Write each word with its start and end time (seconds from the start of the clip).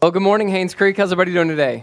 Well, 0.00 0.12
good 0.12 0.22
morning, 0.22 0.48
Haynes 0.50 0.76
Creek. 0.76 0.96
How's 0.96 1.10
everybody 1.10 1.32
doing 1.32 1.48
today? 1.48 1.82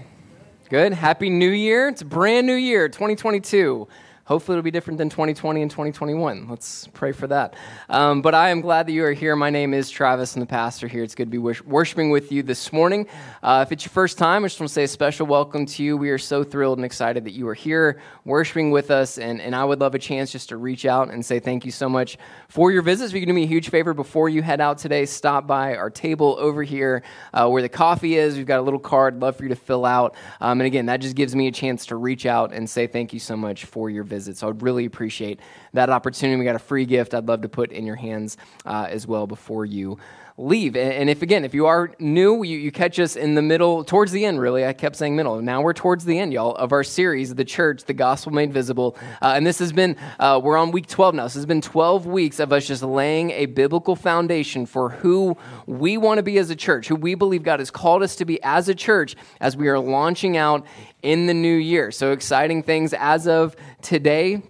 Good. 0.69 0.93
Happy 0.93 1.29
New 1.29 1.49
Year. 1.49 1.89
It's 1.89 2.01
a 2.01 2.05
brand 2.05 2.47
new 2.47 2.53
year, 2.53 2.87
2022. 2.87 3.89
Hopefully, 4.25 4.55
it'll 4.55 4.63
be 4.63 4.71
different 4.71 4.97
than 4.97 5.07
2020 5.09 5.61
and 5.61 5.69
2021. 5.69 6.47
Let's 6.49 6.87
pray 6.93 7.11
for 7.11 7.27
that. 7.27 7.53
Um, 7.89 8.23
but 8.23 8.33
I 8.33 8.49
am 8.49 8.59
glad 8.59 8.87
that 8.87 8.91
you 8.91 9.05
are 9.05 9.13
here. 9.13 9.35
My 9.35 9.51
name 9.51 9.71
is 9.71 9.91
Travis, 9.91 10.33
and 10.33 10.41
the 10.41 10.47
pastor 10.47 10.87
here. 10.87 11.03
It's 11.03 11.13
good 11.13 11.31
to 11.31 11.31
be 11.31 11.37
worshiping 11.37 12.09
with 12.09 12.31
you 12.31 12.41
this 12.41 12.73
morning. 12.73 13.05
Uh, 13.43 13.63
if 13.67 13.71
it's 13.71 13.85
your 13.85 13.91
first 13.91 14.17
time, 14.17 14.43
I 14.43 14.47
just 14.47 14.59
want 14.59 14.69
to 14.69 14.73
say 14.73 14.85
a 14.85 14.87
special 14.87 15.27
welcome 15.27 15.67
to 15.67 15.83
you. 15.83 15.95
We 15.95 16.09
are 16.09 16.17
so 16.17 16.43
thrilled 16.43 16.79
and 16.79 16.85
excited 16.85 17.25
that 17.25 17.33
you 17.33 17.47
are 17.49 17.53
here 17.53 18.01
worshiping 18.23 18.71
with 18.71 18.89
us, 18.89 19.19
and, 19.19 19.39
and 19.39 19.55
I 19.55 19.63
would 19.63 19.79
love 19.79 19.93
a 19.93 19.99
chance 19.99 20.31
just 20.31 20.49
to 20.49 20.57
reach 20.57 20.87
out 20.87 21.13
and 21.13 21.23
say 21.23 21.39
thank 21.39 21.63
you 21.63 21.71
so 21.71 21.87
much 21.87 22.17
for 22.47 22.71
your 22.71 22.81
visits. 22.81 23.11
If 23.11 23.13
you 23.13 23.21
can 23.21 23.27
do 23.27 23.35
me 23.35 23.43
a 23.43 23.47
huge 23.47 23.69
favor 23.69 23.93
before 23.93 24.27
you 24.27 24.41
head 24.41 24.59
out 24.59 24.79
today, 24.79 25.05
stop 25.05 25.45
by 25.45 25.75
our 25.75 25.91
table 25.91 26.35
over 26.39 26.63
here 26.63 27.03
uh, 27.31 27.47
where 27.47 27.61
the 27.61 27.69
coffee 27.69 28.15
is. 28.15 28.37
We've 28.37 28.47
got 28.47 28.59
a 28.59 28.63
little 28.63 28.79
card, 28.79 29.21
love 29.21 29.35
for 29.35 29.43
you 29.43 29.49
to 29.49 29.55
fill 29.55 29.85
out. 29.85 30.15
Um, 30.41 30.61
and 30.61 30.65
again, 30.65 30.87
that 30.87 31.01
just 31.01 31.15
gives 31.15 31.35
me 31.35 31.45
a 31.45 31.51
chance 31.51 31.85
to 31.87 31.95
reach 31.95 32.25
out 32.25 32.53
and 32.53 32.67
say 32.67 32.87
thank 32.87 33.13
you 33.13 33.19
so 33.19 33.37
much 33.37 33.65
for 33.65 33.87
your 33.87 34.03
visit. 34.03 34.14
So 34.37 34.49
I'd 34.49 34.61
really 34.61 34.85
appreciate 34.85 35.39
that 35.73 35.89
opportunity. 35.89 36.37
We 36.39 36.45
got 36.45 36.55
a 36.55 36.59
free 36.59 36.85
gift 36.85 37.13
I'd 37.13 37.27
love 37.27 37.41
to 37.41 37.49
put 37.49 37.71
in 37.71 37.85
your 37.85 37.95
hands 37.95 38.37
uh, 38.65 38.87
as 38.89 39.07
well 39.07 39.27
before 39.27 39.65
you 39.65 39.97
leave. 40.37 40.75
And 40.75 41.09
if 41.09 41.21
again, 41.21 41.45
if 41.45 41.53
you 41.53 41.65
are 41.65 41.93
new, 41.97 42.43
you, 42.43 42.57
you, 42.57 42.71
catch 42.71 42.99
us 42.99 43.15
in 43.15 43.35
the 43.35 43.41
middle, 43.41 43.85
towards 43.85 44.11
the 44.11 44.25
end, 44.25 44.41
really. 44.41 44.65
I 44.65 44.73
kept 44.73 44.97
saying 44.97 45.15
middle. 45.15 45.41
Now 45.41 45.61
we're 45.61 45.73
towards 45.73 46.03
the 46.03 46.19
end, 46.19 46.33
y'all, 46.33 46.53
of 46.55 46.73
our 46.73 46.83
series, 46.83 47.33
The 47.33 47.45
Church, 47.45 47.85
the 47.85 47.93
Gospel 47.93 48.33
Made 48.33 48.51
Visible. 48.51 48.97
Uh, 49.21 49.33
and 49.35 49.47
this 49.47 49.59
has 49.59 49.71
been, 49.71 49.95
uh, 50.19 50.41
we're 50.43 50.57
on 50.57 50.71
week 50.71 50.87
12 50.87 51.15
now. 51.15 51.23
So 51.23 51.27
This 51.27 51.35
has 51.35 51.45
been 51.45 51.61
12 51.61 52.05
weeks 52.05 52.39
of 52.41 52.51
us 52.51 52.67
just 52.67 52.83
laying 52.83 53.31
a 53.31 53.45
biblical 53.45 53.95
foundation 53.95 54.65
for 54.65 54.89
who 54.89 55.37
we 55.67 55.97
want 55.97 56.17
to 56.17 56.23
be 56.23 56.37
as 56.37 56.49
a 56.49 56.55
church, 56.55 56.89
who 56.89 56.95
we 56.95 57.15
believe 57.15 57.41
God 57.41 57.59
has 57.59 57.71
called 57.71 58.03
us 58.03 58.17
to 58.17 58.25
be 58.25 58.41
as 58.43 58.67
a 58.67 58.75
church 58.75 59.15
as 59.39 59.55
we 59.55 59.69
are 59.69 59.79
launching 59.79 60.35
out 60.35 60.65
in 61.01 61.27
the 61.27 61.33
new 61.33 61.55
year. 61.55 61.91
So 61.91 62.11
exciting 62.11 62.61
things 62.61 62.93
as 62.93 63.25
of 63.25 63.55
today 63.81 64.41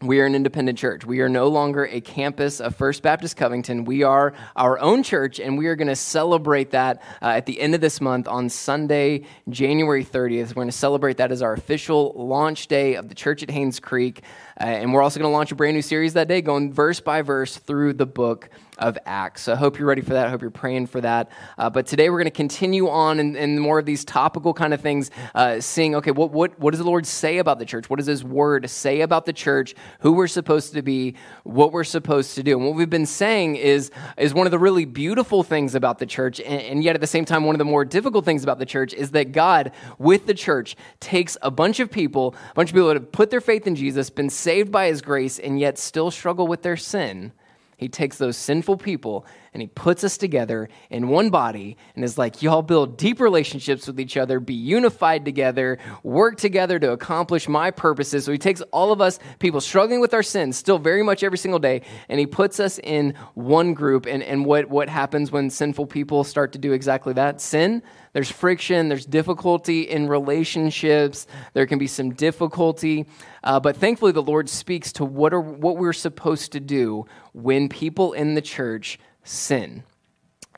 we 0.00 0.20
are 0.20 0.26
an 0.26 0.36
independent 0.36 0.78
church. 0.78 1.04
We 1.04 1.20
are 1.20 1.28
no 1.28 1.48
longer 1.48 1.84
a 1.84 2.00
campus 2.00 2.60
of 2.60 2.76
First 2.76 3.02
Baptist 3.02 3.36
Covington. 3.36 3.84
We 3.84 4.04
are 4.04 4.32
our 4.54 4.78
own 4.78 5.02
church, 5.02 5.40
and 5.40 5.58
we 5.58 5.66
are 5.66 5.74
going 5.74 5.88
to 5.88 5.96
celebrate 5.96 6.70
that 6.70 7.02
uh, 7.20 7.26
at 7.26 7.46
the 7.46 7.60
end 7.60 7.74
of 7.74 7.80
this 7.80 8.00
month 8.00 8.28
on 8.28 8.48
Sunday, 8.48 9.24
January 9.48 10.04
30th. 10.04 10.48
We're 10.48 10.54
going 10.54 10.68
to 10.68 10.72
celebrate 10.72 11.16
that 11.16 11.32
as 11.32 11.42
our 11.42 11.52
official 11.52 12.12
launch 12.14 12.68
day 12.68 12.94
of 12.94 13.08
the 13.08 13.14
church 13.16 13.42
at 13.42 13.50
Haynes 13.50 13.80
Creek. 13.80 14.22
Uh, 14.60 14.66
and 14.66 14.92
we're 14.92 15.02
also 15.02 15.18
going 15.18 15.30
to 15.30 15.34
launch 15.34 15.50
a 15.50 15.56
brand 15.56 15.74
new 15.74 15.82
series 15.82 16.12
that 16.12 16.28
day, 16.28 16.42
going 16.42 16.72
verse 16.72 17.00
by 17.00 17.22
verse 17.22 17.56
through 17.56 17.94
the 17.94 18.06
book 18.06 18.50
of 18.78 18.98
Acts. 19.06 19.42
So 19.42 19.52
I 19.52 19.56
hope 19.56 19.78
you're 19.78 19.88
ready 19.88 20.02
for 20.02 20.14
that. 20.14 20.26
I 20.26 20.30
hope 20.30 20.40
you're 20.40 20.50
praying 20.50 20.86
for 20.86 21.00
that. 21.00 21.30
Uh, 21.56 21.68
but 21.70 21.86
today 21.86 22.10
we're 22.10 22.18
going 22.18 22.26
to 22.26 22.30
continue 22.30 22.88
on 22.88 23.18
in, 23.20 23.36
in, 23.36 23.58
more 23.58 23.78
of 23.78 23.86
these 23.86 24.04
topical 24.04 24.54
kind 24.54 24.72
of 24.72 24.80
things, 24.80 25.10
uh, 25.34 25.60
seeing, 25.60 25.94
okay, 25.96 26.10
what, 26.10 26.30
what, 26.30 26.58
what 26.58 26.70
does 26.70 26.78
the 26.78 26.86
Lord 26.86 27.06
say 27.06 27.38
about 27.38 27.58
the 27.58 27.64
church? 27.64 27.90
What 27.90 27.96
does 27.96 28.06
His 28.06 28.24
Word 28.24 28.68
say 28.70 29.00
about 29.00 29.26
the 29.26 29.32
church, 29.32 29.74
who 30.00 30.12
we're 30.12 30.28
supposed 30.28 30.72
to 30.74 30.82
be, 30.82 31.14
what 31.44 31.72
we're 31.72 31.84
supposed 31.84 32.34
to 32.36 32.42
do? 32.42 32.56
And 32.56 32.66
what 32.66 32.76
we've 32.76 32.88
been 32.88 33.06
saying 33.06 33.56
is, 33.56 33.90
is 34.16 34.32
one 34.32 34.46
of 34.46 34.50
the 34.50 34.58
really 34.58 34.84
beautiful 34.84 35.42
things 35.42 35.74
about 35.74 35.98
the 35.98 36.06
church, 36.06 36.40
and, 36.40 36.62
and 36.62 36.84
yet 36.84 36.94
at 36.94 37.00
the 37.00 37.06
same 37.06 37.24
time, 37.24 37.44
one 37.44 37.54
of 37.54 37.58
the 37.58 37.64
more 37.64 37.84
difficult 37.84 38.24
things 38.24 38.42
about 38.42 38.58
the 38.58 38.66
church 38.66 38.94
is 38.94 39.10
that 39.10 39.32
God, 39.32 39.72
with 39.98 40.26
the 40.26 40.34
church, 40.34 40.76
takes 41.00 41.36
a 41.42 41.50
bunch 41.50 41.80
of 41.80 41.90
people, 41.90 42.34
a 42.50 42.54
bunch 42.54 42.70
of 42.70 42.74
people 42.74 42.88
that 42.88 42.96
have 42.96 43.12
put 43.12 43.30
their 43.30 43.40
faith 43.40 43.66
in 43.66 43.74
Jesus, 43.74 44.10
been 44.10 44.30
saved 44.30 44.70
by 44.70 44.86
His 44.86 45.02
grace, 45.02 45.38
and 45.38 45.58
yet 45.58 45.78
still 45.78 46.10
struggle 46.10 46.46
with 46.46 46.62
their 46.62 46.76
sin 46.76 47.32
he 47.78 47.88
takes 47.88 48.18
those 48.18 48.36
sinful 48.36 48.76
people 48.76 49.24
and 49.52 49.62
he 49.62 49.68
puts 49.68 50.04
us 50.04 50.16
together 50.16 50.68
in 50.90 51.08
one 51.08 51.30
body 51.30 51.76
and 51.94 52.04
is 52.04 52.18
like, 52.18 52.42
y'all 52.42 52.62
build 52.62 52.96
deep 52.96 53.20
relationships 53.20 53.86
with 53.86 53.98
each 53.98 54.16
other, 54.16 54.40
be 54.40 54.54
unified 54.54 55.24
together, 55.24 55.78
work 56.02 56.36
together 56.36 56.78
to 56.78 56.92
accomplish 56.92 57.48
my 57.48 57.70
purposes. 57.70 58.24
So 58.24 58.32
he 58.32 58.38
takes 58.38 58.60
all 58.72 58.92
of 58.92 59.00
us, 59.00 59.18
people 59.38 59.60
struggling 59.60 60.00
with 60.00 60.14
our 60.14 60.22
sins, 60.22 60.56
still 60.56 60.78
very 60.78 61.02
much 61.02 61.22
every 61.22 61.38
single 61.38 61.58
day, 61.58 61.82
and 62.08 62.20
he 62.20 62.26
puts 62.26 62.60
us 62.60 62.78
in 62.78 63.14
one 63.34 63.74
group. 63.74 64.06
And, 64.06 64.22
and 64.22 64.44
what, 64.44 64.68
what 64.68 64.88
happens 64.88 65.32
when 65.32 65.50
sinful 65.50 65.86
people 65.86 66.24
start 66.24 66.52
to 66.52 66.58
do 66.58 66.72
exactly 66.72 67.12
that? 67.14 67.40
Sin. 67.40 67.82
There's 68.12 68.30
friction, 68.30 68.88
there's 68.88 69.06
difficulty 69.06 69.82
in 69.82 70.08
relationships, 70.08 71.26
there 71.52 71.66
can 71.66 71.78
be 71.78 71.86
some 71.86 72.14
difficulty. 72.14 73.06
Uh, 73.44 73.60
but 73.60 73.76
thankfully, 73.76 74.12
the 74.12 74.22
Lord 74.22 74.48
speaks 74.48 74.92
to 74.94 75.04
what, 75.04 75.32
are, 75.32 75.40
what 75.40 75.76
we're 75.76 75.92
supposed 75.92 76.52
to 76.52 76.60
do 76.60 77.06
when 77.32 77.68
people 77.68 78.14
in 78.14 78.34
the 78.34 78.40
church 78.40 78.98
sin. 79.28 79.82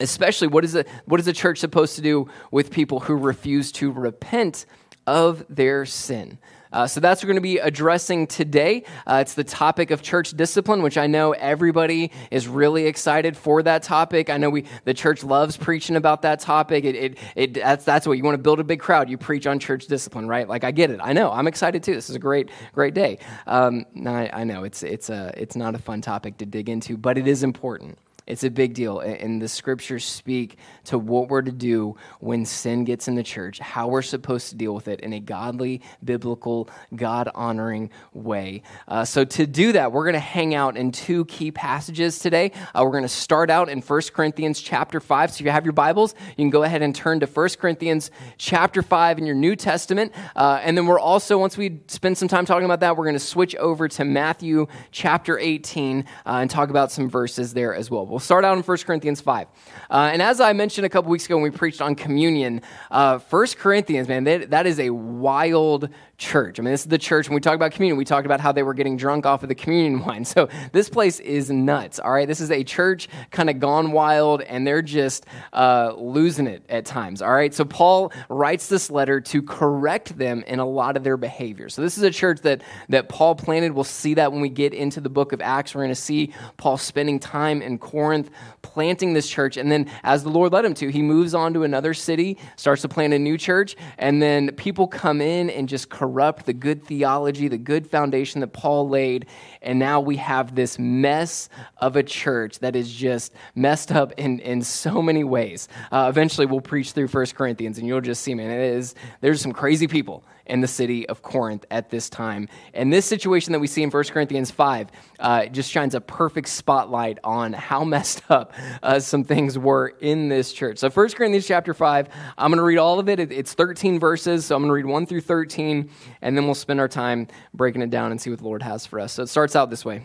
Especially, 0.01 0.49
what 0.49 0.65
is, 0.65 0.73
the, 0.73 0.87
what 1.05 1.21
is 1.21 1.27
a 1.27 1.33
church 1.33 1.59
supposed 1.59 1.97
to 1.97 2.03
do 2.03 2.29
with 2.51 2.71
people 2.71 3.01
who 3.01 3.15
refuse 3.15 3.71
to 3.73 3.93
repent 3.93 4.65
of 5.07 5.45
their 5.49 5.85
sin? 5.85 6.39
Uh, 6.73 6.87
so 6.87 7.01
that's 7.01 7.21
what 7.21 7.27
we're 7.27 7.33
going 7.33 7.43
to 7.43 7.49
be 7.49 7.59
addressing 7.59 8.27
today. 8.27 8.85
Uh, 9.07 9.19
it's 9.21 9.35
the 9.35 9.45
topic 9.45 9.91
of 9.91 10.03
church 10.03 10.31
discipline, 10.31 10.83
which 10.83 10.97
I 10.97 11.09
know 11.09 11.33
everybody 11.33 12.13
is 12.31 12.47
really 12.47 12.87
excited 12.87 13.37
for 13.37 13.63
that 13.65 13.83
topic. 13.83 14.31
I 14.31 14.37
know 14.37 14.51
we 14.51 14.65
the 14.85 14.95
church 14.95 15.25
loves 15.25 15.57
preaching 15.57 15.97
about 15.97 16.23
that 16.23 16.39
topic. 16.41 16.85
It, 16.85 16.95
it, 16.95 17.19
it 17.35 17.55
that's 17.55 17.85
that's 17.85 18.07
what 18.07 18.19
you 18.19 18.25
want 18.25 18.35
to 18.37 18.43
build 18.43 18.61
a 18.61 18.65
big 18.65 18.79
crowd. 18.79 19.11
You 19.11 19.19
preach 19.19 19.47
on 19.47 19.59
church 19.59 19.87
discipline, 19.87 20.29
right? 20.29 20.49
Like 20.49 20.63
I 20.63 20.71
get 20.71 20.91
it. 20.91 21.01
I 21.03 21.13
know. 21.13 21.33
I'm 21.33 21.49
excited 21.49 21.83
too. 21.83 21.95
This 21.95 22.09
is 22.09 22.17
a 22.17 22.21
great 22.21 22.51
great 22.73 22.95
day. 22.95 23.19
Um, 23.49 23.85
I, 24.07 24.31
I 24.33 24.45
know 24.45 24.63
it's 24.63 24.85
it's 24.85 25.11
a 25.11 25.33
it's 25.37 25.57
not 25.57 25.75
a 25.75 25.79
fun 25.79 26.01
topic 26.03 26.39
to 26.39 26.47
dig 26.47 26.69
into, 26.69 26.97
but 26.97 27.19
it 27.19 27.27
is 27.27 27.43
important. 27.43 27.99
It's 28.31 28.45
a 28.45 28.51
big 28.51 28.75
deal. 28.75 29.01
And 29.01 29.43
the 29.43 29.49
scriptures 29.49 30.05
speak 30.05 30.57
to 30.85 30.99
what 30.99 31.29
we're 31.29 31.43
to 31.43 31.51
do 31.51 31.97
when 32.21 32.47
sin 32.47 32.85
gets 32.85 33.09
in 33.09 33.17
the 33.17 33.25
church, 33.25 33.59
how 33.59 33.89
we're 33.89 34.03
supposed 34.03 34.51
to 34.51 34.55
deal 34.55 34.73
with 34.73 34.87
it 34.87 35.01
in 35.01 35.13
a 35.13 35.21
godly, 35.21 35.83
biblical, 36.05 36.71
God 36.95 37.29
honoring 37.35 37.91
way. 38.15 38.63
Uh, 38.87 39.05
so, 39.05 39.25
to 39.25 39.47
do 39.47 39.73
that, 39.73 39.91
we're 39.91 40.05
going 40.05 40.15
to 40.15 40.21
hang 40.21 40.55
out 40.55 40.77
in 40.77 40.93
two 40.93 41.25
key 41.25 41.51
passages 41.51 42.21
today. 42.21 42.53
Uh, 42.73 42.83
we're 42.85 42.93
going 42.93 43.03
to 43.03 43.09
start 43.09 43.51
out 43.51 43.69
in 43.69 43.81
1 43.81 44.01
Corinthians 44.15 44.61
chapter 44.61 45.01
5. 45.01 45.33
So, 45.33 45.35
if 45.37 45.41
you 45.41 45.51
have 45.51 45.65
your 45.65 45.73
Bibles, 45.73 46.15
you 46.29 46.37
can 46.37 46.51
go 46.51 46.63
ahead 46.63 46.83
and 46.83 46.95
turn 46.95 47.19
to 47.21 47.27
1 47.27 47.49
Corinthians 47.59 48.13
chapter 48.39 48.81
5 48.81 49.19
in 49.19 49.27
your 49.27 49.35
New 49.35 49.57
Testament. 49.57 50.13
Uh, 50.37 50.61
and 50.63 50.79
then 50.79 50.87
we're 50.87 51.01
also, 51.01 51.37
once 51.37 51.57
we 51.57 51.81
spend 51.89 52.17
some 52.17 52.29
time 52.29 52.47
talking 52.47 52.65
about 52.65 52.81
that, 52.81 52.97
we're 52.97 53.05
going 53.05 53.15
to 53.15 53.19
switch 53.19 53.57
over 53.57 53.89
to 53.89 54.05
Matthew 54.05 54.69
chapter 54.93 55.37
18 55.37 56.01
uh, 56.01 56.05
and 56.25 56.49
talk 56.49 56.71
about 56.71 56.93
some 56.93 57.11
verses 57.11 57.55
there 57.55 57.75
as 57.75 57.91
well. 57.91 58.07
We'll 58.07 58.20
We'll 58.21 58.27
start 58.27 58.45
out 58.45 58.59
in 58.59 58.63
1 58.63 58.79
Corinthians 58.85 59.23
5. 59.23 59.47
Uh, 59.89 60.11
and 60.13 60.21
as 60.21 60.43
I 60.43 60.53
mentioned 60.53 60.85
a 60.85 60.91
couple 60.91 61.11
weeks 61.11 61.25
ago 61.25 61.37
when 61.37 61.43
we 61.43 61.51
preached 61.51 61.81
on 61.81 61.95
communion, 61.95 62.61
uh, 62.91 63.19
1 63.19 63.47
Corinthians, 63.57 64.09
man, 64.09 64.25
that, 64.25 64.51
that 64.51 64.67
is 64.67 64.79
a 64.79 64.91
wild 64.91 65.89
church. 66.21 66.61
I 66.61 66.63
mean, 66.63 66.73
this 66.73 66.83
is 66.83 66.87
the 66.87 66.99
church. 66.99 67.29
When 67.29 67.35
we 67.35 67.41
talk 67.41 67.55
about 67.57 67.73
communion, 67.73 67.97
we 67.97 68.05
talked 68.05 68.27
about 68.27 68.41
how 68.41 68.53
they 68.53 68.63
were 68.63 68.75
getting 68.75 68.97
drunk 68.97 69.27
off 69.27 69.43
of 69.43 69.49
the 69.49 69.55
communion 69.55 70.01
wine. 70.05 70.25
So 70.25 70.49
this 70.71 70.89
place 70.89 71.19
is 71.19 71.51
nuts, 71.51 71.99
all 71.99 72.13
right? 72.13 72.29
This 72.29 72.41
is 72.41 72.51
a 72.51 72.63
church 72.63 73.09
kind 73.31 73.51
of 73.51 73.59
gone 73.59 73.91
wild, 73.91 74.43
and 74.43 74.67
they're 74.67 74.83
just 74.83 75.27
uh, 75.53 75.95
losing 75.97 76.47
it 76.47 76.63
at 76.69 76.85
times, 76.85 77.23
all 77.23 77.33
right? 77.33 77.53
So 77.53 77.65
Paul 77.65 78.13
writes 78.29 78.69
this 78.69 78.91
letter 78.91 79.21
to 79.23 79.43
correct 79.43 80.17
them 80.17 80.45
in 80.47 80.61
a 80.61 80.67
lot 80.67 80.97
of 80.97 81.03
their 81.03 81.17
behavior. 81.17 81.69
So 81.71 81.83
this 81.83 81.97
is 81.97 82.05
a 82.05 82.11
church 82.11 82.41
that, 82.43 82.63
that 82.91 83.09
Paul 83.09 83.35
planted. 83.35 83.73
We'll 83.73 83.85
see 83.85 84.15
that 84.15 84.31
when 84.31 84.43
we 84.43 84.51
get 84.51 84.75
into 84.75 85.01
the 85.01 85.11
book 85.11 85.33
of 85.33 85.41
Acts. 85.41 85.75
We're 85.75 85.83
going 85.83 85.89
to 85.89 85.95
see 85.95 86.35
Paul 86.59 86.77
spending 86.77 87.19
time 87.19 87.63
in 87.63 87.79
Corinth 87.79 88.31
planting 88.61 89.15
this 89.15 89.29
church. 89.29 89.57
And 89.57 89.73
then, 89.73 89.91
as 90.05 90.23
the 90.23 90.29
Lord 90.29 90.53
led 90.53 90.67
him 90.67 90.75
to, 90.75 90.89
he 90.89 91.01
moves 91.01 91.35
on 91.35 91.55
to 91.55 91.63
another 91.63 91.95
city, 91.95 92.37
starts 92.57 92.83
to 92.83 92.89
plant 92.89 93.15
a 93.15 93.19
new 93.19 93.39
church, 93.39 93.75
and 93.97 94.21
then 94.21 94.51
people 94.53 94.87
come 94.87 95.23
in 95.23 95.49
and 95.49 95.67
just 95.67 95.89
correct 95.89 96.10
corrupt 96.11 96.47
the 96.47 96.53
good 96.53 96.85
theology, 96.85 97.47
the 97.47 97.59
good 97.59 97.89
foundation 97.89 98.41
that 98.41 98.53
Paul 98.53 98.89
laid. 98.89 99.27
And 99.63 99.79
now 99.79 100.01
we 100.01 100.17
have 100.17 100.55
this 100.55 100.79
mess 100.79 101.49
of 101.79 101.97
a 101.97 102.03
church 102.03 102.61
that 102.61 102.75
is 102.75 102.93
just 102.93 103.33
messed 103.55 103.93
up 103.93 104.13
in, 104.13 104.41
in 104.41 104.63
so 104.63 105.03
many 105.03 105.25
ways. 105.25 105.69
Uh, 105.93 106.07
eventually, 106.09 106.47
we'll 106.47 106.61
preach 106.61 106.93
through 106.93 107.09
First 107.09 107.35
Corinthians, 107.35 107.79
and 107.79 107.87
you'll 107.87 108.01
just 108.01 108.23
see, 108.23 108.35
man, 108.35 108.51
it 108.51 108.61
is, 108.61 108.95
there's 109.21 109.41
some 109.41 109.53
crazy 109.53 109.87
people 109.87 110.25
in 110.51 110.61
the 110.61 110.69
city 110.69 111.09
of 111.09 111.23
Corinth 111.23 111.65
at 111.71 111.91
this 111.91 112.11
time. 112.11 112.49
And 112.75 112.93
this 112.93 113.07
situation 113.07 113.53
that 113.53 113.61
we 113.61 113.69
see 113.69 113.83
in 113.83 113.91
1 113.91 114.05
Corinthians 114.05 114.51
5 114.51 114.89
uh, 115.21 115.47
just 115.47 115.71
shines 115.71 115.95
a 115.95 116.01
perfect 116.01 116.49
spotlight 116.49 117.19
on 117.23 117.53
how 117.53 117.85
messed 117.91 118.23
up 118.29 118.53
uh, 118.83 118.99
some 118.99 119.25
things 119.25 119.57
were 119.57 119.89
in 120.01 120.29
this 120.29 120.53
church. 120.53 120.79
So 120.79 120.91
1 120.91 121.11
Corinthians 121.11 121.47
chapter 121.47 121.73
5, 121.73 122.09
I'm 122.37 122.51
going 122.51 122.59
to 122.59 122.65
read 122.65 122.79
all 122.79 122.99
of 122.99 123.09
it. 123.09 123.21
It's 123.21 123.55
13 123.55 123.99
verses, 123.99 124.45
so 124.45 124.57
I'm 124.57 124.63
going 124.63 124.71
to 124.71 124.75
read 124.75 124.87
1 124.87 125.07
through 125.07 125.21
13, 125.21 125.91
and 126.23 126.37
then 126.37 126.45
we'll 126.45 126.55
spend 126.55 126.81
our 126.81 126.89
time 126.89 127.29
breaking 127.55 127.83
it 127.83 127.91
down 127.91 128.11
and 128.11 128.21
see 128.21 128.31
what 128.31 128.41
the 128.41 128.45
Lord 128.45 128.63
has 128.63 128.85
for 128.85 128.99
us. 128.99 129.13
So 129.13 129.23
it 129.23 129.29
starts 129.29 129.50
out 129.57 129.71
this 129.71 129.85
way. 129.85 130.05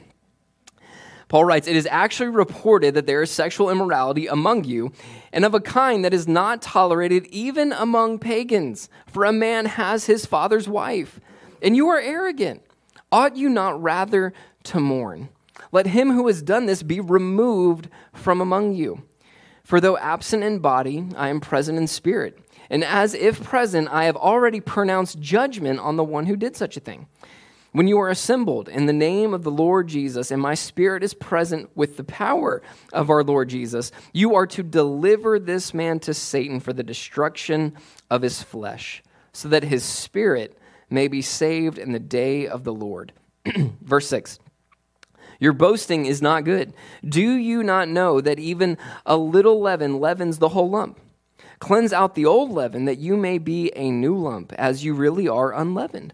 Paul 1.28 1.46
writes, 1.46 1.68
It 1.68 1.76
is 1.76 1.88
actually 1.90 2.30
reported 2.30 2.94
that 2.94 3.08
there 3.08 3.22
is 3.22 3.32
sexual 3.32 3.70
immorality 3.70 4.28
among 4.28 4.64
you, 4.64 4.92
and 5.34 5.44
of 5.44 5.54
a 5.54 5.60
kind 5.60 6.06
that 6.06 6.14
is 6.14 6.28
not 6.28 6.62
tolerated 6.62 7.26
even 7.28 7.74
among 7.74 8.20
pagans, 8.20 8.90
for 9.08 9.26
a 9.26 9.34
man 9.34 9.66
has 9.66 10.06
his 10.06 10.26
father's 10.26 10.70
wife. 10.70 11.20
And 11.62 11.76
you 11.76 11.88
are 11.88 12.00
arrogant. 12.00 12.62
Ought 13.12 13.36
you 13.36 13.50
not 13.50 13.82
rather 13.82 14.34
to 14.64 14.80
mourn? 14.80 15.30
Let 15.72 15.88
him 15.88 16.12
who 16.12 16.28
has 16.28 16.42
done 16.42 16.66
this 16.66 16.84
be 16.84 17.00
removed 17.00 17.90
from 18.14 18.40
among 18.40 18.74
you. 18.74 19.04
For 19.64 19.82
though 19.82 19.98
absent 19.98 20.44
in 20.44 20.60
body, 20.60 21.08
I 21.18 21.30
am 21.30 21.42
present 21.42 21.78
in 21.78 21.88
spirit. 21.88 22.38
And 22.70 22.84
as 22.84 23.14
if 23.14 23.44
present, 23.44 23.90
I 23.92 24.06
have 24.06 24.16
already 24.16 24.60
pronounced 24.60 25.20
judgment 25.20 25.80
on 25.80 25.96
the 25.96 26.04
one 26.04 26.26
who 26.28 26.36
did 26.36 26.56
such 26.56 26.78
a 26.78 26.80
thing. 26.80 27.08
When 27.76 27.90
you 27.90 28.00
are 28.00 28.10
assembled 28.10 28.70
in 28.70 28.86
the 28.86 28.94
name 28.94 29.34
of 29.34 29.44
the 29.44 29.52
Lord 29.52 29.90
Jesus, 29.90 30.32
and 30.32 30.42
my 30.42 30.54
spirit 30.54 31.04
is 31.04 31.14
present 31.14 31.70
with 31.76 31.98
the 31.98 32.06
power 32.06 32.62
of 32.94 33.10
our 33.10 33.22
Lord 33.22 33.50
Jesus, 33.50 33.92
you 34.14 34.34
are 34.36 34.48
to 34.48 34.64
deliver 34.64 35.40
this 35.40 35.74
man 35.74 36.00
to 36.00 36.14
Satan 36.14 36.62
for 36.62 36.72
the 36.72 36.84
destruction 36.84 37.74
of 38.10 38.22
his 38.22 38.42
flesh, 38.42 39.04
so 39.34 39.50
that 39.50 39.66
his 39.66 39.84
spirit 39.84 40.58
may 40.90 41.10
be 41.10 41.22
saved 41.22 41.78
in 41.78 41.92
the 41.92 42.00
day 42.00 42.48
of 42.48 42.64
the 42.64 42.74
Lord. 42.74 43.12
Verse 43.82 44.08
6. 44.08 44.40
Your 45.42 45.52
boasting 45.52 46.06
is 46.06 46.22
not 46.22 46.46
good. 46.46 46.74
Do 47.04 47.34
you 47.34 47.62
not 47.62 47.90
know 47.90 48.22
that 48.22 48.40
even 48.40 48.78
a 49.06 49.18
little 49.18 49.60
leaven 49.60 50.00
leavens 50.00 50.38
the 50.38 50.48
whole 50.48 50.70
lump? 50.70 50.98
Cleanse 51.60 51.92
out 51.92 52.16
the 52.16 52.26
old 52.26 52.52
leaven 52.52 52.86
that 52.86 53.00
you 53.00 53.18
may 53.18 53.38
be 53.38 53.70
a 53.76 53.92
new 53.92 54.16
lump, 54.16 54.54
as 54.54 54.86
you 54.86 54.94
really 54.94 55.28
are 55.28 55.54
unleavened. 55.54 56.14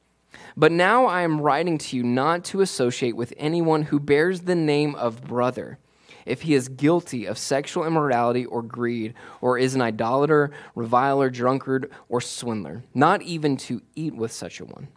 But 0.57 0.71
now 0.71 1.05
I 1.05 1.21
am 1.21 1.41
writing 1.41 1.77
to 1.77 1.97
you 1.97 2.03
not 2.03 2.43
to 2.45 2.61
associate 2.61 3.15
with 3.15 3.33
anyone 3.37 3.83
who 3.83 3.99
bears 3.99 4.41
the 4.41 4.55
name 4.55 4.95
of 4.95 5.23
brother, 5.23 5.79
if 6.25 6.43
he 6.43 6.53
is 6.53 6.67
guilty 6.67 7.25
of 7.25 7.37
sexual 7.37 7.85
immorality 7.85 8.45
or 8.45 8.61
greed, 8.61 9.13
or 9.41 9.57
is 9.57 9.75
an 9.75 9.81
idolater, 9.81 10.51
reviler, 10.75 11.29
drunkard, 11.29 11.91
or 12.09 12.21
swindler, 12.21 12.83
not 12.93 13.21
even 13.21 13.57
to 13.57 13.81
eat 13.95 14.15
with 14.15 14.31
such 14.31 14.59
a 14.59 14.65
one. 14.65 14.87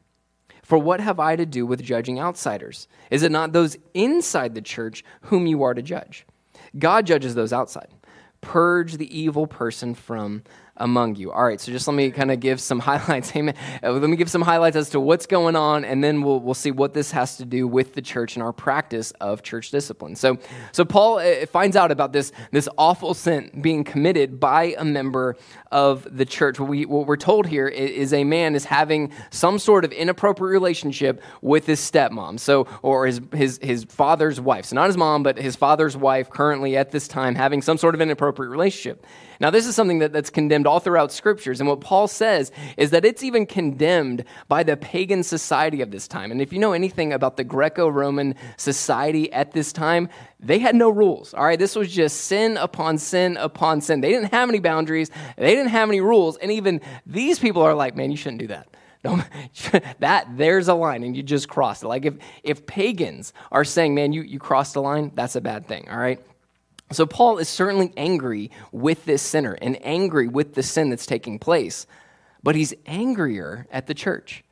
For 0.63 0.79
what 0.79 1.01
have 1.01 1.21
I 1.21 1.37
to 1.37 1.47
do 1.47 1.67
with 1.67 1.83
judging 1.83 2.19
outsiders? 2.19 2.89
Is 3.11 3.23
it 3.23 3.33
not 3.33 3.53
those 3.53 3.77
inside 3.93 4.55
the 4.55 4.63
church 4.63 5.05
whom 5.23 5.47
you 5.47 5.63
are 5.63 5.75
to 5.75 5.83
judge? 5.83 6.27
God 6.79 7.07
judges 7.07 7.35
those 7.35 7.53
outside. 7.53 7.89
Purge 8.41 8.97
the 8.97 9.19
evil 9.19 9.47
person 9.47 9.95
from 9.95 10.43
among 10.77 11.17
you. 11.17 11.31
All 11.31 11.45
right, 11.45 11.61
so 11.61 11.71
just 11.71 11.87
let 11.87 11.95
me 11.95 12.11
kind 12.11 12.31
of 12.31 12.41
give 12.41 12.61
some 12.61 12.79
highlights. 12.81 13.35
Amen. 13.37 13.55
Uh, 13.83 13.93
let 13.93 14.11
me 14.11 14.17
give 14.17 14.31
some 14.31 14.43
highlights 14.43 14.77
as 14.77 14.91
to 14.91 15.01
what's 15.01 15.27
going 15.27 15.57
on, 15.57 15.85
and 15.85 16.03
then 16.03 16.23
we'll, 16.23 16.41
we'll 16.41 16.55
see 16.55 16.71
what 16.71 16.95
this 16.95 17.13
has 17.13 17.37
to 17.37 17.45
do 17.45 17.67
with 17.67 17.95
the 17.95 18.03
church 18.03 18.37
and 18.37 18.43
our 18.43 18.53
practice 18.53 19.13
of 19.21 19.43
church 19.43 19.71
discipline. 19.71 20.17
So, 20.17 20.39
so 20.73 20.85
Paul 20.85 21.19
uh, 21.19 21.47
finds 21.47 21.77
out 21.77 21.91
about 21.91 22.13
this, 22.13 22.33
this 22.51 22.69
awful 22.77 23.15
sin 23.15 23.51
being 23.61 23.85
committed 23.85 24.41
by 24.41 24.75
a 24.79 24.85
member 24.85 25.37
of 25.71 26.07
the 26.17 26.25
church. 26.25 26.59
What, 26.59 26.69
we, 26.69 26.87
what 26.87 27.07
we're 27.07 27.17
told 27.17 27.47
here 27.47 27.69
is 27.69 28.13
a 28.13 28.25
man 28.25 28.55
is 28.55 28.65
having 28.65 29.13
some 29.31 29.59
sort 29.59 29.85
of 29.85 29.93
inappropriate 29.93 30.53
relationship 30.53 31.23
with 31.43 31.67
his 31.67 31.81
stepmom, 31.81 32.39
so 32.39 32.67
or 32.83 33.07
his, 33.07 33.21
his, 33.33 33.59
his 33.63 33.85
father's 33.85 34.41
wife. 34.41 34.67
So 34.67 34.77
not 34.77 34.87
his 34.87 34.97
mom, 34.97 35.23
but 35.23 35.39
his 35.39 35.57
father's 35.57 35.97
wife 35.97 36.31
currently 36.31 36.77
at 36.77 36.91
this 36.91 37.09
time 37.09 37.35
having 37.35 37.63
some 37.63 37.79
sort 37.79 37.95
of 37.95 38.01
inappropriate 38.01 38.51
relationship. 38.51 39.05
Now, 39.41 39.51
this 39.51 39.67
is 39.67 39.75
something 39.75 39.99
that, 39.99 40.13
that's 40.13 40.31
condemned 40.31 40.67
all 40.67 40.81
throughout 40.81 41.13
scriptures. 41.13 41.61
And 41.61 41.69
what 41.69 41.81
Paul 41.81 42.09
says 42.09 42.53
is 42.77 42.91
that 42.91 43.05
it's 43.05 43.23
even 43.23 43.47
condemned 43.47 44.25
by 44.49 44.63
the 44.63 44.77
pagan 44.77 45.23
society 45.23 45.81
of 45.81 45.91
this 45.91 46.09
time. 46.09 46.31
And 46.31 46.41
if 46.41 46.53
you 46.53 46.59
know 46.59 46.73
anything 46.73 47.13
about 47.13 47.37
the 47.37 47.45
Greco 47.45 47.89
Roman 47.89 48.35
society 48.57 49.33
at 49.33 49.53
this 49.53 49.73
time, 49.73 50.09
they 50.41 50.59
had 50.59 50.75
no 50.75 50.91
rules. 50.91 51.35
All 51.35 51.45
right, 51.45 51.59
this 51.59 51.75
was 51.75 51.91
just 51.91 52.23
sin 52.23 52.57
upon 52.57 52.99
sin 52.99 53.37
upon 53.37 53.81
sin. 53.81 54.01
They 54.01 54.11
didn't 54.11 54.33
have 54.33 54.49
any 54.49 54.61
boundaries, 54.61 55.11
they 55.37 55.55
didn't 55.55 55.71
have 55.71 55.89
any 55.89 56.01
rules. 56.01 56.37
And 56.37 56.53
even 56.53 56.81
these 57.07 57.39
people 57.39 57.63
are 57.63 57.75
like, 57.75 57.97
man, 57.97 58.11
you 58.11 58.17
shouldn't 58.17 58.41
do 58.41 58.49
that. 58.49 58.69
Don't, 59.03 59.23
that 60.01 60.29
there's 60.37 60.69
a 60.69 60.75
line 60.75 61.03
and 61.05 61.17
you 61.17 61.23
just 61.23 61.49
crossed 61.49 61.83
it. 61.83 61.89
Like 61.89 62.05
if 62.05 62.15
if 62.43 62.67
pagans 62.67 63.33
are 63.53 63.65
saying, 63.65 63.95
man, 63.95 64.13
you, 64.13 64.23
you 64.23 64.39
crossed 64.39 64.75
the 64.75 64.83
line, 64.83 65.13
that's 65.15 65.37
a 65.37 65.41
bad 65.41 65.69
thing. 65.69 65.89
All 65.91 65.99
right. 65.99 66.21
So 66.95 67.07
Paul 67.07 67.39
is 67.39 67.49
certainly 67.49 67.93
angry 67.97 68.51
with 68.73 69.05
this 69.05 69.23
sinner 69.23 69.53
and 69.61 69.79
angry 69.85 70.29
with 70.29 70.55
the 70.55 70.63
sin 70.63 70.91
that's 70.91 71.07
taking 71.07 71.39
place, 71.39 71.87
but 72.43 72.55
he's 72.55 72.75
angrier 72.87 73.67
at 73.71 73.87
the 73.87 73.95
church. 73.95 74.45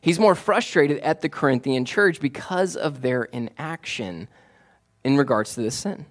He's 0.00 0.18
more 0.18 0.34
frustrated 0.34 0.98
at 1.00 1.20
the 1.20 1.28
Corinthian 1.28 1.84
church 1.84 2.20
because 2.20 2.76
of 2.76 3.02
their 3.02 3.24
inaction 3.24 4.28
in 5.04 5.16
regards 5.16 5.54
to 5.54 5.62
this 5.62 5.74
sin. 5.74 6.06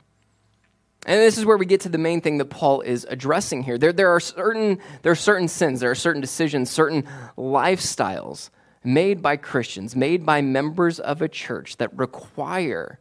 And 1.06 1.20
this 1.22 1.38
is 1.38 1.46
where 1.46 1.58
we 1.58 1.66
get 1.66 1.82
to 1.82 1.90
the 1.90 1.98
main 1.98 2.22
thing 2.22 2.38
that 2.40 2.50
Paul 2.50 2.82
is 2.82 3.08
addressing 3.10 3.64
here. 3.64 3.78
There, 3.78 3.94
there, 3.94 4.10
are 4.10 4.20
certain, 4.20 4.80
there 5.02 5.14
are 5.14 5.16
certain 5.16 5.48
sins, 5.48 5.80
there 5.80 5.92
are 5.92 5.96
certain 5.96 6.22
decisions, 6.22 6.70
certain 6.70 7.04
lifestyles 7.38 8.50
made 8.84 9.22
by 9.22 9.38
Christians, 9.38 9.96
made 9.96 10.26
by 10.26 10.42
members 10.42 11.00
of 11.00 11.22
a 11.22 11.28
church 11.28 11.78
that 11.78 11.98
require 11.98 13.00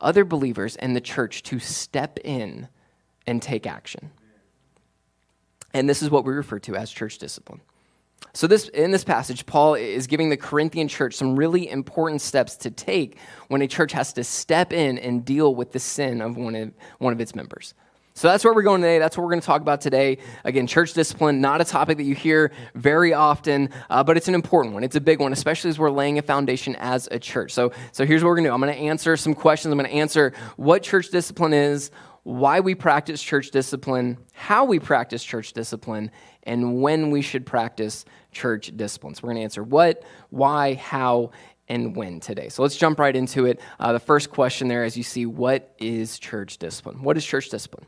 other 0.00 0.24
believers 0.24 0.76
and 0.76 0.94
the 0.94 1.00
church 1.00 1.42
to 1.44 1.58
step 1.58 2.18
in 2.24 2.68
and 3.26 3.42
take 3.42 3.66
action. 3.66 4.10
And 5.74 5.88
this 5.88 6.02
is 6.02 6.10
what 6.10 6.24
we 6.24 6.32
refer 6.32 6.58
to 6.60 6.76
as 6.76 6.90
church 6.90 7.18
discipline. 7.18 7.60
So 8.32 8.46
this 8.46 8.68
in 8.68 8.90
this 8.90 9.04
passage 9.04 9.46
Paul 9.46 9.74
is 9.74 10.06
giving 10.06 10.30
the 10.30 10.36
Corinthian 10.36 10.88
church 10.88 11.14
some 11.14 11.36
really 11.36 11.68
important 11.70 12.20
steps 12.20 12.56
to 12.58 12.70
take 12.70 13.16
when 13.48 13.62
a 13.62 13.68
church 13.68 13.92
has 13.92 14.12
to 14.14 14.24
step 14.24 14.72
in 14.72 14.98
and 14.98 15.24
deal 15.24 15.54
with 15.54 15.72
the 15.72 15.78
sin 15.78 16.20
of 16.20 16.36
one 16.36 16.54
of, 16.54 16.72
one 16.98 17.12
of 17.12 17.20
its 17.20 17.34
members. 17.34 17.74
So 18.18 18.26
that's 18.26 18.42
where 18.42 18.52
we're 18.52 18.62
going 18.62 18.80
today. 18.80 18.98
That's 18.98 19.16
what 19.16 19.22
we're 19.22 19.30
going 19.30 19.42
to 19.42 19.46
talk 19.46 19.60
about 19.60 19.80
today. 19.80 20.18
Again, 20.42 20.66
church 20.66 20.92
discipline, 20.92 21.40
not 21.40 21.60
a 21.60 21.64
topic 21.64 21.98
that 21.98 22.02
you 22.02 22.16
hear 22.16 22.50
very 22.74 23.14
often, 23.14 23.70
uh, 23.88 24.02
but 24.02 24.16
it's 24.16 24.26
an 24.26 24.34
important 24.34 24.74
one. 24.74 24.82
It's 24.82 24.96
a 24.96 25.00
big 25.00 25.20
one, 25.20 25.32
especially 25.32 25.70
as 25.70 25.78
we're 25.78 25.92
laying 25.92 26.18
a 26.18 26.22
foundation 26.22 26.74
as 26.80 27.06
a 27.12 27.20
church. 27.20 27.52
So, 27.52 27.70
so 27.92 28.04
here's 28.04 28.24
what 28.24 28.30
we're 28.30 28.34
going 28.34 28.46
to 28.46 28.50
do 28.50 28.54
I'm 28.54 28.60
going 28.60 28.74
to 28.74 28.80
answer 28.80 29.16
some 29.16 29.34
questions. 29.34 29.70
I'm 29.70 29.78
going 29.78 29.88
to 29.88 29.96
answer 29.96 30.32
what 30.56 30.82
church 30.82 31.10
discipline 31.10 31.52
is, 31.52 31.92
why 32.24 32.58
we 32.58 32.74
practice 32.74 33.22
church 33.22 33.52
discipline, 33.52 34.18
how 34.32 34.64
we 34.64 34.80
practice 34.80 35.22
church 35.22 35.52
discipline, 35.52 36.10
and 36.42 36.82
when 36.82 37.12
we 37.12 37.22
should 37.22 37.46
practice 37.46 38.04
church 38.32 38.72
discipline. 38.76 39.14
So 39.14 39.20
we're 39.22 39.28
going 39.28 39.42
to 39.42 39.44
answer 39.44 39.62
what, 39.62 40.02
why, 40.30 40.74
how, 40.74 41.30
and 41.68 41.94
when 41.94 42.18
today. 42.18 42.48
So 42.48 42.62
let's 42.62 42.76
jump 42.76 42.98
right 42.98 43.14
into 43.14 43.46
it. 43.46 43.60
Uh, 43.78 43.92
the 43.92 44.00
first 44.00 44.30
question 44.30 44.66
there, 44.66 44.82
as 44.82 44.96
you 44.96 45.04
see, 45.04 45.24
what 45.24 45.72
is 45.78 46.18
church 46.18 46.58
discipline? 46.58 47.04
What 47.04 47.16
is 47.16 47.24
church 47.24 47.48
discipline? 47.48 47.86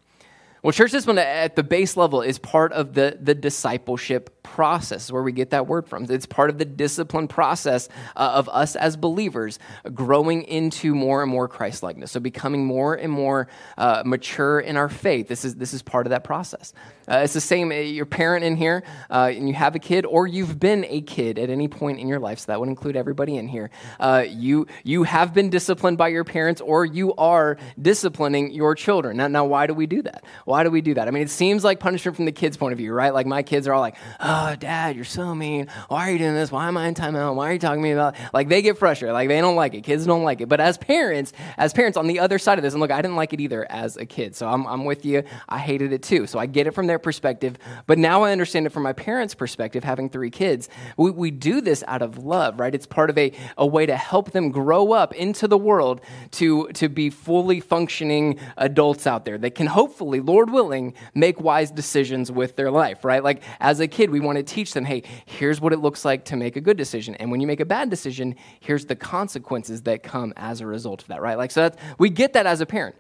Well, 0.62 0.72
church 0.72 0.90
discipline 0.92 1.18
at 1.18 1.56
the 1.56 1.62
base 1.62 1.96
level 1.96 2.20
is 2.20 2.38
part 2.38 2.72
of 2.72 2.92
the, 2.94 3.16
the 3.20 3.34
discipleship 3.34 4.39
process, 4.54 5.12
where 5.12 5.22
we 5.22 5.30
get 5.30 5.50
that 5.50 5.66
word 5.68 5.86
from. 5.86 6.06
It's 6.10 6.26
part 6.26 6.50
of 6.50 6.58
the 6.58 6.64
discipline 6.64 7.28
process 7.28 7.88
uh, 8.16 8.32
of 8.34 8.48
us 8.48 8.74
as 8.74 8.96
believers 8.96 9.58
growing 9.94 10.42
into 10.42 10.94
more 10.94 11.22
and 11.22 11.30
more 11.30 11.46
Christ 11.46 11.82
likeness. 11.84 12.10
So, 12.10 12.20
becoming 12.20 12.66
more 12.66 12.94
and 12.94 13.12
more 13.12 13.46
uh, 13.78 14.02
mature 14.04 14.58
in 14.58 14.76
our 14.76 14.88
faith. 14.88 15.28
This 15.28 15.44
is, 15.44 15.54
this 15.54 15.72
is 15.72 15.82
part 15.82 16.06
of 16.06 16.10
that 16.10 16.24
process. 16.24 16.72
Uh, 17.08 17.20
it's 17.24 17.32
the 17.32 17.40
same, 17.40 17.72
your 17.72 18.06
parent 18.06 18.44
in 18.44 18.56
here 18.56 18.82
uh, 19.08 19.32
and 19.32 19.48
you 19.48 19.54
have 19.54 19.74
a 19.74 19.78
kid, 19.78 20.04
or 20.04 20.26
you've 20.26 20.58
been 20.58 20.84
a 20.88 21.00
kid 21.00 21.38
at 21.38 21.48
any 21.48 21.68
point 21.68 22.00
in 22.00 22.08
your 22.08 22.18
life. 22.18 22.40
So, 22.40 22.46
that 22.52 22.58
would 22.58 22.68
include 22.68 22.96
everybody 22.96 23.36
in 23.36 23.46
here. 23.46 23.70
Uh, 24.00 24.24
you, 24.28 24.66
you 24.82 25.04
have 25.04 25.32
been 25.32 25.48
disciplined 25.48 25.96
by 25.96 26.08
your 26.08 26.24
parents, 26.24 26.60
or 26.60 26.84
you 26.84 27.14
are 27.14 27.56
disciplining 27.80 28.50
your 28.50 28.74
children. 28.74 29.16
Now, 29.16 29.28
now, 29.28 29.44
why 29.44 29.66
do 29.66 29.74
we 29.74 29.86
do 29.86 30.02
that? 30.02 30.24
Why 30.44 30.64
do 30.64 30.70
we 30.70 30.80
do 30.80 30.94
that? 30.94 31.06
I 31.06 31.10
mean, 31.10 31.22
it 31.22 31.30
seems 31.30 31.64
like 31.64 31.80
punishment 31.80 32.16
from 32.16 32.24
the 32.24 32.32
kids' 32.32 32.56
point 32.56 32.72
of 32.72 32.78
view, 32.78 32.92
right? 32.92 33.14
Like 33.14 33.26
my 33.26 33.42
kids 33.42 33.66
are 33.68 33.72
all 33.72 33.80
like, 33.80 33.96
"Oh, 34.18 34.39
Oh, 34.42 34.56
Dad, 34.56 34.96
you're 34.96 35.04
so 35.04 35.34
mean. 35.34 35.66
Why 35.88 36.08
are 36.08 36.12
you 36.12 36.18
doing 36.18 36.32
this? 36.32 36.50
Why 36.50 36.66
am 36.66 36.78
I 36.78 36.88
in 36.88 36.94
timeout? 36.94 37.34
Why 37.34 37.50
are 37.50 37.52
you 37.52 37.58
talking 37.58 37.82
to 37.82 37.86
me 37.86 37.92
about?" 37.92 38.14
Like 38.32 38.48
they 38.48 38.62
get 38.62 38.78
frustrated. 38.78 39.12
Like 39.12 39.28
they 39.28 39.38
don't 39.38 39.54
like 39.54 39.74
it. 39.74 39.82
Kids 39.82 40.06
don't 40.06 40.24
like 40.24 40.40
it. 40.40 40.48
But 40.48 40.60
as 40.60 40.78
parents, 40.78 41.34
as 41.58 41.74
parents 41.74 41.98
on 41.98 42.06
the 42.06 42.20
other 42.20 42.38
side 42.38 42.58
of 42.58 42.62
this, 42.62 42.72
and 42.72 42.80
look, 42.80 42.90
I 42.90 43.02
didn't 43.02 43.16
like 43.16 43.34
it 43.34 43.40
either 43.40 43.70
as 43.70 43.98
a 43.98 44.06
kid. 44.06 44.34
So 44.34 44.48
I'm, 44.48 44.66
I'm 44.66 44.86
with 44.86 45.04
you. 45.04 45.24
I 45.46 45.58
hated 45.58 45.92
it 45.92 46.02
too. 46.02 46.26
So 46.26 46.38
I 46.38 46.46
get 46.46 46.66
it 46.66 46.70
from 46.70 46.86
their 46.86 46.98
perspective. 46.98 47.58
But 47.86 47.98
now 47.98 48.22
I 48.22 48.32
understand 48.32 48.64
it 48.64 48.70
from 48.70 48.82
my 48.82 48.94
parents' 48.94 49.34
perspective, 49.34 49.84
having 49.84 50.08
three 50.08 50.30
kids. 50.30 50.70
We, 50.96 51.10
we 51.10 51.30
do 51.30 51.60
this 51.60 51.84
out 51.86 52.00
of 52.00 52.16
love, 52.16 52.58
right? 52.58 52.74
It's 52.74 52.86
part 52.86 53.10
of 53.10 53.18
a, 53.18 53.32
a 53.58 53.66
way 53.66 53.84
to 53.84 53.96
help 53.96 54.30
them 54.30 54.50
grow 54.50 54.92
up 54.92 55.14
into 55.14 55.48
the 55.48 55.58
world 55.58 56.00
to, 56.32 56.68
to 56.68 56.88
be 56.88 57.10
fully 57.10 57.60
functioning 57.60 58.38
adults 58.56 59.06
out 59.06 59.26
there 59.26 59.36
that 59.36 59.54
can 59.54 59.66
hopefully, 59.66 60.20
Lord 60.20 60.50
willing, 60.50 60.94
make 61.14 61.38
wise 61.42 61.70
decisions 61.70 62.32
with 62.32 62.56
their 62.56 62.70
life, 62.70 63.04
right? 63.04 63.22
Like 63.22 63.42
as 63.60 63.80
a 63.80 63.86
kid, 63.86 64.08
we 64.08 64.19
want 64.20 64.36
to 64.36 64.42
teach 64.42 64.72
them, 64.72 64.84
hey, 64.84 65.02
here's 65.26 65.60
what 65.60 65.72
it 65.72 65.78
looks 65.78 66.04
like 66.04 66.24
to 66.26 66.36
make 66.36 66.56
a 66.56 66.60
good 66.60 66.76
decision. 66.76 67.14
And 67.16 67.30
when 67.30 67.40
you 67.40 67.46
make 67.46 67.60
a 67.60 67.64
bad 67.64 67.90
decision, 67.90 68.36
here's 68.60 68.86
the 68.86 68.96
consequences 68.96 69.82
that 69.82 70.02
come 70.02 70.32
as 70.36 70.60
a 70.60 70.66
result 70.66 71.02
of 71.02 71.08
that, 71.08 71.20
right? 71.20 71.38
Like, 71.38 71.50
so 71.50 71.62
that's, 71.62 71.76
we 71.98 72.10
get 72.10 72.32
that 72.34 72.46
as 72.46 72.60
a 72.60 72.66
parent. 72.66 72.96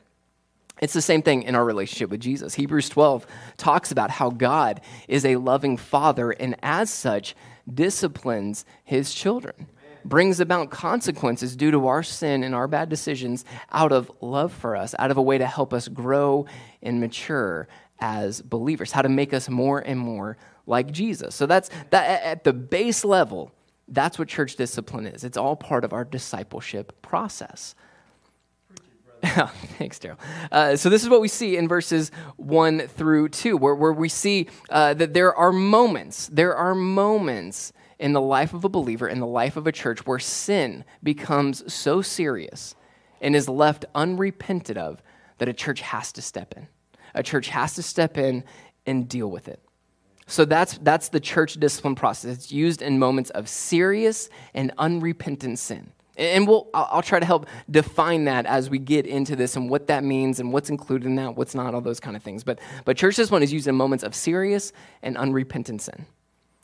It's 0.80 0.94
the 0.94 1.02
same 1.02 1.22
thing 1.22 1.42
in 1.42 1.54
our 1.54 1.64
relationship 1.64 2.10
with 2.10 2.20
Jesus. 2.20 2.54
Hebrews 2.54 2.88
12 2.88 3.26
talks 3.58 3.92
about 3.92 4.10
how 4.10 4.30
God 4.30 4.80
is 5.08 5.24
a 5.24 5.36
loving 5.36 5.76
father 5.76 6.30
and, 6.30 6.56
as 6.62 6.90
such, 6.90 7.36
disciplines 7.72 8.64
his 8.82 9.12
children, 9.12 9.66
brings 10.04 10.40
about 10.40 10.70
consequences 10.70 11.54
due 11.54 11.70
to 11.70 11.86
our 11.86 12.02
sin 12.02 12.42
and 12.42 12.54
our 12.54 12.66
bad 12.66 12.88
decisions 12.88 13.44
out 13.70 13.92
of 13.92 14.10
love 14.22 14.52
for 14.52 14.74
us, 14.74 14.94
out 14.98 15.10
of 15.10 15.18
a 15.18 15.22
way 15.22 15.36
to 15.36 15.46
help 15.46 15.74
us 15.74 15.86
grow 15.86 16.46
and 16.82 16.98
mature 16.98 17.68
as 18.00 18.40
believers, 18.40 18.92
how 18.92 19.02
to 19.02 19.10
make 19.10 19.34
us 19.34 19.50
more 19.50 19.78
and 19.80 20.00
more 20.00 20.38
like 20.70 20.90
Jesus. 20.90 21.34
So 21.34 21.44
that's 21.44 21.68
that 21.90 22.22
at 22.22 22.44
the 22.44 22.52
base 22.52 23.04
level, 23.04 23.52
that's 23.88 24.18
what 24.18 24.28
church 24.28 24.56
discipline 24.56 25.06
is. 25.06 25.24
It's 25.24 25.36
all 25.36 25.56
part 25.56 25.84
of 25.84 25.92
our 25.92 26.04
discipleship 26.04 27.02
process. 27.02 27.74
Thanks, 29.22 29.98
Daryl. 29.98 30.16
Uh, 30.50 30.76
so, 30.76 30.88
this 30.88 31.02
is 31.02 31.10
what 31.10 31.20
we 31.20 31.28
see 31.28 31.58
in 31.58 31.68
verses 31.68 32.10
1 32.36 32.88
through 32.88 33.28
2, 33.28 33.54
where, 33.58 33.74
where 33.74 33.92
we 33.92 34.08
see 34.08 34.48
uh, 34.70 34.94
that 34.94 35.12
there 35.12 35.34
are 35.34 35.52
moments, 35.52 36.28
there 36.32 36.56
are 36.56 36.74
moments 36.74 37.74
in 37.98 38.14
the 38.14 38.20
life 38.20 38.54
of 38.54 38.64
a 38.64 38.70
believer, 38.70 39.06
in 39.06 39.20
the 39.20 39.26
life 39.26 39.58
of 39.58 39.66
a 39.66 39.72
church, 39.72 40.06
where 40.06 40.18
sin 40.18 40.86
becomes 41.02 41.70
so 41.70 42.00
serious 42.00 42.74
and 43.20 43.36
is 43.36 43.46
left 43.46 43.84
unrepented 43.94 44.78
of 44.78 45.02
that 45.36 45.48
a 45.48 45.52
church 45.52 45.82
has 45.82 46.12
to 46.12 46.22
step 46.22 46.54
in. 46.56 46.66
A 47.14 47.22
church 47.22 47.48
has 47.48 47.74
to 47.74 47.82
step 47.82 48.16
in 48.16 48.42
and 48.86 49.06
deal 49.06 49.30
with 49.30 49.48
it. 49.48 49.60
So 50.30 50.44
that's, 50.44 50.78
that's 50.78 51.08
the 51.08 51.20
church 51.20 51.54
discipline 51.54 51.96
process. 51.96 52.32
It's 52.32 52.52
used 52.52 52.82
in 52.82 52.98
moments 52.98 53.30
of 53.30 53.48
serious 53.48 54.30
and 54.54 54.72
unrepentant 54.78 55.58
sin. 55.58 55.92
And 56.16 56.46
we'll, 56.46 56.68
I'll 56.72 57.02
try 57.02 57.18
to 57.18 57.26
help 57.26 57.46
define 57.70 58.24
that 58.26 58.46
as 58.46 58.68
we 58.68 58.78
get 58.78 59.06
into 59.06 59.34
this 59.34 59.56
and 59.56 59.68
what 59.68 59.86
that 59.88 60.04
means 60.04 60.38
and 60.38 60.52
what's 60.52 60.70
included 60.70 61.06
in 61.06 61.16
that, 61.16 61.34
what's 61.34 61.54
not, 61.54 61.74
all 61.74 61.80
those 61.80 61.98
kind 61.98 62.14
of 62.14 62.22
things. 62.22 62.44
But, 62.44 62.60
but 62.84 62.96
church 62.96 63.16
discipline 63.16 63.42
is 63.42 63.52
used 63.52 63.66
in 63.66 63.74
moments 63.74 64.04
of 64.04 64.14
serious 64.14 64.72
and 65.02 65.16
unrepentant 65.16 65.82
sin. 65.82 66.06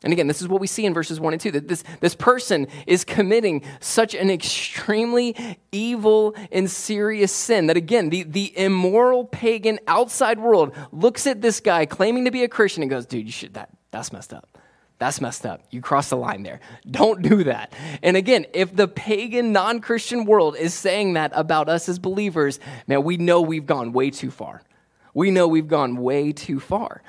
And 0.07 0.13
again, 0.13 0.29
this 0.29 0.41
is 0.41 0.47
what 0.47 0.61
we 0.61 0.69
see 0.69 0.87
in 0.87 0.95
verses 0.95 1.19
1 1.19 1.33
and 1.33 1.43
2 1.43 1.51
that 1.51 1.67
this, 1.67 1.83
this 1.99 2.15
person 2.15 2.69
is 2.87 3.03
committing 3.03 3.65
such 3.81 4.15
an 4.15 4.31
extremely 4.31 5.59
evil 5.73 6.37
and 6.53 6.71
serious 6.71 7.33
sin 7.33 7.67
that, 7.67 7.77
again, 7.77 8.11
the, 8.11 8.23
the 8.23 8.57
immoral 8.57 9.25
pagan 9.25 9.81
outside 9.89 10.39
world 10.39 10.73
looks 10.93 11.27
at 11.27 11.43
this 11.43 11.59
guy 11.59 11.87
claiming 11.87 12.25
to 12.25 12.31
be 12.31 12.45
a 12.45 12.49
Christian 12.49 12.85
and 12.85 12.91
goes, 12.91 13.05
dude, 13.05 13.27
you 13.27 13.33
should, 13.33 13.55
that, 13.55 13.71
that's 13.91 14.13
messed 14.13 14.33
up. 14.33 14.57
That's 15.01 15.21
messed 15.21 15.45
up. 15.45 15.63
You 15.73 15.81
crossed 15.81 16.11
the 16.11 16.17
line 16.17 16.45
there. 16.45 16.61
Don't 16.89 17.21
do 17.21 17.43
that. 17.43 17.73
And 18.01 18.17
again, 18.17 18.47
if 18.55 18.77
the 18.77 18.87
pagan, 18.87 19.51
non 19.51 19.81
Christian 19.81 20.25
world 20.25 20.55
is 20.57 20.73
saying 20.73 21.15
that 21.15 21.33
about 21.35 21.69
us 21.69 21.89
as 21.89 21.99
believers, 21.99 22.61
man, 22.87 23.03
we 23.03 23.17
know 23.17 23.41
we've 23.41 23.67
gone 23.67 23.93
way 23.93 24.11
too 24.11 24.31
far. 24.31 24.63
We 25.15 25.33
know 25.33 25.49
we've 25.49 25.67
gone 25.67 25.97
way 25.97 26.31
too 26.31 26.61
far. 26.61 27.03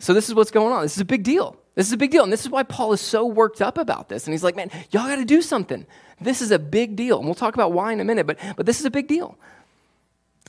So, 0.00 0.12
this 0.12 0.28
is 0.28 0.34
what's 0.34 0.50
going 0.50 0.74
on. 0.74 0.82
This 0.82 0.96
is 0.96 1.00
a 1.00 1.06
big 1.06 1.22
deal. 1.22 1.56
This 1.76 1.86
is 1.86 1.92
a 1.92 1.96
big 1.96 2.10
deal. 2.10 2.24
And 2.24 2.32
this 2.32 2.40
is 2.40 2.50
why 2.50 2.64
Paul 2.64 2.92
is 2.94 3.00
so 3.00 3.26
worked 3.26 3.62
up 3.62 3.78
about 3.78 4.08
this. 4.08 4.26
And 4.26 4.32
he's 4.32 4.42
like, 4.42 4.56
man, 4.56 4.70
y'all 4.90 5.06
got 5.06 5.16
to 5.16 5.24
do 5.24 5.42
something. 5.42 5.86
This 6.20 6.42
is 6.42 6.50
a 6.50 6.58
big 6.58 6.96
deal. 6.96 7.18
And 7.18 7.26
we'll 7.26 7.34
talk 7.34 7.54
about 7.54 7.72
why 7.72 7.92
in 7.92 8.00
a 8.00 8.04
minute, 8.04 8.26
but, 8.26 8.38
but 8.56 8.66
this 8.66 8.80
is 8.80 8.86
a 8.86 8.90
big 8.90 9.06
deal. 9.06 9.38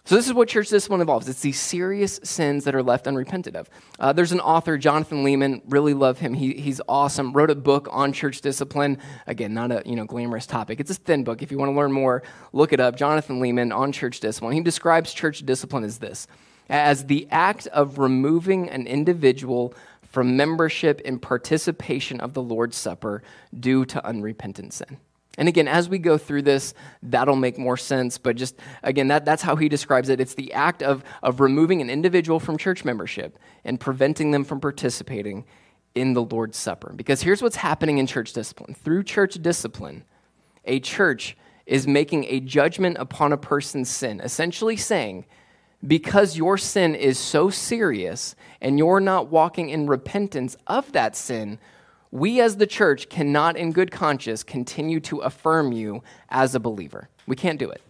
So, 0.06 0.16
this 0.16 0.26
is 0.26 0.34
what 0.34 0.48
church 0.48 0.70
discipline 0.70 1.02
involves. 1.02 1.28
It's 1.28 1.42
these 1.42 1.60
serious 1.60 2.22
sins 2.24 2.64
that 2.64 2.74
are 2.74 2.82
left 2.82 3.08
unrepented 3.08 3.58
of. 3.58 3.70
Uh, 4.00 4.14
there's 4.14 4.32
an 4.32 4.40
author, 4.40 4.78
Jonathan 4.78 5.22
Leeman, 5.26 5.64
really 5.68 5.94
love 5.94 6.20
him. 6.20 6.34
He, 6.34 6.54
he's 6.54 6.80
awesome. 6.88 7.34
Wrote 7.34 7.52
a 7.52 7.56
book 7.56 7.90
on 7.92 8.14
church 8.14 8.40
discipline. 8.40 9.00
Again, 9.28 9.54
not 9.54 9.70
a 9.70 9.84
you 9.86 9.98
know 9.98 10.06
glamorous 10.06 10.46
topic. 10.46 10.80
It's 10.80 10.92
a 10.92 10.94
thin 10.94 11.26
book. 11.26 11.42
If 11.42 11.52
you 11.52 11.58
want 11.58 11.72
to 11.72 11.76
learn 11.76 11.92
more, 11.92 12.24
look 12.54 12.72
it 12.72 12.80
up. 12.80 12.96
Jonathan 12.96 13.42
Leeman 13.42 13.76
on 13.76 13.92
church 13.92 14.22
discipline. 14.22 14.54
He 14.54 14.62
describes 14.62 15.14
church 15.14 15.46
discipline 15.46 15.84
as 15.84 15.98
this 15.98 16.26
as 16.70 17.06
the 17.06 17.28
act 17.32 17.68
of 17.68 17.98
removing 17.98 18.70
an 18.70 18.88
individual 18.88 19.74
from 20.18 20.36
membership 20.36 21.00
and 21.06 21.22
participation 21.22 22.20
of 22.22 22.34
the 22.34 22.42
Lord's 22.42 22.76
Supper 22.76 23.22
due 23.60 23.86
to 23.86 24.04
unrepentant 24.04 24.74
sin. 24.74 24.98
And 25.38 25.48
again, 25.48 25.68
as 25.68 25.90
we 25.90 26.00
go 26.00 26.18
through 26.18 26.42
this, 26.42 26.74
that'll 27.04 27.36
make 27.36 27.60
more 27.60 27.78
sense. 27.78 28.18
But 28.18 28.36
just 28.36 28.56
again, 28.82 29.10
that, 29.10 29.26
that's 29.26 29.44
how 29.44 29.56
he 29.56 29.70
describes 29.70 30.10
it. 30.10 30.20
It's 30.20 30.34
the 30.34 30.54
act 30.54 30.82
of, 30.82 31.04
of 31.22 31.40
removing 31.40 31.82
an 31.82 31.92
individual 31.92 32.40
from 32.40 32.58
church 32.58 32.84
membership 32.84 33.38
and 33.64 33.80
preventing 33.80 34.32
them 34.32 34.44
from 34.44 34.60
participating 34.60 35.46
in 35.94 36.14
the 36.14 36.24
Lord's 36.24 36.58
Supper. 36.58 36.94
Because 36.96 37.22
here's 37.22 37.44
what's 37.44 37.58
happening 37.58 38.00
in 38.00 38.08
church 38.08 38.34
discipline 38.34 38.74
through 38.74 39.04
church 39.04 39.40
discipline, 39.40 40.04
a 40.66 40.80
church 40.80 41.38
is 41.68 41.86
making 41.86 42.26
a 42.26 42.40
judgment 42.40 42.98
upon 43.00 43.34
a 43.34 43.38
person's 43.38 43.90
sin, 43.92 44.20
essentially 44.22 44.78
saying, 44.78 45.28
because 45.86 46.38
your 46.38 46.58
sin 46.58 46.96
is 46.96 47.20
so 47.20 47.50
serious 47.50 48.36
and 48.62 48.78
you're 48.78 49.00
not 49.00 49.28
walking 49.28 49.70
in 49.70 49.88
repentance 49.88 50.58
of 50.66 50.92
that 50.94 51.16
sin, 51.16 51.60
we 52.10 52.42
as 52.42 52.58
the 52.58 52.68
church 52.68 53.10
cannot, 53.10 53.58
in 53.58 53.72
good 53.72 53.92
conscience, 53.92 54.44
continue 54.44 55.00
to 55.02 55.20
affirm 55.20 55.72
you 55.72 56.02
as 56.30 56.56
a 56.56 56.60
believer. 56.60 57.10
We 57.28 57.36
can't 57.36 57.60
do 57.60 57.70
it. 57.70 57.82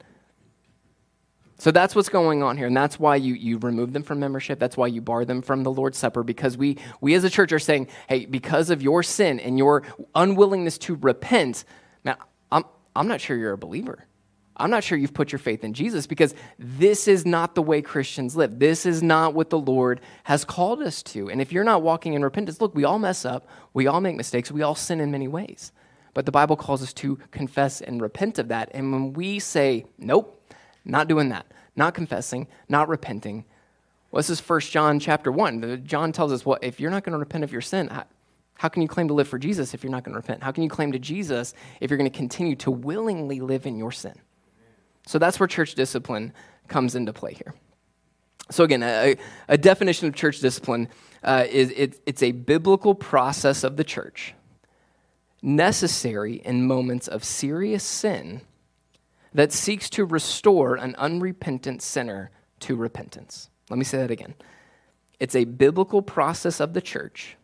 So 1.59 1.71
that's 1.71 1.95
what's 1.95 2.09
going 2.09 2.43
on 2.43 2.57
here. 2.57 2.67
And 2.67 2.77
that's 2.77 2.99
why 2.99 3.15
you, 3.15 3.33
you 3.33 3.57
remove 3.57 3.93
them 3.93 4.03
from 4.03 4.19
membership. 4.19 4.59
That's 4.59 4.77
why 4.77 4.87
you 4.87 5.01
bar 5.01 5.25
them 5.25 5.41
from 5.41 5.63
the 5.63 5.71
Lord's 5.71 5.97
Supper, 5.97 6.23
because 6.23 6.55
we, 6.55 6.77
we 7.01 7.15
as 7.15 7.23
a 7.23 7.29
church 7.29 7.51
are 7.51 7.59
saying, 7.59 7.87
hey, 8.07 8.25
because 8.25 8.69
of 8.69 8.81
your 8.81 9.01
sin 9.01 9.39
and 9.39 9.57
your 9.57 9.83
unwillingness 10.13 10.77
to 10.79 10.95
repent, 10.95 11.63
man, 12.03 12.15
I'm, 12.51 12.63
I'm 12.95 13.07
not 13.07 13.21
sure 13.21 13.35
you're 13.37 13.53
a 13.53 13.57
believer. 13.57 14.05
I'm 14.57 14.71
not 14.71 14.83
sure 14.83 14.97
you've 14.97 15.13
put 15.13 15.31
your 15.31 15.39
faith 15.39 15.63
in 15.63 15.73
Jesus 15.73 16.07
because 16.07 16.33
this 16.57 17.07
is 17.07 17.25
not 17.25 17.53
the 17.53 17.61
way 17.61 17.81
Christians 17.81 18.35
live. 18.35 18.57
This 18.57 18.85
is 18.85 19.03
not 19.03 19.35
what 19.35 19.51
the 19.51 19.59
Lord 19.59 20.01
has 20.23 20.43
called 20.43 20.81
us 20.81 21.03
to. 21.03 21.29
And 21.29 21.39
if 21.39 21.51
you're 21.51 21.63
not 21.63 21.83
walking 21.83 22.13
in 22.13 22.23
repentance, 22.23 22.59
look, 22.59 22.73
we 22.73 22.83
all 22.83 22.97
mess 22.97 23.23
up, 23.23 23.47
we 23.73 23.85
all 23.85 24.01
make 24.01 24.15
mistakes, 24.15 24.51
we 24.51 24.63
all 24.63 24.75
sin 24.75 24.99
in 24.99 25.11
many 25.11 25.27
ways. 25.27 25.71
But 26.15 26.25
the 26.25 26.31
Bible 26.31 26.55
calls 26.55 26.81
us 26.81 26.93
to 26.93 27.17
confess 27.29 27.81
and 27.81 28.01
repent 28.01 28.39
of 28.39 28.47
that. 28.47 28.71
And 28.73 28.91
when 28.91 29.13
we 29.13 29.37
say, 29.37 29.85
nope, 29.99 30.51
not 30.83 31.07
doing 31.07 31.29
that, 31.29 31.45
not 31.75 31.93
confessing, 31.93 32.47
not 32.67 32.89
repenting, 32.89 33.45
well, 34.09 34.19
this 34.19 34.31
is 34.31 34.39
1 34.39 34.61
John 34.61 34.99
chapter 34.99 35.31
1. 35.31 35.83
John 35.85 36.11
tells 36.11 36.31
us, 36.31 36.45
well, 36.45 36.57
if 36.63 36.79
you're 36.79 36.89
not 36.89 37.03
going 37.03 37.13
to 37.13 37.19
repent 37.19 37.43
of 37.43 37.51
your 37.51 37.61
sin, 37.61 37.91
how 38.55 38.69
can 38.69 38.81
you 38.81 38.87
claim 38.87 39.09
to 39.09 39.13
live 39.13 39.27
for 39.27 39.37
Jesus 39.37 39.75
if 39.75 39.83
you're 39.83 39.91
not 39.91 40.03
going 40.03 40.13
to 40.13 40.17
repent? 40.17 40.41
How 40.41 40.51
can 40.51 40.63
you 40.63 40.69
claim 40.69 40.91
to 40.93 40.99
Jesus 40.99 41.53
if 41.81 41.91
you're 41.91 41.97
going 41.97 42.09
to 42.09 42.17
continue 42.17 42.55
to 42.55 42.71
willingly 42.71 43.39
live 43.39 43.67
in 43.67 43.77
your 43.77 43.91
sin? 43.91 44.19
So 45.07 45.17
that's 45.17 45.39
where 45.39 45.47
church 45.47 45.73
discipline 45.73 46.33
comes 46.67 46.93
into 46.93 47.13
play 47.13 47.33
here. 47.33 47.53
So, 48.51 48.63
again, 48.65 48.83
a, 48.83 49.15
a 49.47 49.57
definition 49.57 50.07
of 50.07 50.15
church 50.15 50.39
discipline 50.39 50.89
uh, 51.23 51.45
is 51.49 51.71
it, 51.71 52.01
it's 52.05 52.21
a 52.21 52.33
biblical 52.33 52.93
process 52.93 53.63
of 53.63 53.77
the 53.77 53.83
church 53.83 54.33
necessary 55.41 56.35
in 56.35 56.67
moments 56.67 57.07
of 57.07 57.23
serious 57.23 57.83
sin 57.83 58.41
that 59.33 59.53
seeks 59.53 59.89
to 59.91 60.03
restore 60.03 60.75
an 60.75 60.93
unrepentant 60.95 61.81
sinner 61.81 62.31
to 62.59 62.75
repentance. 62.75 63.49
Let 63.69 63.79
me 63.79 63.85
say 63.85 63.99
that 63.99 64.11
again. 64.11 64.33
It's 65.19 65.35
a 65.35 65.45
biblical 65.45 66.01
process 66.01 66.59
of 66.59 66.73
the 66.73 66.81
church 66.81 67.37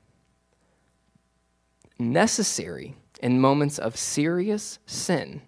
necessary 1.98 2.96
in 3.22 3.39
moments 3.39 3.79
of 3.79 3.96
serious 3.96 4.79
sin 4.86 5.41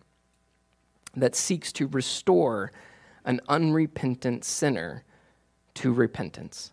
that 1.16 1.36
seeks 1.36 1.72
to 1.74 1.88
restore 1.88 2.72
an 3.26 3.42
unrepentant 3.48 4.46
sinner 4.46 5.04
to 5.76 5.92
repentance. 5.92 6.72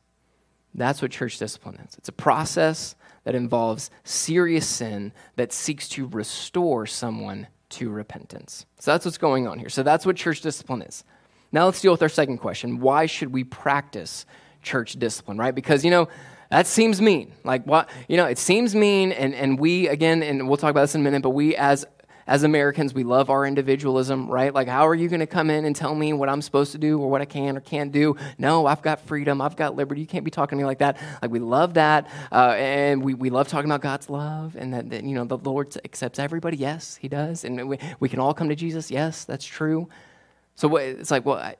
That's 0.74 1.02
what 1.02 1.10
church 1.10 1.38
discipline 1.38 1.76
is. 1.86 1.94
It's 1.96 2.08
a 2.08 2.12
process 2.12 2.94
that 3.24 3.34
involves 3.34 3.90
serious 4.04 4.66
sin 4.66 5.12
that 5.36 5.52
seeks 5.52 5.88
to 5.90 6.06
restore 6.06 6.86
someone 6.86 7.46
to 7.70 7.90
repentance. 7.90 8.66
So 8.78 8.90
that's 8.90 9.04
what's 9.04 9.18
going 9.18 9.46
on 9.46 9.58
here. 9.58 9.68
So 9.68 9.82
that's 9.82 10.04
what 10.04 10.16
church 10.16 10.40
discipline 10.40 10.82
is. 10.82 11.04
Now 11.52 11.66
let's 11.66 11.80
deal 11.80 11.92
with 11.92 12.02
our 12.02 12.08
second 12.08 12.38
question. 12.38 12.80
Why 12.80 13.06
should 13.06 13.32
we 13.32 13.44
practice 13.44 14.26
church 14.62 14.94
discipline, 14.94 15.36
right? 15.36 15.54
Because, 15.54 15.84
you 15.84 15.90
know, 15.90 16.08
that 16.50 16.66
seems 16.66 17.00
mean. 17.00 17.32
Like 17.44 17.64
what, 17.64 17.88
you 18.08 18.16
know, 18.16 18.26
it 18.26 18.38
seems 18.38 18.74
mean 18.74 19.12
and 19.12 19.34
and 19.34 19.58
we 19.58 19.88
again 19.88 20.22
and 20.22 20.48
we'll 20.48 20.58
talk 20.58 20.70
about 20.70 20.82
this 20.82 20.94
in 20.94 21.00
a 21.00 21.04
minute, 21.04 21.22
but 21.22 21.30
we 21.30 21.56
as 21.56 21.86
as 22.26 22.42
Americans, 22.42 22.94
we 22.94 23.04
love 23.04 23.30
our 23.30 23.46
individualism, 23.46 24.28
right? 24.28 24.52
Like, 24.54 24.68
how 24.68 24.86
are 24.86 24.94
you 24.94 25.08
going 25.08 25.20
to 25.20 25.26
come 25.26 25.50
in 25.50 25.64
and 25.64 25.74
tell 25.74 25.94
me 25.94 26.12
what 26.12 26.28
I'm 26.28 26.42
supposed 26.42 26.72
to 26.72 26.78
do 26.78 27.00
or 27.00 27.10
what 27.10 27.20
I 27.20 27.24
can 27.24 27.56
or 27.56 27.60
can't 27.60 27.92
do? 27.92 28.16
No, 28.38 28.66
I've 28.66 28.82
got 28.82 29.00
freedom. 29.00 29.40
I've 29.40 29.56
got 29.56 29.76
liberty. 29.76 30.00
You 30.00 30.06
can't 30.06 30.24
be 30.24 30.30
talking 30.30 30.58
to 30.58 30.62
me 30.62 30.66
like 30.66 30.78
that. 30.78 30.98
Like, 31.20 31.30
we 31.30 31.38
love 31.38 31.74
that. 31.74 32.08
Uh, 32.30 32.54
and 32.56 33.02
we, 33.02 33.14
we 33.14 33.30
love 33.30 33.48
talking 33.48 33.70
about 33.70 33.82
God's 33.82 34.08
love 34.08 34.56
and 34.56 34.72
that, 34.74 34.90
that, 34.90 35.04
you 35.04 35.14
know, 35.14 35.24
the 35.24 35.38
Lord 35.38 35.76
accepts 35.84 36.18
everybody. 36.18 36.56
Yes, 36.56 36.96
He 36.96 37.08
does. 37.08 37.44
And 37.44 37.68
we, 37.68 37.78
we 38.00 38.08
can 38.08 38.20
all 38.20 38.34
come 38.34 38.48
to 38.48 38.56
Jesus. 38.56 38.90
Yes, 38.90 39.24
that's 39.24 39.44
true. 39.44 39.88
So 40.54 40.76
it's 40.76 41.10
like, 41.10 41.24
well, 41.24 41.54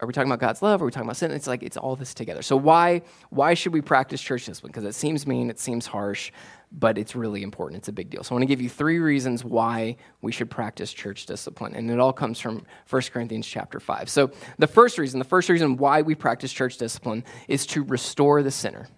are 0.00 0.06
we 0.06 0.12
talking 0.12 0.28
about 0.28 0.40
God's 0.40 0.60
love? 0.60 0.82
Are 0.82 0.84
we 0.84 0.90
talking 0.90 1.06
about 1.06 1.16
sin? 1.16 1.30
It's 1.30 1.46
like 1.46 1.62
it's 1.62 1.76
all 1.76 1.94
this 1.94 2.12
together. 2.12 2.42
So 2.42 2.56
why 2.56 3.02
why 3.30 3.54
should 3.54 3.72
we 3.72 3.80
practice 3.80 4.20
church 4.20 4.46
discipline? 4.46 4.72
Because 4.72 4.84
it 4.84 4.94
seems 4.94 5.26
mean, 5.26 5.50
it 5.50 5.60
seems 5.60 5.86
harsh, 5.86 6.32
but 6.70 6.98
it's 6.98 7.14
really 7.16 7.42
important. 7.42 7.78
It's 7.78 7.88
a 7.88 7.92
big 7.92 8.10
deal. 8.10 8.22
So 8.22 8.34
I 8.34 8.36
want 8.36 8.42
to 8.42 8.46
give 8.46 8.60
you 8.60 8.68
three 8.68 8.98
reasons 8.98 9.44
why 9.44 9.96
we 10.20 10.32
should 10.32 10.50
practice 10.50 10.92
church 10.92 11.26
discipline. 11.26 11.74
And 11.74 11.90
it 11.90 11.98
all 11.98 12.12
comes 12.12 12.38
from 12.38 12.64
1 12.88 13.02
Corinthians 13.12 13.46
chapter 13.46 13.80
5. 13.80 14.08
So 14.08 14.30
the 14.58 14.66
first 14.66 14.98
reason, 14.98 15.18
the 15.18 15.24
first 15.24 15.48
reason 15.48 15.76
why 15.76 16.02
we 16.02 16.14
practice 16.14 16.52
church 16.52 16.76
discipline 16.76 17.24
is 17.46 17.66
to 17.66 17.82
restore 17.82 18.42
the 18.42 18.50
sinner. 18.50 18.88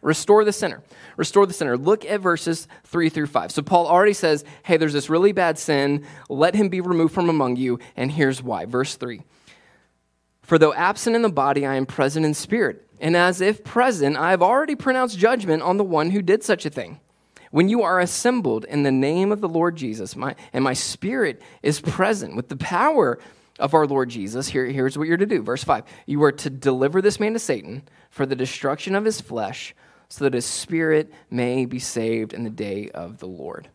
Restore 0.00 0.44
the 0.44 0.52
sinner. 0.52 0.82
Restore 1.16 1.46
the 1.46 1.52
sinner. 1.52 1.76
Look 1.76 2.04
at 2.04 2.20
verses 2.20 2.66
3 2.84 3.08
through 3.08 3.28
5. 3.28 3.52
So 3.52 3.62
Paul 3.62 3.86
already 3.86 4.14
says, 4.14 4.44
hey, 4.64 4.76
there's 4.76 4.92
this 4.92 5.08
really 5.08 5.30
bad 5.30 5.58
sin. 5.58 6.04
Let 6.28 6.56
him 6.56 6.68
be 6.68 6.80
removed 6.80 7.14
from 7.14 7.30
among 7.30 7.54
you. 7.56 7.78
And 7.96 8.10
here's 8.10 8.42
why. 8.42 8.64
Verse 8.64 8.96
3 8.96 9.22
For 10.42 10.58
though 10.58 10.74
absent 10.74 11.14
in 11.14 11.22
the 11.22 11.28
body, 11.28 11.64
I 11.64 11.76
am 11.76 11.86
present 11.86 12.26
in 12.26 12.34
spirit. 12.34 12.88
And 13.00 13.16
as 13.16 13.40
if 13.40 13.62
present, 13.62 14.16
I 14.16 14.30
have 14.30 14.42
already 14.42 14.74
pronounced 14.74 15.18
judgment 15.18 15.62
on 15.62 15.76
the 15.76 15.84
one 15.84 16.10
who 16.10 16.20
did 16.20 16.42
such 16.42 16.66
a 16.66 16.70
thing. 16.70 16.98
When 17.52 17.68
you 17.68 17.82
are 17.82 18.00
assembled 18.00 18.64
in 18.64 18.82
the 18.82 18.90
name 18.90 19.30
of 19.30 19.42
the 19.42 19.48
Lord 19.48 19.76
Jesus, 19.76 20.16
my, 20.16 20.34
and 20.54 20.64
my 20.64 20.72
spirit 20.72 21.42
is 21.62 21.82
present 21.82 22.34
with 22.34 22.48
the 22.48 22.56
power 22.56 23.18
of 23.58 23.74
our 23.74 23.86
Lord 23.86 24.08
Jesus, 24.08 24.48
here, 24.48 24.64
here's 24.64 24.96
what 24.96 25.06
you're 25.06 25.18
to 25.18 25.26
do. 25.26 25.42
Verse 25.42 25.62
5 25.62 25.84
You 26.06 26.22
are 26.24 26.32
to 26.32 26.48
deliver 26.48 27.02
this 27.02 27.20
man 27.20 27.34
to 27.34 27.38
Satan 27.38 27.82
for 28.08 28.24
the 28.24 28.34
destruction 28.34 28.94
of 28.94 29.04
his 29.04 29.20
flesh, 29.20 29.74
so 30.08 30.24
that 30.24 30.32
his 30.32 30.46
spirit 30.46 31.12
may 31.30 31.66
be 31.66 31.78
saved 31.78 32.32
in 32.32 32.42
the 32.42 32.50
day 32.50 32.88
of 32.88 33.18
the 33.18 33.28
Lord. 33.28 33.68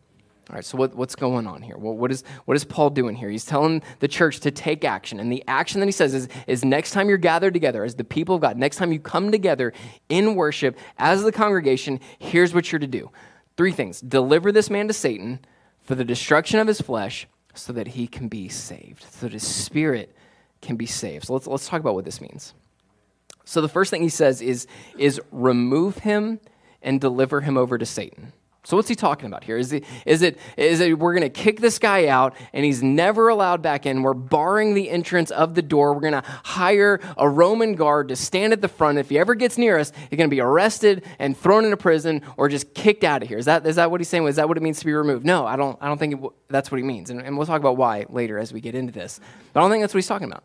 All 0.50 0.56
right, 0.56 0.64
so 0.64 0.76
what, 0.76 0.96
what's 0.96 1.14
going 1.14 1.46
on 1.46 1.62
here? 1.62 1.76
What, 1.76 2.10
is, 2.10 2.24
what 2.46 2.56
is 2.56 2.64
Paul 2.64 2.90
doing 2.90 3.14
here? 3.14 3.28
He's 3.28 3.44
telling 3.44 3.82
the 4.00 4.08
church 4.08 4.40
to 4.40 4.50
take 4.50 4.84
action. 4.84 5.20
And 5.20 5.30
the 5.30 5.44
action 5.46 5.78
that 5.78 5.86
he 5.86 5.92
says 5.92 6.14
is, 6.14 6.28
is 6.48 6.64
next 6.64 6.92
time 6.92 7.08
you're 7.08 7.18
gathered 7.18 7.52
together 7.52 7.84
as 7.84 7.94
the 7.94 8.02
people 8.02 8.34
of 8.34 8.40
God, 8.40 8.56
next 8.56 8.76
time 8.76 8.90
you 8.90 8.98
come 8.98 9.30
together 9.30 9.72
in 10.08 10.34
worship 10.34 10.76
as 10.96 11.22
the 11.22 11.32
congregation, 11.32 12.00
here's 12.18 12.54
what 12.54 12.72
you're 12.72 12.80
to 12.80 12.86
do 12.88 13.10
Three 13.58 13.72
things 13.72 14.00
deliver 14.00 14.52
this 14.52 14.70
man 14.70 14.86
to 14.86 14.94
Satan 14.94 15.40
for 15.80 15.96
the 15.96 16.04
destruction 16.04 16.60
of 16.60 16.68
his 16.68 16.80
flesh 16.80 17.26
so 17.54 17.72
that 17.72 17.88
he 17.88 18.06
can 18.06 18.28
be 18.28 18.48
saved, 18.48 19.02
so 19.10 19.26
that 19.26 19.32
his 19.32 19.44
spirit 19.44 20.14
can 20.62 20.76
be 20.76 20.86
saved. 20.86 21.26
So 21.26 21.32
let's, 21.32 21.48
let's 21.48 21.66
talk 21.66 21.80
about 21.80 21.96
what 21.96 22.04
this 22.04 22.20
means. 22.20 22.54
So 23.44 23.60
the 23.60 23.68
first 23.68 23.90
thing 23.90 24.02
he 24.02 24.10
says 24.10 24.40
is, 24.40 24.68
is 24.96 25.20
remove 25.32 25.98
him 25.98 26.38
and 26.82 27.00
deliver 27.00 27.40
him 27.40 27.56
over 27.56 27.78
to 27.78 27.84
Satan. 27.84 28.32
So 28.68 28.76
what's 28.76 28.90
he 28.90 28.94
talking 28.94 29.24
about 29.24 29.44
here? 29.44 29.56
Is 29.56 29.72
it, 29.72 29.84
is 30.04 30.20
it, 30.20 30.38
is 30.58 30.80
it 30.80 30.98
we're 30.98 31.14
going 31.14 31.22
to 31.22 31.30
kick 31.30 31.58
this 31.58 31.78
guy 31.78 32.08
out 32.08 32.34
and 32.52 32.66
he's 32.66 32.82
never 32.82 33.30
allowed 33.30 33.62
back 33.62 33.86
in? 33.86 34.02
We're 34.02 34.12
barring 34.12 34.74
the 34.74 34.90
entrance 34.90 35.30
of 35.30 35.54
the 35.54 35.62
door. 35.62 35.94
We're 35.94 36.02
going 36.02 36.12
to 36.12 36.24
hire 36.44 37.00
a 37.16 37.26
Roman 37.26 37.76
guard 37.76 38.08
to 38.08 38.16
stand 38.16 38.52
at 38.52 38.60
the 38.60 38.68
front. 38.68 38.98
If 38.98 39.08
he 39.08 39.18
ever 39.18 39.34
gets 39.34 39.56
near 39.56 39.78
us, 39.78 39.90
he's 40.10 40.18
going 40.18 40.28
to 40.28 40.36
be 40.36 40.42
arrested 40.42 41.06
and 41.18 41.34
thrown 41.34 41.64
into 41.64 41.78
prison 41.78 42.20
or 42.36 42.50
just 42.50 42.74
kicked 42.74 43.04
out 43.04 43.22
of 43.22 43.28
here. 43.30 43.38
Is 43.38 43.46
that, 43.46 43.66
is 43.66 43.76
that 43.76 43.90
what 43.90 44.00
he's 44.00 44.08
saying? 44.10 44.26
Is 44.26 44.36
that 44.36 44.48
what 44.48 44.58
it 44.58 44.62
means 44.62 44.80
to 44.80 44.84
be 44.84 44.92
removed? 44.92 45.24
No, 45.24 45.46
I 45.46 45.56
don't, 45.56 45.78
I 45.80 45.86
don't 45.86 45.96
think 45.96 46.22
it, 46.22 46.30
that's 46.48 46.70
what 46.70 46.76
he 46.76 46.84
means. 46.84 47.08
And, 47.08 47.22
and 47.22 47.38
we'll 47.38 47.46
talk 47.46 47.60
about 47.60 47.78
why 47.78 48.04
later 48.10 48.38
as 48.38 48.52
we 48.52 48.60
get 48.60 48.74
into 48.74 48.92
this. 48.92 49.18
But 49.54 49.60
I 49.60 49.62
don't 49.62 49.70
think 49.70 49.82
that's 49.82 49.94
what 49.94 49.98
he's 50.00 50.08
talking 50.08 50.28
about. 50.28 50.44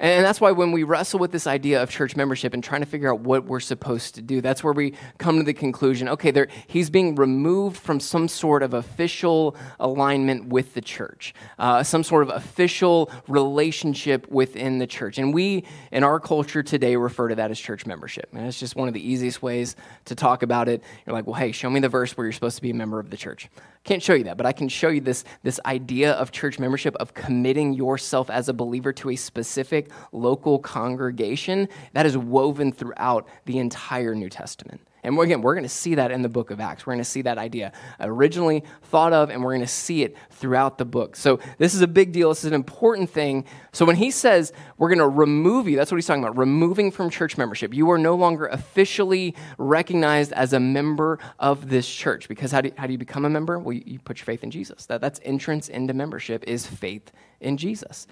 And 0.00 0.24
that's 0.24 0.40
why 0.40 0.52
when 0.52 0.70
we 0.70 0.84
wrestle 0.84 1.18
with 1.18 1.32
this 1.32 1.46
idea 1.46 1.82
of 1.82 1.90
church 1.90 2.14
membership 2.14 2.54
and 2.54 2.62
trying 2.62 2.82
to 2.82 2.86
figure 2.86 3.12
out 3.12 3.20
what 3.20 3.46
we're 3.46 3.58
supposed 3.58 4.14
to 4.14 4.22
do, 4.22 4.40
that's 4.40 4.62
where 4.62 4.72
we 4.72 4.94
come 5.18 5.38
to 5.38 5.42
the 5.42 5.54
conclusion 5.54 6.08
okay, 6.08 6.30
there, 6.30 6.48
he's 6.68 6.88
being 6.88 7.16
removed 7.16 7.76
from 7.76 7.98
some 7.98 8.28
sort 8.28 8.62
of 8.62 8.74
official 8.74 9.56
alignment 9.80 10.46
with 10.46 10.74
the 10.74 10.80
church, 10.80 11.34
uh, 11.58 11.82
some 11.82 12.04
sort 12.04 12.22
of 12.22 12.30
official 12.30 13.10
relationship 13.26 14.28
within 14.30 14.78
the 14.78 14.86
church. 14.86 15.18
And 15.18 15.34
we, 15.34 15.64
in 15.90 16.04
our 16.04 16.20
culture 16.20 16.62
today, 16.62 16.94
refer 16.96 17.28
to 17.28 17.34
that 17.34 17.50
as 17.50 17.58
church 17.58 17.84
membership. 17.84 18.28
And 18.32 18.46
it's 18.46 18.60
just 18.60 18.76
one 18.76 18.86
of 18.86 18.94
the 18.94 19.06
easiest 19.06 19.42
ways 19.42 19.74
to 20.04 20.14
talk 20.14 20.42
about 20.42 20.68
it. 20.68 20.82
You're 21.06 21.14
like, 21.14 21.26
well, 21.26 21.34
hey, 21.34 21.50
show 21.50 21.68
me 21.68 21.80
the 21.80 21.88
verse 21.88 22.16
where 22.16 22.24
you're 22.24 22.32
supposed 22.32 22.56
to 22.56 22.62
be 22.62 22.70
a 22.70 22.74
member 22.74 23.00
of 23.00 23.10
the 23.10 23.16
church. 23.16 23.48
Can't 23.84 24.02
show 24.02 24.14
you 24.14 24.24
that, 24.24 24.36
but 24.36 24.46
I 24.46 24.52
can 24.52 24.68
show 24.68 24.88
you 24.88 25.00
this, 25.00 25.24
this 25.42 25.58
idea 25.64 26.12
of 26.12 26.30
church 26.30 26.58
membership, 26.58 26.94
of 26.96 27.14
committing 27.14 27.72
yourself 27.72 28.28
as 28.28 28.48
a 28.48 28.52
believer 28.52 28.92
to 28.92 29.10
a 29.10 29.16
specific 29.16 29.87
local 30.12 30.58
congregation 30.58 31.68
that 31.92 32.06
is 32.06 32.16
woven 32.16 32.72
throughout 32.72 33.28
the 33.44 33.58
entire 33.58 34.14
New 34.14 34.28
Testament. 34.28 34.80
And 35.04 35.18
again, 35.18 35.42
we're 35.42 35.54
going 35.54 35.64
to 35.64 35.68
see 35.68 35.94
that 35.94 36.10
in 36.10 36.22
the 36.22 36.28
book 36.28 36.50
of 36.50 36.60
Acts. 36.60 36.84
We're 36.86 36.92
going 36.92 37.04
to 37.04 37.10
see 37.10 37.22
that 37.22 37.38
idea 37.38 37.72
originally 38.00 38.64
thought 38.84 39.12
of, 39.12 39.30
and 39.30 39.42
we're 39.42 39.52
going 39.52 39.60
to 39.60 39.66
see 39.66 40.02
it 40.02 40.16
throughout 40.30 40.76
the 40.76 40.84
book. 40.84 41.14
So, 41.16 41.38
this 41.58 41.74
is 41.74 41.82
a 41.82 41.86
big 41.86 42.12
deal. 42.12 42.28
This 42.30 42.40
is 42.40 42.48
an 42.48 42.54
important 42.54 43.08
thing. 43.08 43.44
So, 43.72 43.84
when 43.84 43.96
he 43.96 44.10
says 44.10 44.52
we're 44.76 44.88
going 44.88 44.98
to 44.98 45.08
remove 45.08 45.68
you, 45.68 45.76
that's 45.76 45.92
what 45.92 45.96
he's 45.96 46.06
talking 46.06 46.22
about 46.22 46.36
removing 46.36 46.90
from 46.90 47.10
church 47.10 47.38
membership. 47.38 47.72
You 47.72 47.90
are 47.90 47.98
no 47.98 48.16
longer 48.16 48.46
officially 48.46 49.36
recognized 49.56 50.32
as 50.32 50.52
a 50.52 50.60
member 50.60 51.18
of 51.38 51.68
this 51.68 51.88
church. 51.88 52.28
Because 52.28 52.50
how 52.50 52.60
do 52.60 52.68
you, 52.68 52.74
how 52.76 52.86
do 52.86 52.92
you 52.92 52.98
become 52.98 53.24
a 53.24 53.30
member? 53.30 53.58
Well, 53.58 53.74
you, 53.74 53.84
you 53.86 53.98
put 54.00 54.18
your 54.18 54.26
faith 54.26 54.42
in 54.42 54.50
Jesus. 54.50 54.86
That, 54.86 55.00
that's 55.00 55.20
entrance 55.22 55.68
into 55.68 55.94
membership, 55.94 56.44
is 56.46 56.66
faith 56.66 57.12
in 57.40 57.56
Jesus. 57.56 58.06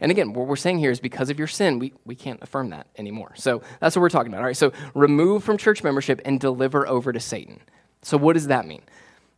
And 0.00 0.10
again, 0.10 0.32
what 0.32 0.46
we're 0.46 0.56
saying 0.56 0.78
here 0.78 0.90
is 0.90 1.00
because 1.00 1.30
of 1.30 1.38
your 1.38 1.48
sin, 1.48 1.78
we, 1.78 1.92
we 2.04 2.14
can't 2.14 2.42
affirm 2.42 2.70
that 2.70 2.86
anymore. 2.96 3.32
So 3.36 3.62
that's 3.80 3.96
what 3.96 4.02
we're 4.02 4.10
talking 4.10 4.32
about. 4.32 4.40
All 4.40 4.46
right, 4.46 4.56
so 4.56 4.72
remove 4.94 5.44
from 5.44 5.56
church 5.56 5.82
membership 5.82 6.20
and 6.24 6.38
deliver 6.38 6.86
over 6.86 7.12
to 7.12 7.20
Satan. 7.20 7.60
So 8.02 8.16
what 8.16 8.34
does 8.34 8.48
that 8.48 8.66
mean? 8.66 8.82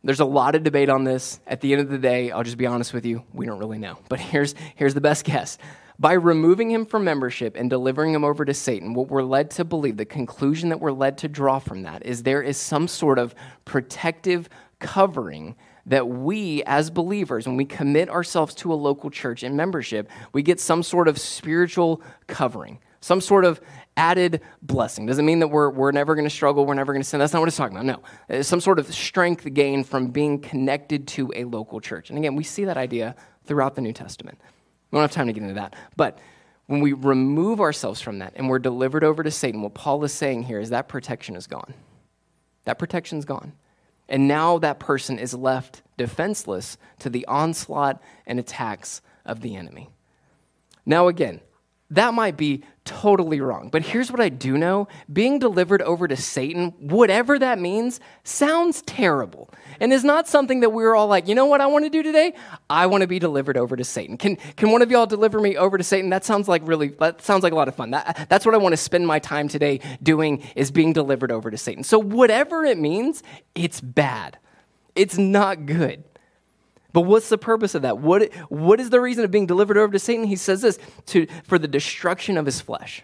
There's 0.03 0.21
a 0.21 0.25
lot 0.25 0.55
of 0.55 0.63
debate 0.63 0.89
on 0.89 1.03
this. 1.03 1.39
At 1.45 1.59
the 1.61 1.73
end 1.73 1.81
of 1.81 1.89
the 1.89 1.97
day, 1.97 2.31
I'll 2.31 2.43
just 2.43 2.57
be 2.57 2.65
honest 2.65 2.93
with 2.93 3.05
you, 3.05 3.23
we 3.33 3.45
don't 3.45 3.59
really 3.59 3.79
know. 3.79 3.97
But 4.07 4.19
here's, 4.19 4.55
here's 4.75 4.93
the 4.93 5.01
best 5.01 5.25
guess. 5.25 5.57
By 5.97 6.13
removing 6.13 6.71
him 6.71 6.85
from 6.85 7.03
membership 7.03 7.57
and 7.57 7.69
delivering 7.69 8.13
him 8.13 8.23
over 8.23 8.45
to 8.45 8.53
Satan, 8.53 8.93
what 8.93 9.09
we're 9.09 9.23
led 9.23 9.51
to 9.51 9.65
believe, 9.65 9.97
the 9.97 10.05
conclusion 10.05 10.69
that 10.69 10.79
we're 10.79 10.93
led 10.93 11.17
to 11.19 11.27
draw 11.27 11.59
from 11.59 11.81
that, 11.81 12.05
is 12.05 12.23
there 12.23 12.41
is 12.41 12.55
some 12.55 12.87
sort 12.87 13.19
of 13.19 13.35
protective 13.65 14.47
covering 14.79 15.57
that 15.85 16.07
we 16.07 16.63
as 16.63 16.89
believers, 16.89 17.47
when 17.47 17.57
we 17.57 17.65
commit 17.65 18.09
ourselves 18.09 18.53
to 18.55 18.73
a 18.73 18.75
local 18.75 19.09
church 19.09 19.43
in 19.43 19.55
membership, 19.55 20.09
we 20.33 20.41
get 20.41 20.59
some 20.59 20.83
sort 20.83 21.07
of 21.07 21.19
spiritual 21.19 22.01
covering, 22.27 22.79
some 23.01 23.21
sort 23.21 23.45
of 23.45 23.61
added 23.97 24.41
blessing. 24.61 25.05
Doesn't 25.05 25.25
mean 25.25 25.39
that 25.39 25.49
we're, 25.49 25.69
we're 25.69 25.91
never 25.91 26.15
going 26.15 26.27
to 26.27 26.33
struggle, 26.33 26.65
we're 26.65 26.73
never 26.73 26.93
going 26.93 27.03
to 27.03 27.07
sin. 27.07 27.19
That's 27.19 27.33
not 27.33 27.39
what 27.39 27.49
it's 27.49 27.57
talking 27.57 27.75
about. 27.75 27.85
No. 27.85 28.01
It's 28.29 28.47
some 28.47 28.61
sort 28.61 28.79
of 28.79 28.93
strength 28.93 29.51
gain 29.53 29.83
from 29.83 30.07
being 30.07 30.39
connected 30.39 31.07
to 31.09 31.31
a 31.35 31.43
local 31.43 31.81
church. 31.81 32.09
And 32.09 32.17
again, 32.17 32.35
we 32.35 32.43
see 32.43 32.65
that 32.65 32.77
idea 32.77 33.15
throughout 33.45 33.75
the 33.75 33.81
New 33.81 33.93
Testament. 33.93 34.39
We 34.91 34.95
don't 34.95 35.03
have 35.03 35.11
time 35.11 35.27
to 35.27 35.33
get 35.33 35.43
into 35.43 35.55
that. 35.55 35.75
But 35.95 36.19
when 36.67 36.81
we 36.81 36.93
remove 36.93 37.59
ourselves 37.59 37.99
from 37.99 38.19
that 38.19 38.33
and 38.35 38.47
we're 38.47 38.59
delivered 38.59 39.03
over 39.03 39.23
to 39.23 39.31
Satan, 39.31 39.61
what 39.61 39.73
Paul 39.73 40.03
is 40.03 40.13
saying 40.13 40.43
here 40.43 40.59
is 40.59 40.69
that 40.69 40.87
protection 40.87 41.35
is 41.35 41.47
gone. 41.47 41.73
That 42.65 42.77
protection's 42.77 43.25
gone. 43.25 43.53
And 44.09 44.27
now 44.27 44.57
that 44.57 44.79
person 44.79 45.19
is 45.19 45.33
left 45.33 45.83
defenseless 45.95 46.77
to 46.97 47.09
the 47.09 47.25
onslaught 47.27 48.01
and 48.25 48.39
attacks 48.39 49.01
of 49.23 49.41
the 49.41 49.55
enemy. 49.55 49.89
Now, 50.85 51.07
again, 51.07 51.41
that 51.91 52.13
might 52.13 52.37
be 52.37 52.63
totally 52.85 53.41
wrong. 53.41 53.69
But 53.69 53.81
here's 53.83 54.11
what 54.11 54.19
I 54.19 54.29
do 54.29 54.57
know 54.57 54.87
being 55.11 55.39
delivered 55.39 55.81
over 55.81 56.07
to 56.07 56.15
Satan, 56.15 56.73
whatever 56.79 57.37
that 57.39 57.59
means, 57.59 57.99
sounds 58.23 58.81
terrible 58.83 59.49
and 59.79 59.93
is 59.93 60.03
not 60.03 60.27
something 60.27 60.59
that 60.59 60.71
we're 60.71 60.95
all 60.95 61.07
like, 61.07 61.27
you 61.27 61.35
know 61.35 61.45
what 61.45 61.61
I 61.61 61.67
want 61.67 61.85
to 61.85 61.89
do 61.89 62.03
today? 62.03 62.33
I 62.69 62.85
want 62.87 63.01
to 63.01 63.07
be 63.07 63.19
delivered 63.19 63.57
over 63.57 63.75
to 63.75 63.83
Satan. 63.83 64.17
Can, 64.17 64.35
can 64.35 64.71
one 64.71 64.81
of 64.81 64.91
y'all 64.91 65.05
deliver 65.05 65.39
me 65.39 65.57
over 65.57 65.77
to 65.77 65.83
Satan? 65.83 66.09
That 66.09 66.25
sounds 66.25 66.47
like 66.47 66.61
really, 66.65 66.89
that 66.99 67.21
sounds 67.21 67.43
like 67.43 67.53
a 67.53 67.55
lot 67.55 67.67
of 67.67 67.75
fun. 67.75 67.91
That, 67.91 68.27
that's 68.29 68.45
what 68.45 68.55
I 68.55 68.57
want 68.57 68.73
to 68.73 68.77
spend 68.77 69.07
my 69.07 69.19
time 69.19 69.47
today 69.47 69.79
doing 70.01 70.43
is 70.55 70.71
being 70.71 70.93
delivered 70.93 71.31
over 71.31 71.49
to 71.49 71.57
Satan. 71.57 71.83
So, 71.83 71.99
whatever 71.99 72.65
it 72.65 72.77
means, 72.77 73.23
it's 73.55 73.81
bad. 73.81 74.37
It's 74.95 75.17
not 75.17 75.65
good. 75.65 76.03
But 76.91 77.01
what's 77.01 77.29
the 77.29 77.37
purpose 77.37 77.75
of 77.75 77.83
that? 77.83 77.99
What, 77.99 78.33
what 78.49 78.79
is 78.79 78.89
the 78.89 78.99
reason 78.99 79.23
of 79.23 79.31
being 79.31 79.45
delivered 79.45 79.77
over 79.77 79.93
to 79.93 79.99
Satan? 79.99 80.25
He 80.25 80.35
says 80.35 80.61
this 80.61 80.79
to, 81.07 81.27
for 81.43 81.59
the 81.59 81.67
destruction 81.67 82.37
of 82.37 82.45
his 82.45 82.61
flesh. 82.61 83.03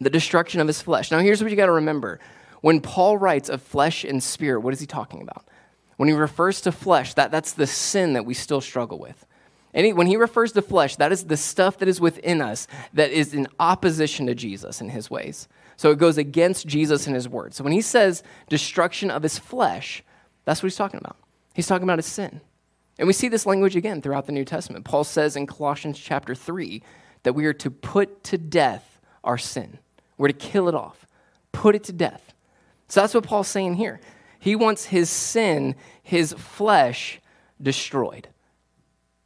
The 0.00 0.10
destruction 0.10 0.60
of 0.60 0.66
his 0.66 0.82
flesh. 0.82 1.10
Now, 1.10 1.20
here's 1.20 1.42
what 1.42 1.50
you 1.50 1.56
got 1.56 1.66
to 1.66 1.72
remember. 1.72 2.20
When 2.60 2.80
Paul 2.80 3.16
writes 3.16 3.48
of 3.48 3.62
flesh 3.62 4.04
and 4.04 4.22
spirit, 4.22 4.60
what 4.60 4.74
is 4.74 4.80
he 4.80 4.86
talking 4.86 5.22
about? 5.22 5.46
When 5.96 6.08
he 6.08 6.14
refers 6.14 6.60
to 6.62 6.72
flesh, 6.72 7.14
that, 7.14 7.30
that's 7.30 7.52
the 7.52 7.66
sin 7.66 8.14
that 8.14 8.26
we 8.26 8.34
still 8.34 8.60
struggle 8.60 8.98
with. 8.98 9.24
And 9.72 9.86
he, 9.86 9.92
when 9.92 10.06
he 10.06 10.16
refers 10.16 10.52
to 10.52 10.62
flesh, 10.62 10.96
that 10.96 11.12
is 11.12 11.24
the 11.24 11.36
stuff 11.36 11.78
that 11.78 11.88
is 11.88 12.00
within 12.00 12.40
us 12.40 12.66
that 12.92 13.10
is 13.10 13.34
in 13.34 13.48
opposition 13.58 14.26
to 14.26 14.34
Jesus 14.34 14.80
and 14.80 14.90
his 14.90 15.10
ways. 15.10 15.48
So 15.76 15.90
it 15.90 15.98
goes 15.98 16.18
against 16.18 16.66
Jesus 16.66 17.06
and 17.06 17.14
his 17.14 17.28
word. 17.28 17.54
So 17.54 17.64
when 17.64 17.72
he 17.72 17.80
says 17.80 18.22
destruction 18.48 19.10
of 19.10 19.22
his 19.22 19.38
flesh, 19.38 20.02
that's 20.44 20.62
what 20.62 20.68
he's 20.68 20.76
talking 20.76 21.00
about. 21.02 21.16
He's 21.54 21.66
talking 21.66 21.84
about 21.84 21.98
his 21.98 22.06
sin. 22.06 22.40
And 22.98 23.06
we 23.06 23.12
see 23.12 23.28
this 23.28 23.46
language 23.46 23.76
again 23.76 24.00
throughout 24.00 24.26
the 24.26 24.32
New 24.32 24.44
Testament. 24.44 24.84
Paul 24.84 25.04
says 25.04 25.36
in 25.36 25.46
Colossians 25.46 25.98
chapter 25.98 26.34
3 26.34 26.82
that 27.24 27.34
we 27.34 27.46
are 27.46 27.52
to 27.54 27.70
put 27.70 28.22
to 28.24 28.38
death 28.38 29.00
our 29.24 29.38
sin. 29.38 29.78
We're 30.16 30.28
to 30.28 30.34
kill 30.34 30.68
it 30.68 30.74
off, 30.74 31.06
put 31.52 31.74
it 31.74 31.84
to 31.84 31.92
death. 31.92 32.32
So 32.88 33.00
that's 33.00 33.14
what 33.14 33.24
Paul's 33.24 33.48
saying 33.48 33.74
here. 33.74 34.00
He 34.38 34.54
wants 34.54 34.86
his 34.86 35.10
sin, 35.10 35.74
his 36.02 36.32
flesh, 36.34 37.20
destroyed. 37.60 38.28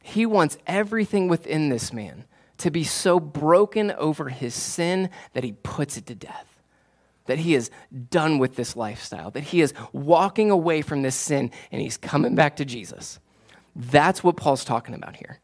He 0.01 0.25
wants 0.25 0.57
everything 0.65 1.27
within 1.27 1.69
this 1.69 1.93
man 1.93 2.25
to 2.57 2.71
be 2.71 2.83
so 2.83 3.19
broken 3.19 3.91
over 3.91 4.29
his 4.29 4.53
sin 4.55 5.09
that 5.33 5.43
he 5.43 5.51
puts 5.51 5.97
it 5.97 6.05
to 6.07 6.15
death. 6.15 6.61
That 7.25 7.39
he 7.39 7.53
is 7.53 7.69
done 8.09 8.39
with 8.39 8.55
this 8.55 8.75
lifestyle, 8.75 9.29
that 9.31 9.43
he 9.43 9.61
is 9.61 9.73
walking 9.91 10.49
away 10.49 10.81
from 10.81 11.03
this 11.03 11.15
sin 11.15 11.51
and 11.71 11.81
he's 11.81 11.97
coming 11.97 12.33
back 12.33 12.55
to 12.55 12.65
Jesus. 12.65 13.19
That's 13.79 14.21
what 14.21 14.35
Paul's 14.35 14.65
talking 14.65 14.93
about 14.93 15.15
here. 15.15 15.39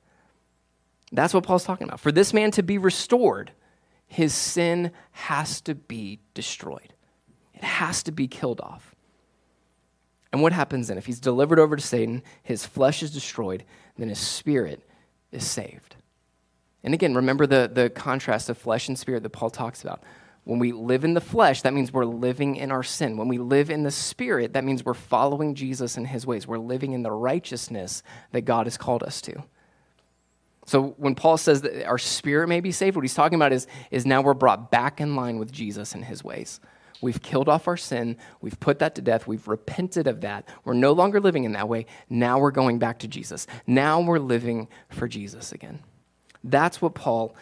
That's 1.13 1.33
what 1.33 1.45
Paul's 1.45 1.63
talking 1.63 1.87
about. 1.87 2.01
For 2.01 2.11
this 2.11 2.33
man 2.33 2.51
to 2.51 2.63
be 2.63 2.77
restored, 2.77 3.51
his 4.07 4.33
sin 4.33 4.91
has 5.11 5.61
to 5.61 5.73
be 5.73 6.19
destroyed, 6.33 6.93
it 7.53 7.63
has 7.63 8.03
to 8.03 8.11
be 8.11 8.27
killed 8.27 8.59
off. 8.59 8.93
And 10.33 10.41
what 10.41 10.51
happens 10.51 10.89
then? 10.89 10.97
If 10.97 11.05
he's 11.05 11.21
delivered 11.21 11.59
over 11.59 11.77
to 11.77 11.81
Satan, 11.81 12.21
his 12.43 12.65
flesh 12.65 13.01
is 13.01 13.11
destroyed, 13.11 13.63
then 13.97 14.09
his 14.09 14.19
spirit 14.19 14.85
is 15.31 15.45
saved. 15.45 15.95
And 16.83 16.93
again, 16.93 17.15
remember 17.15 17.47
the, 17.47 17.71
the 17.73 17.89
contrast 17.89 18.49
of 18.49 18.57
flesh 18.57 18.89
and 18.89 18.99
spirit 18.99 19.23
that 19.23 19.29
Paul 19.29 19.49
talks 19.49 19.81
about. 19.81 20.03
When 20.45 20.59
we 20.59 20.71
live 20.71 21.03
in 21.03 21.15
the 21.15 21.21
flesh, 21.21 21.63
that 21.63 21.73
means 21.73 21.91
we're 21.91 22.05
living 22.05 22.55
in 22.55 22.71
our 22.71 22.83
sin. 22.83 23.17
When 23.17 23.27
we 23.27 23.39
live 23.39 23.71
in 23.71 23.81
the 23.81 23.91
spirit, 23.91 24.53
that 24.53 24.63
means 24.63 24.85
we're 24.85 24.93
following 24.93 25.55
Jesus 25.55 25.97
in 25.97 26.05
his 26.05 26.25
ways. 26.25 26.47
We're 26.47 26.59
living 26.59 26.93
in 26.93 27.01
the 27.01 27.11
righteousness 27.11 28.03
that 28.31 28.41
God 28.41 28.67
has 28.67 28.77
called 28.77 29.01
us 29.01 29.21
to. 29.21 29.43
So 30.67 30.95
when 30.97 31.15
Paul 31.15 31.37
says 31.37 31.61
that 31.61 31.85
our 31.85 31.97
spirit 31.97 32.47
may 32.47 32.59
be 32.59 32.71
saved, 32.71 32.95
what 32.95 33.03
he's 33.03 33.15
talking 33.15 33.35
about 33.35 33.53
is, 33.53 33.65
is 33.89 34.05
now 34.05 34.21
we're 34.21 34.35
brought 34.35 34.69
back 34.69 35.01
in 35.01 35.15
line 35.15 35.39
with 35.39 35.51
Jesus 35.51 35.93
and 35.93 36.05
his 36.05 36.23
ways. 36.23 36.59
We've 37.01 37.21
killed 37.21 37.49
off 37.49 37.67
our 37.67 37.77
sin. 37.77 38.17
We've 38.39 38.59
put 38.59 38.79
that 38.79 38.95
to 38.95 39.01
death. 39.01 39.27
We've 39.27 39.47
repented 39.47 40.07
of 40.07 40.21
that. 40.21 40.47
We're 40.63 40.73
no 40.73 40.91
longer 40.91 41.19
living 41.19 41.43
in 41.43 41.53
that 41.53 41.67
way. 41.67 41.87
Now 42.09 42.39
we're 42.39 42.51
going 42.51 42.79
back 42.79 42.99
to 42.99 43.07
Jesus. 43.07 43.47
Now 43.65 43.99
we're 43.99 44.19
living 44.19 44.67
for 44.89 45.07
Jesus 45.07 45.51
again. 45.51 45.79
That's 46.43 46.81
what 46.81 46.93
Paul 46.93 47.35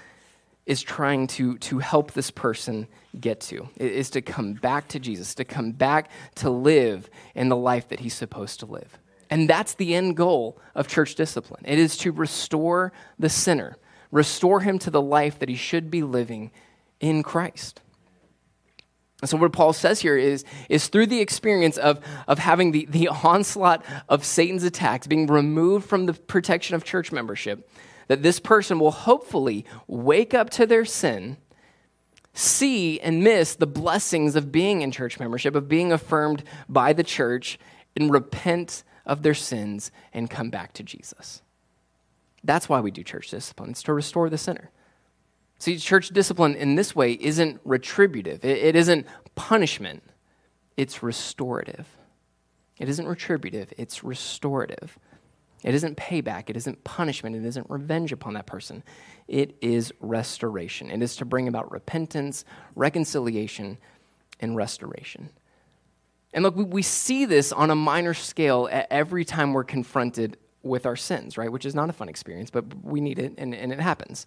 is 0.66 0.82
trying 0.82 1.28
to, 1.28 1.58
to 1.58 1.80
help 1.80 2.12
this 2.12 2.32
person 2.32 2.88
get 3.20 3.42
to, 3.42 3.68
is 3.78 4.10
to 4.12 4.22
come 4.22 4.54
back 4.54 4.88
to 4.90 5.00
Jesus, 5.00 5.36
to 5.36 5.46
come 5.46 5.72
back 5.72 6.10
to 6.36 6.50
live 6.50 7.10
in 7.36 7.50
the 7.50 7.56
life 7.56 7.90
that 7.90 8.00
he's 8.00 8.14
supposed 8.14 8.62
to 8.62 8.66
live. 8.66 8.98
And 9.30 9.50
that's 9.50 9.74
the 9.74 9.96
end 9.96 10.16
goal 10.16 10.58
of 10.76 10.88
church 10.88 11.16
discipline. 11.16 11.64
It 11.66 11.80
is 11.80 11.98
to 11.98 12.12
restore 12.12 12.94
the 13.20 13.30
sinner, 13.30 13.78
restore 14.12 14.62
him 14.62 14.80
to 14.80 14.90
the 14.90 15.02
life 15.02 15.40
that 15.40 15.50
he 15.50 15.56
should 15.56 15.92
be 15.92 16.04
living 16.04 16.52
in 17.00 17.24
Christ. 17.24 17.82
And 19.22 19.30
so, 19.30 19.38
what 19.38 19.54
Paul 19.54 19.72
says 19.72 20.02
here 20.02 20.18
is, 20.18 20.44
is 20.68 20.88
through 20.88 21.08
the 21.08 21.22
experience 21.22 21.78
of, 21.78 22.02
of 22.28 22.40
having 22.40 22.74
the, 22.74 22.86
the 22.90 23.08
onslaught 23.24 23.84
of 24.10 24.26
Satan's 24.26 24.64
attacks, 24.64 25.08
being 25.08 25.28
removed 25.28 25.88
from 25.88 26.06
the 26.06 26.14
protection 26.14 26.76
of 26.76 26.84
church 26.84 27.12
membership, 27.12 27.70
that 28.08 28.24
this 28.24 28.40
person 28.40 28.80
will 28.80 28.92
hopefully 28.92 29.66
wake 29.88 30.34
up 30.34 30.50
to 30.52 30.66
their 30.66 30.86
sin, 30.86 31.38
see 32.34 33.00
and 33.00 33.24
miss 33.24 33.56
the 33.56 33.68
blessings 33.68 34.36
of 34.36 34.52
being 34.52 34.82
in 34.82 34.92
church 34.92 35.20
membership, 35.20 35.56
of 35.56 35.70
being 35.70 35.92
affirmed 35.92 36.44
by 36.68 36.94
the 36.94 37.04
church, 37.04 37.60
and 37.96 38.12
repent 38.12 38.84
of 39.06 39.22
their 39.22 39.34
sins 39.34 39.92
and 40.14 40.30
come 40.30 40.50
back 40.50 40.74
to 40.74 40.84
Jesus. 40.84 41.42
That's 42.44 42.68
why 42.68 42.82
we 42.82 42.92
do 42.92 43.04
church 43.04 43.30
discipline, 43.30 43.72
it's 43.72 43.84
to 43.84 43.94
restore 43.94 44.30
the 44.30 44.38
sinner. 44.38 44.72
See, 45.60 45.78
church 45.78 46.10
discipline 46.10 46.56
in 46.56 46.76
this 46.76 46.96
way 46.96 47.14
isn't 47.14 47.62
retributive, 47.64 48.44
it, 48.44 48.58
it 48.58 48.76
isn't 48.76 49.08
punishment, 49.36 50.04
it's 50.76 51.04
restorative. 51.04 51.88
It 52.80 52.90
isn't 52.90 53.08
retributive, 53.08 53.72
it's 53.78 54.04
restorative. 54.04 54.98
It 55.64 55.74
isn't 55.74 55.98
payback, 55.98 56.50
it 56.50 56.58
isn't 56.58 56.84
punishment, 56.84 57.36
it 57.36 57.46
isn't 57.46 57.70
revenge 57.70 58.12
upon 58.12 58.34
that 58.34 58.46
person. 58.46 58.84
It 59.28 59.56
is 59.62 59.94
restoration. 60.02 60.92
It 60.92 61.02
is 61.02 61.16
to 61.18 61.26
bring 61.26 61.48
about 61.48 61.72
repentance, 61.72 62.44
reconciliation, 62.76 63.78
and 64.40 64.56
restoration. 64.56 65.30
And 66.34 66.44
look, 66.44 66.56
we, 66.56 66.82
see 66.82 67.26
this 67.26 67.52
on 67.52 67.70
a 67.70 67.76
minor 67.76 68.14
scale 68.14 68.68
every 68.72 69.24
time 69.24 69.54
we're 69.54 69.64
confronted 69.64 70.38
with 70.64 70.86
our 70.86 70.96
sins, 70.96 71.38
right? 71.38 71.52
Which 71.52 71.66
is 71.66 71.76
not 71.76 71.90
a 71.90 71.94
fun 71.94 72.10
experience, 72.10 72.50
but 72.50 72.66
we 72.84 73.02
need 73.02 73.20
it 73.20 73.34
and, 73.38 73.54
and 73.54 73.72
it 73.72 73.80
happens. 73.80 74.26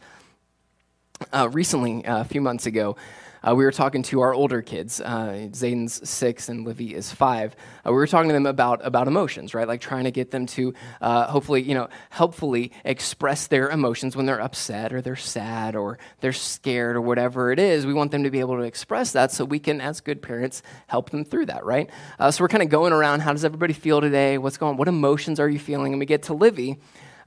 Uh, 1.32 1.48
recently, 1.50 2.04
uh, 2.04 2.20
a 2.20 2.24
few 2.24 2.40
months 2.40 2.66
ago, 2.66 2.96
uh, 3.42 3.54
we 3.54 3.64
were 3.64 3.72
talking 3.72 4.02
to 4.04 4.20
our 4.20 4.34
older 4.34 4.62
kids. 4.62 5.00
Uh, 5.00 5.48
Zayden's 5.52 6.08
six 6.08 6.48
and 6.48 6.66
Livy 6.66 6.94
is 6.94 7.12
five. 7.12 7.56
Uh, 7.84 7.90
we 7.90 7.96
were 7.96 8.06
talking 8.06 8.28
to 8.28 8.34
them 8.34 8.46
about, 8.46 8.84
about 8.84 9.08
emotions, 9.08 9.54
right? 9.54 9.66
Like 9.66 9.80
trying 9.80 10.04
to 10.04 10.10
get 10.10 10.30
them 10.30 10.46
to 10.46 10.74
uh, 11.00 11.26
hopefully, 11.26 11.62
you 11.62 11.74
know, 11.74 11.88
helpfully 12.10 12.72
express 12.84 13.46
their 13.46 13.70
emotions 13.70 14.16
when 14.16 14.26
they're 14.26 14.40
upset 14.40 14.92
or 14.92 15.00
they're 15.00 15.16
sad 15.16 15.76
or 15.76 15.98
they're 16.20 16.32
scared 16.32 16.96
or 16.96 17.00
whatever 17.00 17.52
it 17.52 17.58
is. 17.58 17.86
We 17.86 17.94
want 17.94 18.10
them 18.10 18.24
to 18.24 18.30
be 18.30 18.40
able 18.40 18.56
to 18.56 18.62
express 18.62 19.12
that 19.12 19.32
so 19.32 19.44
we 19.44 19.58
can, 19.58 19.80
as 19.80 20.00
good 20.00 20.22
parents, 20.22 20.62
help 20.86 21.10
them 21.10 21.24
through 21.24 21.46
that, 21.46 21.64
right? 21.64 21.88
Uh, 22.18 22.30
so 22.30 22.44
we're 22.44 22.48
kind 22.48 22.62
of 22.62 22.68
going 22.68 22.92
around. 22.92 23.20
How 23.20 23.32
does 23.32 23.44
everybody 23.44 23.72
feel 23.72 24.00
today? 24.00 24.38
What's 24.38 24.56
going? 24.56 24.72
on? 24.72 24.76
What 24.76 24.88
emotions 24.88 25.40
are 25.40 25.48
you 25.48 25.58
feeling? 25.58 25.92
And 25.92 26.00
we 26.00 26.06
get 26.06 26.24
to 26.24 26.34
Livy, 26.34 26.78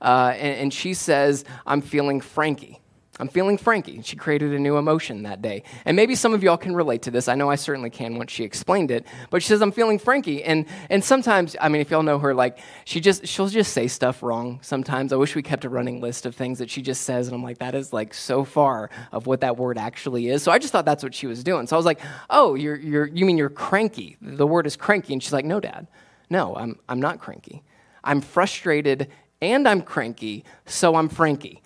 uh, 0.01 0.33
and, 0.35 0.57
and 0.59 0.73
she 0.73 0.93
says, 0.93 1.45
"I'm 1.65 1.81
feeling 1.81 2.21
Frankie." 2.21 2.81
I'm 3.19 3.27
feeling 3.27 3.57
Frankie. 3.57 4.01
She 4.01 4.15
created 4.15 4.53
a 4.53 4.59
new 4.59 4.77
emotion 4.77 5.23
that 5.23 5.41
day. 5.41 5.63
And 5.83 5.97
maybe 5.97 6.15
some 6.15 6.33
of 6.33 6.41
y'all 6.41 6.55
can 6.55 6.73
relate 6.73 7.01
to 7.01 7.11
this. 7.11 7.27
I 7.27 7.35
know 7.35 7.49
I 7.49 7.55
certainly 7.55 7.89
can 7.89 8.17
once 8.17 8.31
she 8.31 8.45
explained 8.45 8.91
it. 8.91 9.05
But 9.29 9.43
she 9.43 9.49
says, 9.49 9.61
I'm 9.61 9.73
feeling 9.73 9.99
Frankie. 9.99 10.41
And 10.41 10.65
and 10.89 11.03
sometimes, 11.03 11.55
I 11.59 11.67
mean, 11.67 11.81
if 11.81 11.91
y'all 11.91 12.01
know 12.01 12.19
her, 12.19 12.33
like 12.33 12.59
she 12.85 13.01
just 13.01 13.27
she'll 13.27 13.47
just 13.47 13.73
say 13.73 13.87
stuff 13.87 14.23
wrong 14.23 14.59
sometimes. 14.61 15.11
I 15.11 15.17
wish 15.17 15.35
we 15.35 15.43
kept 15.43 15.65
a 15.65 15.69
running 15.69 15.99
list 15.99 16.25
of 16.25 16.33
things 16.33 16.59
that 16.59 16.69
she 16.69 16.81
just 16.81 17.01
says, 17.01 17.27
and 17.27 17.35
I'm 17.35 17.43
like, 17.43 17.57
that 17.57 17.75
is 17.75 17.91
like 17.91 18.13
so 18.13 18.45
far 18.45 18.89
of 19.11 19.27
what 19.27 19.41
that 19.41 19.57
word 19.57 19.77
actually 19.77 20.29
is. 20.29 20.41
So 20.41 20.51
I 20.53 20.57
just 20.57 20.71
thought 20.71 20.85
that's 20.85 21.03
what 21.03 21.13
she 21.13 21.27
was 21.27 21.43
doing. 21.43 21.67
So 21.67 21.75
I 21.75 21.77
was 21.79 21.85
like, 21.85 21.99
Oh, 22.29 22.55
you're 22.55 22.77
you're 22.77 23.07
you 23.07 23.25
mean 23.25 23.37
you're 23.37 23.49
cranky. 23.49 24.15
The 24.21 24.47
word 24.47 24.65
is 24.65 24.77
cranky. 24.77 25.11
And 25.11 25.21
she's 25.21 25.33
like, 25.33 25.45
No, 25.45 25.59
Dad. 25.59 25.87
No, 26.29 26.55
I'm 26.55 26.79
I'm 26.87 27.01
not 27.01 27.19
cranky. 27.19 27.63
I'm 28.01 28.21
frustrated 28.21 29.09
and 29.41 29.67
I'm 29.67 29.81
cranky, 29.81 30.43
so 30.65 30.95
I'm 30.95 31.09
Frankie. 31.09 31.61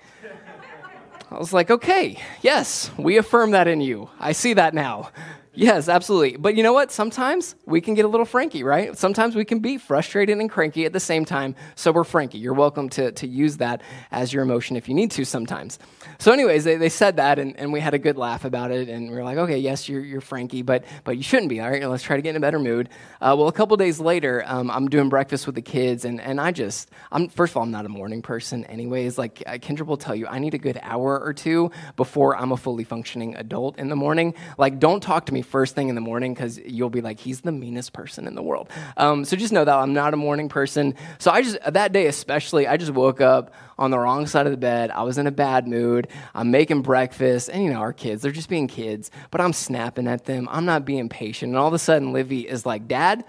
I 1.34 1.40
was 1.40 1.52
like, 1.52 1.72
okay, 1.72 2.20
yes, 2.44 2.92
we 2.96 3.18
affirm 3.18 3.52
that 3.52 3.68
in 3.68 3.82
you. 3.82 4.08
I 4.20 4.34
see 4.34 4.54
that 4.54 4.76
now. 4.76 5.10
Yes, 5.56 5.88
absolutely. 5.88 6.36
But 6.36 6.56
you 6.56 6.64
know 6.64 6.74
what? 6.74 6.92
Sometimes 6.92 7.54
we 7.68 7.80
can 7.80 7.94
get 7.94 8.06
a 8.06 8.08
little 8.08 8.26
franky, 8.26 8.64
right? 8.64 8.98
Sometimes 8.98 9.36
we 9.36 9.46
can 9.46 9.60
be 9.60 9.78
frustrated 9.78 10.40
and 10.40 10.50
cranky 10.50 10.86
at 10.86 10.94
the 10.94 11.00
same 11.00 11.26
time. 11.26 11.56
So 11.76 11.92
we're 11.92 12.04
franky. 12.04 12.40
You're 12.40 12.56
welcome 12.56 12.90
to, 12.90 13.12
to 13.12 13.28
use 13.28 13.58
that 13.58 13.82
as 14.12 14.34
your 14.34 14.42
emotion 14.42 14.78
if 14.78 14.90
you 14.90 14.96
need 14.96 15.12
to 15.12 15.26
sometimes. 15.26 15.78
So, 16.18 16.32
anyways, 16.32 16.64
they, 16.64 16.78
they 16.78 16.90
said 16.90 17.18
that 17.18 17.38
and, 17.38 17.56
and 17.60 17.72
we 17.72 17.82
had 17.82 17.94
a 17.94 18.00
good 18.00 18.18
laugh 18.18 18.46
about 18.46 18.72
it. 18.72 18.90
And 18.90 19.12
we 19.12 19.16
are 19.16 19.24
like, 19.24 19.38
okay, 19.38 19.60
yes, 19.60 19.88
you're, 19.88 20.04
you're 20.04 20.22
franky, 20.22 20.64
but, 20.64 20.86
but 21.04 21.18
you 21.18 21.24
shouldn't 21.24 21.50
be. 21.50 21.62
All 21.62 21.70
right, 21.70 21.88
let's 21.88 22.02
try 22.02 22.16
to 22.16 22.24
get 22.24 22.32
in 22.32 22.38
a 22.38 22.40
better 22.40 22.58
mood. 22.58 22.90
Uh, 23.22 23.36
well, 23.38 23.48
a 23.48 23.54
couple 23.54 23.78
days 23.78 24.00
later, 24.00 24.44
um, 24.48 24.72
I'm 24.72 24.88
doing 24.90 25.08
breakfast 25.08 25.46
with 25.46 25.54
the 25.54 25.62
kids. 25.62 26.04
And, 26.04 26.20
and 26.20 26.42
I 26.42 26.50
just, 26.52 26.90
I'm, 27.12 27.30
first 27.30 27.52
of 27.54 27.58
all, 27.58 27.64
I'm 27.64 27.72
not 27.72 27.86
a 27.86 27.90
morning 27.90 28.24
person, 28.24 28.66
anyways. 28.66 29.20
Like 29.20 29.44
uh, 29.46 29.52
Kendra 29.60 29.86
will 29.86 29.98
tell 29.98 30.16
you, 30.16 30.26
I 30.26 30.40
need 30.40 30.56
a 30.56 30.60
good 30.60 30.80
hour 30.82 31.20
or 31.20 31.32
two 31.32 31.70
before 31.96 32.36
I'm 32.36 32.52
a 32.52 32.58
fully 32.58 32.86
functioning 32.86 33.36
adult 33.36 33.78
in 33.78 33.90
the 33.90 33.96
morning. 33.96 34.34
Like, 34.58 34.80
don't 34.80 35.04
talk 35.04 35.28
to 35.28 35.34
me 35.34 35.43
first 35.44 35.76
thing 35.76 35.90
in 35.90 35.96
the 35.96 36.02
morning 36.02 36.34
because 36.34 36.58
you'll 36.60 36.90
be 36.90 37.02
like, 37.02 37.20
he's 37.20 37.42
the 37.42 37.52
meanest 37.52 37.94
person 37.94 38.28
in 38.28 38.36
the 38.36 38.42
world. 38.42 38.70
Um, 38.98 39.26
so 39.26 39.36
just 39.36 39.54
know 39.54 39.64
that 39.64 39.76
I'm 39.76 39.94
not 39.94 40.14
a 40.14 40.18
morning 40.18 40.50
person. 40.50 40.96
So 41.20 41.32
I 41.32 41.42
just, 41.42 41.58
that 41.66 41.92
day 41.92 42.08
especially, 42.08 42.68
I 42.68 42.78
just 42.78 42.92
woke 42.92 43.22
up 43.22 43.54
on 43.78 43.92
the 43.92 44.00
wrong 44.00 44.28
side 44.28 44.46
of 44.46 44.52
the 44.52 44.58
bed. 44.58 44.92
I 44.92 45.04
was 45.04 45.18
in 45.18 45.28
a 45.28 45.32
bad 45.32 45.68
mood. 45.68 46.08
I'm 46.34 46.52
making 46.52 46.82
breakfast, 46.82 47.50
and 47.50 47.64
you 47.64 47.70
know, 47.72 47.80
our 47.80 47.94
kids, 47.94 48.22
they're 48.22 48.32
just 48.32 48.50
being 48.50 48.68
kids, 48.68 49.12
but 49.32 49.42
I'm 49.42 49.54
snapping 49.54 50.08
at 50.08 50.26
them. 50.26 50.48
I'm 50.52 50.66
not 50.66 50.86
being 50.86 51.10
patient. 51.10 51.52
And 51.52 51.58
all 51.58 51.68
of 51.68 51.74
a 51.74 51.80
sudden, 51.80 52.14
Livy 52.14 52.48
is 52.48 52.66
like, 52.66 52.88
Dad, 52.88 53.24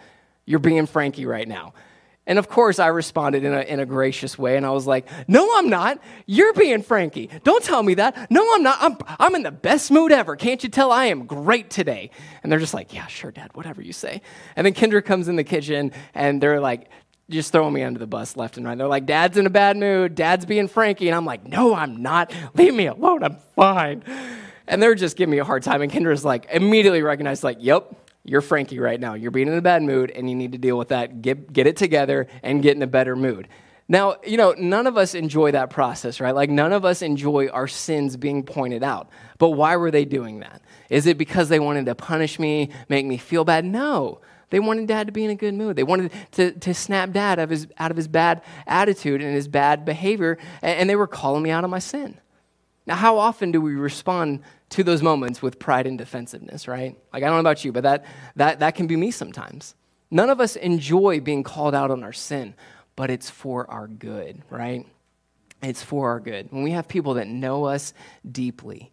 you're 0.46 0.58
being 0.58 0.86
Frankie 0.86 1.26
right 1.26 1.48
now. 1.48 1.72
And 2.26 2.38
of 2.38 2.48
course, 2.48 2.78
I 2.78 2.86
responded 2.86 3.44
in 3.44 3.52
a, 3.52 3.60
in 3.60 3.80
a 3.80 3.86
gracious 3.86 4.38
way, 4.38 4.56
and 4.56 4.64
I 4.64 4.70
was 4.70 4.86
like, 4.86 5.06
No, 5.28 5.58
I'm 5.58 5.68
not. 5.68 6.00
You're 6.26 6.54
being 6.54 6.82
Frankie. 6.82 7.28
Don't 7.42 7.62
tell 7.62 7.82
me 7.82 7.94
that. 7.94 8.30
No, 8.30 8.46
I'm 8.54 8.62
not. 8.62 8.78
I'm, 8.80 8.96
I'm 9.18 9.34
in 9.34 9.42
the 9.42 9.50
best 9.50 9.90
mood 9.90 10.10
ever. 10.10 10.34
Can't 10.34 10.62
you 10.62 10.70
tell 10.70 10.90
I 10.90 11.06
am 11.06 11.26
great 11.26 11.68
today? 11.68 12.10
And 12.42 12.50
they're 12.50 12.58
just 12.58 12.74
like, 12.74 12.94
Yeah, 12.94 13.06
sure, 13.08 13.30
Dad, 13.30 13.50
whatever 13.54 13.82
you 13.82 13.92
say. 13.92 14.22
And 14.56 14.66
then 14.66 14.72
Kendra 14.72 15.04
comes 15.04 15.28
in 15.28 15.36
the 15.36 15.44
kitchen, 15.44 15.92
and 16.14 16.42
they're 16.42 16.60
like, 16.60 16.88
just 17.30 17.52
throwing 17.52 17.72
me 17.72 17.82
under 17.82 17.98
the 17.98 18.06
bus 18.06 18.36
left 18.36 18.56
and 18.58 18.66
right. 18.66 18.76
They're 18.76 18.86
like, 18.86 19.06
Dad's 19.06 19.38
in 19.38 19.46
a 19.46 19.50
bad 19.50 19.76
mood. 19.76 20.14
Dad's 20.14 20.44
being 20.44 20.68
Frankie. 20.68 21.08
And 21.08 21.16
I'm 21.16 21.24
like, 21.24 21.46
No, 21.46 21.74
I'm 21.74 22.02
not. 22.02 22.32
Leave 22.54 22.74
me 22.74 22.86
alone. 22.86 23.22
I'm 23.22 23.36
fine. 23.54 24.02
And 24.66 24.82
they're 24.82 24.94
just 24.94 25.16
giving 25.16 25.32
me 25.32 25.38
a 25.38 25.44
hard 25.44 25.62
time. 25.62 25.82
And 25.82 25.92
Kendra's 25.92 26.24
like, 26.24 26.46
immediately 26.50 27.02
recognized, 27.02 27.44
like, 27.44 27.58
Yep, 27.60 27.94
you're 28.24 28.40
Frankie 28.40 28.78
right 28.78 28.98
now. 28.98 29.14
You're 29.14 29.30
being 29.30 29.48
in 29.48 29.54
a 29.54 29.62
bad 29.62 29.82
mood 29.82 30.10
and 30.10 30.28
you 30.28 30.34
need 30.34 30.52
to 30.52 30.58
deal 30.58 30.78
with 30.78 30.88
that. 30.88 31.22
Get, 31.22 31.52
get 31.52 31.66
it 31.66 31.76
together 31.76 32.26
and 32.42 32.62
get 32.62 32.74
in 32.76 32.82
a 32.82 32.86
better 32.86 33.14
mood. 33.14 33.48
Now, 33.86 34.16
you 34.26 34.38
know, 34.38 34.54
none 34.56 34.86
of 34.86 34.96
us 34.96 35.14
enjoy 35.14 35.52
that 35.52 35.68
process, 35.68 36.18
right? 36.18 36.34
Like, 36.34 36.48
none 36.48 36.72
of 36.72 36.86
us 36.86 37.02
enjoy 37.02 37.48
our 37.48 37.68
sins 37.68 38.16
being 38.16 38.42
pointed 38.42 38.82
out. 38.82 39.10
But 39.36 39.50
why 39.50 39.76
were 39.76 39.90
they 39.90 40.06
doing 40.06 40.40
that? 40.40 40.62
Is 40.88 41.06
it 41.06 41.18
because 41.18 41.50
they 41.50 41.60
wanted 41.60 41.84
to 41.86 41.94
punish 41.94 42.38
me, 42.38 42.70
make 42.88 43.04
me 43.04 43.18
feel 43.18 43.44
bad? 43.44 43.66
No. 43.66 44.22
They 44.48 44.58
wanted 44.58 44.88
dad 44.88 45.08
to 45.08 45.12
be 45.12 45.24
in 45.24 45.30
a 45.30 45.34
good 45.34 45.52
mood. 45.52 45.76
They 45.76 45.82
wanted 45.82 46.12
to, 46.32 46.52
to 46.52 46.72
snap 46.72 47.10
dad 47.10 47.38
out 47.38 47.44
of, 47.44 47.50
his, 47.50 47.66
out 47.76 47.90
of 47.90 47.98
his 47.98 48.08
bad 48.08 48.40
attitude 48.66 49.20
and 49.20 49.34
his 49.34 49.48
bad 49.48 49.84
behavior, 49.84 50.38
and, 50.62 50.78
and 50.80 50.90
they 50.90 50.96
were 50.96 51.06
calling 51.06 51.42
me 51.42 51.50
out 51.50 51.64
on 51.64 51.70
my 51.70 51.78
sin. 51.78 52.18
Now, 52.86 52.96
how 52.96 53.18
often 53.18 53.50
do 53.50 53.60
we 53.60 53.74
respond 53.74 54.40
to 54.70 54.84
those 54.84 55.02
moments 55.02 55.40
with 55.40 55.58
pride 55.58 55.86
and 55.86 55.96
defensiveness, 55.96 56.68
right? 56.68 56.98
Like, 57.12 57.22
I 57.22 57.26
don't 57.26 57.36
know 57.36 57.40
about 57.40 57.64
you, 57.64 57.72
but 57.72 57.84
that, 57.84 58.04
that, 58.36 58.58
that 58.60 58.74
can 58.74 58.86
be 58.86 58.96
me 58.96 59.10
sometimes. 59.10 59.74
None 60.10 60.30
of 60.30 60.40
us 60.40 60.56
enjoy 60.56 61.20
being 61.20 61.42
called 61.42 61.74
out 61.74 61.90
on 61.90 62.02
our 62.02 62.12
sin, 62.12 62.54
but 62.94 63.10
it's 63.10 63.30
for 63.30 63.70
our 63.70 63.88
good, 63.88 64.42
right? 64.50 64.86
It's 65.62 65.82
for 65.82 66.10
our 66.10 66.20
good. 66.20 66.52
When 66.52 66.62
we 66.62 66.72
have 66.72 66.86
people 66.86 67.14
that 67.14 67.26
know 67.26 67.64
us 67.64 67.94
deeply 68.30 68.92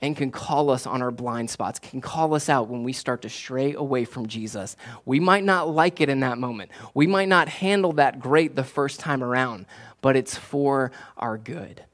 and 0.00 0.14
can 0.16 0.30
call 0.30 0.68
us 0.68 0.86
on 0.86 1.00
our 1.00 1.10
blind 1.10 1.48
spots, 1.48 1.78
can 1.78 2.02
call 2.02 2.34
us 2.34 2.50
out 2.50 2.68
when 2.68 2.84
we 2.84 2.92
start 2.92 3.22
to 3.22 3.30
stray 3.30 3.72
away 3.72 4.04
from 4.04 4.26
Jesus, 4.26 4.76
we 5.06 5.18
might 5.18 5.44
not 5.44 5.70
like 5.70 6.02
it 6.02 6.10
in 6.10 6.20
that 6.20 6.36
moment. 6.36 6.70
We 6.92 7.06
might 7.06 7.28
not 7.28 7.48
handle 7.48 7.92
that 7.94 8.20
great 8.20 8.54
the 8.54 8.64
first 8.64 9.00
time 9.00 9.24
around, 9.24 9.64
but 10.02 10.14
it's 10.14 10.36
for 10.36 10.92
our 11.16 11.38
good. 11.38 11.84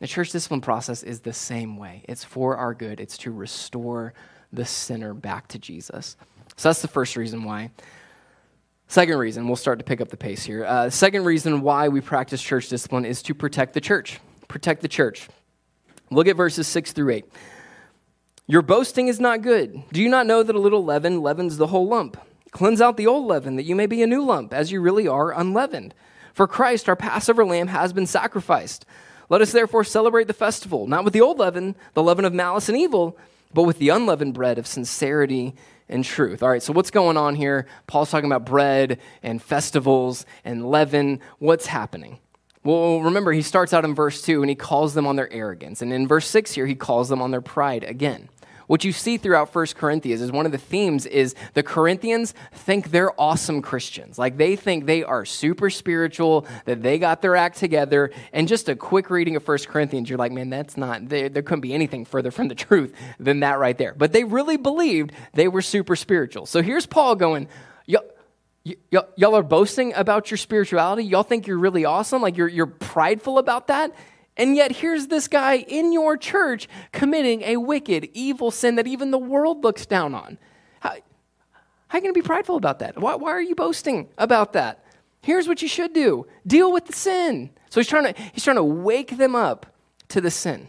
The 0.00 0.06
church 0.06 0.30
discipline 0.30 0.60
process 0.60 1.02
is 1.02 1.20
the 1.20 1.32
same 1.32 1.76
way. 1.76 2.04
It's 2.08 2.24
for 2.24 2.56
our 2.56 2.74
good, 2.74 3.00
it's 3.00 3.18
to 3.18 3.32
restore 3.32 4.14
the 4.52 4.64
sinner 4.64 5.12
back 5.12 5.48
to 5.48 5.58
Jesus. 5.58 6.16
So 6.56 6.68
that's 6.68 6.82
the 6.82 6.88
first 6.88 7.16
reason 7.16 7.44
why. 7.44 7.70
Second 8.86 9.18
reason, 9.18 9.46
we'll 9.46 9.56
start 9.56 9.78
to 9.80 9.84
pick 9.84 10.00
up 10.00 10.08
the 10.08 10.16
pace 10.16 10.44
here. 10.44 10.64
Uh, 10.64 10.88
second 10.88 11.24
reason 11.24 11.60
why 11.60 11.88
we 11.88 12.00
practice 12.00 12.42
church 12.42 12.68
discipline 12.68 13.04
is 13.04 13.22
to 13.22 13.34
protect 13.34 13.74
the 13.74 13.80
church. 13.80 14.18
Protect 14.48 14.80
the 14.80 14.88
church. 14.88 15.28
Look 16.10 16.26
at 16.26 16.36
verses 16.36 16.66
6 16.68 16.92
through 16.92 17.10
8. 17.10 17.24
Your 18.46 18.62
boasting 18.62 19.08
is 19.08 19.20
not 19.20 19.42
good. 19.42 19.82
Do 19.92 20.00
you 20.00 20.08
not 20.08 20.26
know 20.26 20.42
that 20.42 20.56
a 20.56 20.60
little 20.60 20.82
leaven 20.82 21.20
leavens 21.20 21.58
the 21.58 21.66
whole 21.66 21.86
lump? 21.86 22.16
Cleanse 22.50 22.80
out 22.80 22.96
the 22.96 23.06
old 23.06 23.26
leaven, 23.26 23.56
that 23.56 23.64
you 23.64 23.76
may 23.76 23.84
be 23.84 24.02
a 24.02 24.06
new 24.06 24.24
lump, 24.24 24.54
as 24.54 24.72
you 24.72 24.80
really 24.80 25.06
are 25.06 25.38
unleavened. 25.38 25.92
For 26.32 26.46
Christ, 26.46 26.88
our 26.88 26.96
Passover 26.96 27.44
lamb, 27.44 27.66
has 27.66 27.92
been 27.92 28.06
sacrificed. 28.06 28.86
Let 29.28 29.40
us 29.40 29.52
therefore 29.52 29.84
celebrate 29.84 30.26
the 30.26 30.32
festival, 30.32 30.86
not 30.86 31.04
with 31.04 31.12
the 31.12 31.20
old 31.20 31.38
leaven, 31.38 31.76
the 31.94 32.02
leaven 32.02 32.24
of 32.24 32.32
malice 32.32 32.68
and 32.68 32.78
evil, 32.78 33.16
but 33.52 33.64
with 33.64 33.78
the 33.78 33.90
unleavened 33.90 34.34
bread 34.34 34.58
of 34.58 34.66
sincerity 34.66 35.54
and 35.88 36.04
truth. 36.04 36.42
All 36.42 36.48
right, 36.50 36.62
so 36.62 36.72
what's 36.72 36.90
going 36.90 37.16
on 37.16 37.34
here? 37.34 37.66
Paul's 37.86 38.10
talking 38.10 38.30
about 38.30 38.44
bread 38.44 38.98
and 39.22 39.42
festivals 39.42 40.26
and 40.44 40.70
leaven. 40.70 41.20
What's 41.38 41.66
happening? 41.66 42.18
Well, 42.64 43.00
remember, 43.00 43.32
he 43.32 43.42
starts 43.42 43.72
out 43.72 43.84
in 43.84 43.94
verse 43.94 44.20
2 44.22 44.42
and 44.42 44.50
he 44.50 44.54
calls 44.54 44.94
them 44.94 45.06
on 45.06 45.16
their 45.16 45.32
arrogance. 45.32 45.80
And 45.80 45.92
in 45.92 46.06
verse 46.06 46.26
6 46.26 46.52
here, 46.52 46.66
he 46.66 46.74
calls 46.74 47.08
them 47.08 47.22
on 47.22 47.30
their 47.30 47.40
pride 47.40 47.84
again. 47.84 48.28
What 48.68 48.84
you 48.84 48.92
see 48.92 49.16
throughout 49.16 49.50
First 49.50 49.76
Corinthians 49.76 50.20
is 50.20 50.30
one 50.30 50.46
of 50.46 50.52
the 50.52 50.58
themes 50.58 51.06
is 51.06 51.34
the 51.54 51.62
Corinthians 51.62 52.34
think 52.52 52.90
they're 52.90 53.18
awesome 53.18 53.62
Christians. 53.62 54.18
Like 54.18 54.36
they 54.36 54.56
think 54.56 54.84
they 54.84 55.02
are 55.02 55.24
super 55.24 55.70
spiritual, 55.70 56.46
that 56.66 56.82
they 56.82 56.98
got 56.98 57.22
their 57.22 57.34
act 57.34 57.56
together. 57.56 58.10
And 58.30 58.46
just 58.46 58.68
a 58.68 58.76
quick 58.76 59.08
reading 59.08 59.36
of 59.36 59.42
First 59.42 59.68
Corinthians, 59.68 60.10
you're 60.10 60.18
like, 60.18 60.32
man, 60.32 60.50
that's 60.50 60.76
not, 60.76 61.08
there, 61.08 61.30
there 61.30 61.42
couldn't 61.42 61.62
be 61.62 61.72
anything 61.72 62.04
further 62.04 62.30
from 62.30 62.48
the 62.48 62.54
truth 62.68 62.94
than 63.18 63.40
that 63.40 63.58
right 63.58 63.76
there. 63.76 63.94
But 63.96 64.12
they 64.12 64.24
really 64.24 64.58
believed 64.58 65.12
they 65.32 65.48
were 65.48 65.62
super 65.62 65.96
spiritual. 65.96 66.44
So 66.44 66.60
here's 66.60 66.84
Paul 66.84 67.16
going, 67.16 67.48
y'all, 67.86 68.04
y'all 69.16 69.34
are 69.34 69.42
boasting 69.42 69.94
about 69.94 70.30
your 70.30 70.38
spirituality. 70.38 71.04
Y'all 71.04 71.22
think 71.22 71.46
you're 71.46 71.58
really 71.58 71.86
awesome. 71.86 72.20
Like 72.20 72.36
you're, 72.36 72.48
you're 72.48 72.66
prideful 72.66 73.38
about 73.38 73.68
that. 73.68 73.94
And 74.38 74.54
yet, 74.54 74.70
here's 74.70 75.08
this 75.08 75.26
guy 75.26 75.56
in 75.56 75.92
your 75.92 76.16
church 76.16 76.68
committing 76.92 77.42
a 77.42 77.56
wicked, 77.56 78.08
evil 78.14 78.52
sin 78.52 78.76
that 78.76 78.86
even 78.86 79.10
the 79.10 79.18
world 79.18 79.64
looks 79.64 79.84
down 79.84 80.14
on. 80.14 80.38
How, 80.78 80.90
how 80.90 80.96
are 81.90 81.98
you 81.98 82.02
going 82.02 82.14
to 82.14 82.20
be 82.20 82.26
prideful 82.26 82.56
about 82.56 82.78
that? 82.78 82.96
Why, 82.96 83.16
why 83.16 83.30
are 83.30 83.42
you 83.42 83.56
boasting 83.56 84.08
about 84.16 84.52
that? 84.52 84.84
Here's 85.22 85.48
what 85.48 85.60
you 85.60 85.68
should 85.68 85.92
do 85.92 86.26
deal 86.46 86.72
with 86.72 86.86
the 86.86 86.92
sin. 86.92 87.50
So 87.68 87.80
he's 87.80 87.88
trying 87.88 88.14
to, 88.14 88.22
he's 88.32 88.44
trying 88.44 88.56
to 88.56 88.64
wake 88.64 89.16
them 89.16 89.34
up 89.34 89.66
to 90.08 90.20
the 90.20 90.30
sin. 90.30 90.68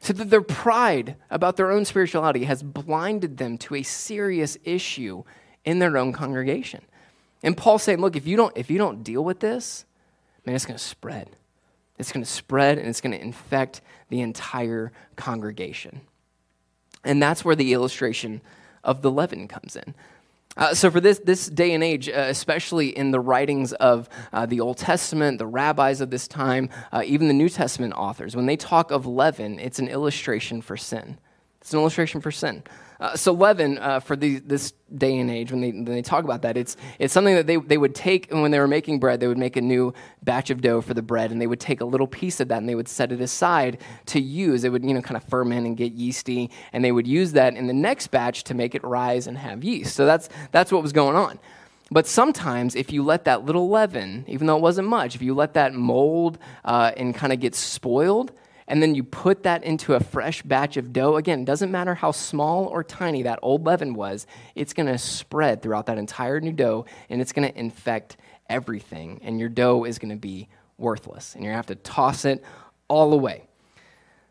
So 0.00 0.12
that 0.12 0.30
their 0.30 0.42
pride 0.42 1.16
about 1.30 1.56
their 1.56 1.70
own 1.70 1.84
spirituality 1.84 2.44
has 2.44 2.62
blinded 2.62 3.38
them 3.38 3.58
to 3.58 3.74
a 3.74 3.82
serious 3.82 4.56
issue 4.64 5.24
in 5.64 5.78
their 5.78 5.96
own 5.96 6.12
congregation. 6.12 6.82
And 7.42 7.56
Paul's 7.56 7.82
saying, 7.82 8.00
look, 8.00 8.16
if 8.16 8.26
you 8.26 8.36
don't, 8.36 8.56
if 8.56 8.70
you 8.70 8.78
don't 8.78 9.02
deal 9.02 9.24
with 9.24 9.40
this, 9.40 9.84
man, 10.44 10.54
it's 10.54 10.66
going 10.66 10.78
to 10.78 10.84
spread. 10.84 11.30
It's 12.00 12.12
going 12.12 12.24
to 12.24 12.30
spread 12.30 12.78
and 12.78 12.88
it's 12.88 13.00
going 13.00 13.12
to 13.12 13.20
infect 13.20 13.80
the 14.08 14.20
entire 14.20 14.92
congregation. 15.16 16.00
And 17.04 17.22
that's 17.22 17.44
where 17.44 17.56
the 17.56 17.72
illustration 17.72 18.40
of 18.82 19.02
the 19.02 19.10
leaven 19.10 19.48
comes 19.48 19.76
in. 19.76 19.94
Uh, 20.56 20.74
so, 20.74 20.90
for 20.90 21.00
this, 21.00 21.20
this 21.20 21.46
day 21.46 21.72
and 21.74 21.84
age, 21.84 22.08
uh, 22.08 22.26
especially 22.28 22.88
in 22.88 23.12
the 23.12 23.20
writings 23.20 23.72
of 23.74 24.08
uh, 24.32 24.46
the 24.46 24.58
Old 24.60 24.78
Testament, 24.78 25.38
the 25.38 25.46
rabbis 25.46 26.00
of 26.00 26.10
this 26.10 26.26
time, 26.26 26.68
uh, 26.90 27.02
even 27.06 27.28
the 27.28 27.34
New 27.34 27.48
Testament 27.48 27.94
authors, 27.94 28.34
when 28.34 28.46
they 28.46 28.56
talk 28.56 28.90
of 28.90 29.06
leaven, 29.06 29.60
it's 29.60 29.78
an 29.78 29.86
illustration 29.86 30.60
for 30.60 30.76
sin. 30.76 31.18
It's 31.60 31.72
an 31.72 31.78
illustration 31.78 32.20
for 32.20 32.32
sin. 32.32 32.64
Uh, 33.00 33.16
so 33.16 33.32
leaven, 33.32 33.78
uh, 33.78 33.98
for 33.98 34.14
the, 34.14 34.40
this 34.40 34.74
day 34.94 35.18
and 35.18 35.30
age, 35.30 35.50
when 35.50 35.62
they, 35.62 35.70
when 35.70 35.86
they 35.86 36.02
talk 36.02 36.22
about 36.22 36.42
that, 36.42 36.56
it's, 36.56 36.76
it's 36.98 37.14
something 37.14 37.34
that 37.34 37.46
they, 37.46 37.56
they 37.56 37.78
would 37.78 37.94
take, 37.94 38.30
and 38.30 38.42
when 38.42 38.50
they 38.50 38.58
were 38.58 38.68
making 38.68 39.00
bread, 39.00 39.20
they 39.20 39.26
would 39.26 39.38
make 39.38 39.56
a 39.56 39.60
new 39.62 39.94
batch 40.22 40.50
of 40.50 40.60
dough 40.60 40.82
for 40.82 40.92
the 40.92 41.00
bread, 41.00 41.30
and 41.30 41.40
they 41.40 41.46
would 41.46 41.60
take 41.60 41.80
a 41.80 41.84
little 41.86 42.06
piece 42.06 42.40
of 42.40 42.48
that 42.48 42.58
and 42.58 42.68
they 42.68 42.74
would 42.74 42.88
set 42.88 43.10
it 43.10 43.22
aside 43.22 43.78
to 44.04 44.20
use. 44.20 44.64
It 44.64 44.68
would, 44.68 44.84
you 44.84 44.92
know, 44.92 45.00
kind 45.00 45.16
of 45.16 45.24
ferment 45.24 45.66
and 45.66 45.76
get 45.78 45.92
yeasty, 45.92 46.50
and 46.74 46.84
they 46.84 46.92
would 46.92 47.06
use 47.06 47.32
that 47.32 47.54
in 47.54 47.66
the 47.66 47.72
next 47.72 48.08
batch 48.08 48.44
to 48.44 48.54
make 48.54 48.74
it 48.74 48.84
rise 48.84 49.26
and 49.26 49.38
have 49.38 49.64
yeast. 49.64 49.96
So 49.96 50.04
that's, 50.04 50.28
that's 50.52 50.70
what 50.70 50.82
was 50.82 50.92
going 50.92 51.16
on. 51.16 51.38
But 51.90 52.06
sometimes, 52.06 52.76
if 52.76 52.92
you 52.92 53.02
let 53.02 53.24
that 53.24 53.44
little 53.44 53.68
leaven, 53.68 54.24
even 54.28 54.46
though 54.46 54.56
it 54.56 54.62
wasn't 54.62 54.88
much, 54.88 55.16
if 55.16 55.22
you 55.22 55.34
let 55.34 55.54
that 55.54 55.74
mold 55.74 56.38
uh, 56.64 56.92
and 56.96 57.14
kind 57.14 57.32
of 57.32 57.40
get 57.40 57.54
spoiled, 57.56 58.30
and 58.70 58.80
then 58.80 58.94
you 58.94 59.02
put 59.02 59.42
that 59.42 59.64
into 59.64 59.94
a 59.94 60.00
fresh 60.00 60.42
batch 60.42 60.76
of 60.76 60.92
dough. 60.92 61.16
Again, 61.16 61.40
it 61.40 61.44
doesn't 61.44 61.72
matter 61.72 61.92
how 61.92 62.12
small 62.12 62.66
or 62.66 62.84
tiny 62.84 63.24
that 63.24 63.40
old 63.42 63.66
leaven 63.66 63.94
was, 63.94 64.28
it's 64.54 64.72
going 64.72 64.86
to 64.86 64.96
spread 64.96 65.60
throughout 65.60 65.86
that 65.86 65.98
entire 65.98 66.40
new 66.40 66.52
dough 66.52 66.86
and 67.10 67.20
it's 67.20 67.32
going 67.32 67.50
to 67.50 67.58
infect 67.58 68.16
everything. 68.48 69.20
And 69.24 69.40
your 69.40 69.48
dough 69.48 69.84
is 69.84 69.98
going 69.98 70.12
to 70.12 70.16
be 70.16 70.48
worthless. 70.78 71.34
And 71.34 71.42
you're 71.42 71.52
going 71.52 71.64
to 71.64 71.68
have 71.68 71.78
to 71.78 71.82
toss 71.90 72.24
it 72.24 72.44
all 72.86 73.12
away. 73.12 73.48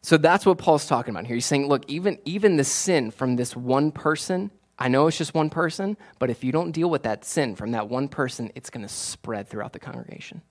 So 0.02 0.15
that's 0.15 0.45
what 0.45 0.58
Paul's 0.58 0.88
talking 0.88 1.13
about 1.13 1.28
here. 1.28 1.36
He's 1.36 1.45
saying, 1.45 1.67
look, 1.67 1.84
even, 1.89 2.17
even 2.23 2.56
the 2.56 2.63
sin 2.63 3.12
from 3.12 3.36
this 3.36 3.58
one 3.58 3.91
person, 3.91 4.52
I 4.80 4.88
know 4.88 5.08
it's 5.08 5.17
just 5.17 5.34
one 5.34 5.49
person, 5.49 5.97
but 6.17 6.30
if 6.30 6.45
you 6.45 6.54
don't 6.54 6.71
deal 6.71 6.89
with 6.89 7.04
that 7.04 7.25
sin 7.25 7.58
from 7.58 7.71
that 7.71 7.89
one 7.89 8.08
person, 8.08 8.54
it's 8.56 8.69
going 8.69 8.88
to 8.88 8.93
spread 8.93 9.49
throughout 9.49 9.73
the 9.73 9.80
congregation 9.80 10.41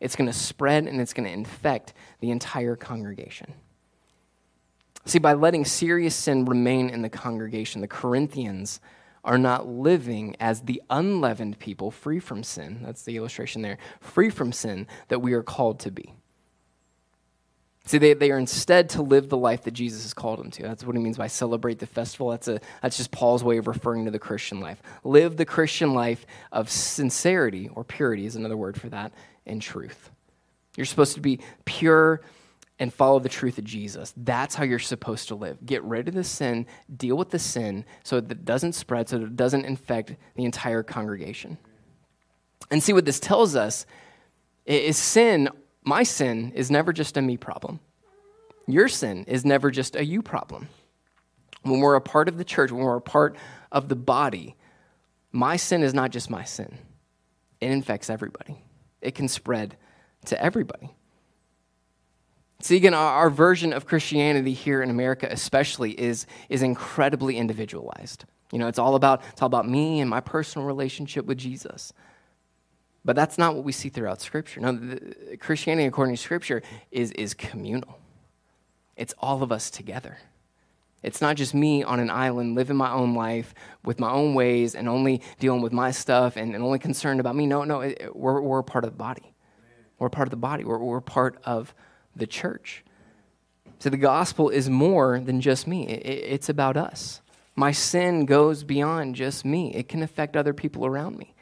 it's 0.00 0.16
going 0.16 0.30
to 0.30 0.36
spread 0.36 0.86
and 0.86 1.00
it's 1.00 1.12
going 1.12 1.26
to 1.26 1.32
infect 1.32 1.92
the 2.20 2.30
entire 2.30 2.76
congregation. 2.76 3.52
See, 5.04 5.18
by 5.18 5.32
letting 5.32 5.64
serious 5.64 6.14
sin 6.14 6.44
remain 6.44 6.90
in 6.90 7.02
the 7.02 7.08
congregation, 7.08 7.80
the 7.80 7.88
Corinthians 7.88 8.80
are 9.24 9.38
not 9.38 9.66
living 9.66 10.36
as 10.40 10.62
the 10.62 10.82
unleavened 10.90 11.58
people 11.58 11.90
free 11.90 12.20
from 12.20 12.42
sin. 12.42 12.80
That's 12.82 13.02
the 13.02 13.16
illustration 13.16 13.62
there. 13.62 13.78
Free 14.00 14.30
from 14.30 14.52
sin 14.52 14.86
that 15.08 15.20
we 15.20 15.32
are 15.32 15.42
called 15.42 15.80
to 15.80 15.90
be. 15.90 16.14
See, 17.88 17.96
they, 17.96 18.12
they 18.12 18.30
are 18.30 18.38
instead 18.38 18.90
to 18.90 19.02
live 19.02 19.30
the 19.30 19.38
life 19.38 19.64
that 19.64 19.70
Jesus 19.70 20.02
has 20.02 20.12
called 20.12 20.40
them 20.40 20.50
to. 20.50 20.62
That's 20.62 20.84
what 20.84 20.94
he 20.94 21.00
means 21.02 21.16
by 21.16 21.26
celebrate 21.26 21.78
the 21.78 21.86
festival. 21.86 22.28
That's, 22.28 22.46
a, 22.46 22.60
that's 22.82 22.98
just 22.98 23.10
Paul's 23.10 23.42
way 23.42 23.56
of 23.56 23.66
referring 23.66 24.04
to 24.04 24.10
the 24.10 24.18
Christian 24.18 24.60
life. 24.60 24.82
Live 25.04 25.38
the 25.38 25.46
Christian 25.46 25.94
life 25.94 26.26
of 26.52 26.68
sincerity, 26.68 27.70
or 27.74 27.84
purity 27.84 28.26
is 28.26 28.36
another 28.36 28.58
word 28.58 28.78
for 28.78 28.90
that, 28.90 29.12
and 29.48 29.60
truth. 29.60 30.10
You're 30.76 30.86
supposed 30.86 31.14
to 31.14 31.20
be 31.20 31.40
pure 31.64 32.20
and 32.78 32.94
follow 32.94 33.18
the 33.18 33.28
truth 33.28 33.58
of 33.58 33.64
Jesus. 33.64 34.14
That's 34.16 34.54
how 34.54 34.64
you're 34.64 34.78
supposed 34.78 35.28
to 35.28 35.34
live. 35.34 35.58
Get 35.66 35.82
rid 35.82 36.08
of 36.08 36.14
the 36.14 36.24
sin, 36.24 36.66
deal 36.94 37.16
with 37.16 37.30
the 37.30 37.38
sin 37.38 37.84
so 38.04 38.20
that 38.20 38.30
it 38.30 38.44
doesn't 38.44 38.74
spread, 38.74 39.08
so 39.08 39.18
that 39.18 39.24
it 39.24 39.36
doesn't 39.36 39.64
infect 39.64 40.14
the 40.36 40.44
entire 40.44 40.82
congregation. 40.82 41.58
And 42.70 42.82
see 42.82 42.92
what 42.92 43.04
this 43.04 43.18
tells 43.18 43.56
us 43.56 43.86
is 44.66 44.96
sin, 44.96 45.48
my 45.82 46.02
sin, 46.02 46.52
is 46.54 46.70
never 46.70 46.92
just 46.92 47.16
a 47.16 47.22
me 47.22 47.36
problem. 47.36 47.80
Your 48.66 48.86
sin 48.86 49.24
is 49.26 49.44
never 49.44 49.70
just 49.70 49.96
a 49.96 50.04
you 50.04 50.22
problem. 50.22 50.68
When 51.62 51.80
we're 51.80 51.96
a 51.96 52.00
part 52.00 52.28
of 52.28 52.38
the 52.38 52.44
church, 52.44 52.70
when 52.70 52.84
we're 52.84 52.96
a 52.96 53.00
part 53.00 53.36
of 53.72 53.88
the 53.88 53.96
body, 53.96 54.54
my 55.32 55.56
sin 55.56 55.82
is 55.82 55.92
not 55.92 56.10
just 56.10 56.30
my 56.30 56.44
sin, 56.44 56.78
it 57.60 57.70
infects 57.70 58.10
everybody 58.10 58.62
it 59.00 59.14
can 59.14 59.28
spread 59.28 59.76
to 60.26 60.42
everybody. 60.42 60.90
See, 62.60 62.76
again, 62.76 62.94
our, 62.94 63.12
our, 63.12 63.30
version 63.30 63.72
of 63.72 63.86
Christianity 63.86 64.52
here 64.52 64.82
in 64.82 64.90
America, 64.90 65.28
especially, 65.30 65.92
is, 65.92 66.26
is 66.48 66.62
incredibly 66.62 67.36
individualized. 67.36 68.24
You 68.52 68.58
know, 68.58 68.66
it's 68.66 68.80
all 68.80 68.96
about 68.96 69.22
it's 69.30 69.42
all 69.42 69.46
about 69.46 69.68
me 69.68 70.00
and 70.00 70.10
my 70.10 70.20
personal 70.20 70.66
relationship 70.66 71.26
with 71.26 71.38
Jesus. 71.38 71.92
But 73.04 73.14
that's 73.14 73.38
not 73.38 73.54
what 73.54 73.64
we 73.64 73.72
see 73.72 73.88
throughout 73.88 74.20
Scripture. 74.20 74.60
No, 74.60 74.72
the, 74.72 75.36
Christianity, 75.38 75.86
according 75.86 76.16
to 76.16 76.20
Scripture, 76.20 76.62
is, 76.90 77.12
is 77.12 77.32
communal. 77.32 77.98
It's 78.96 79.14
all 79.18 79.42
of 79.42 79.52
us 79.52 79.70
together. 79.70 80.18
It's 81.02 81.20
not 81.20 81.36
just 81.36 81.54
me 81.54 81.82
on 81.84 82.00
an 82.00 82.10
island 82.10 82.56
living 82.56 82.76
my 82.76 82.90
own 82.90 83.14
life 83.14 83.54
with 83.84 84.00
my 84.00 84.10
own 84.10 84.34
ways 84.34 84.74
and 84.74 84.88
only 84.88 85.22
dealing 85.38 85.62
with 85.62 85.72
my 85.72 85.90
stuff 85.92 86.36
and, 86.36 86.54
and 86.54 86.64
only 86.64 86.78
concerned 86.78 87.20
about 87.20 87.36
me. 87.36 87.46
No, 87.46 87.64
no, 87.64 87.80
it, 87.80 88.14
we're, 88.14 88.40
we're 88.40 88.62
part 88.62 88.84
of 88.84 88.90
the 88.90 88.96
body. 88.96 89.32
We're 89.98 90.08
part 90.08 90.26
of 90.26 90.30
the 90.30 90.36
body. 90.36 90.64
We're, 90.64 90.78
we're 90.78 91.00
part 91.00 91.38
of 91.44 91.74
the 92.16 92.26
church. 92.26 92.84
So 93.78 93.90
the 93.90 93.96
gospel 93.96 94.48
is 94.48 94.68
more 94.68 95.20
than 95.20 95.40
just 95.40 95.68
me, 95.68 95.86
it's 95.86 96.48
about 96.48 96.76
us. 96.76 97.20
My 97.54 97.70
sin 97.70 98.24
goes 98.24 98.64
beyond 98.64 99.14
just 99.14 99.44
me, 99.44 99.72
it 99.72 99.88
can 99.88 100.02
affect 100.02 100.36
other 100.36 100.52
people 100.52 100.84
around 100.84 101.16
me. 101.16 101.34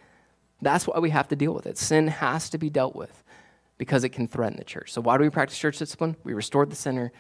That's 0.61 0.87
why 0.87 0.99
we 0.99 1.11
have 1.11 1.29
to 1.29 1.37
deal 1.37 1.53
with 1.53 1.67
it. 1.67 1.79
Sin 1.79 2.09
has 2.09 2.51
to 2.51 2.59
be 2.59 2.71
dealt 2.71 2.95
with 2.95 3.23
because 3.79 4.05
it 4.05 4.11
can 4.11 4.27
threaten 4.27 4.59
the 4.59 4.65
church. 4.65 4.93
So, 4.93 5.01
why 5.01 5.17
do 5.17 5.25
we 5.25 5.31
practice 5.31 5.59
church 5.59 5.79
discipline? 5.79 6.17
We 6.25 6.35
restore 6.35 6.67
the 6.67 6.77
sinner, 6.77 7.13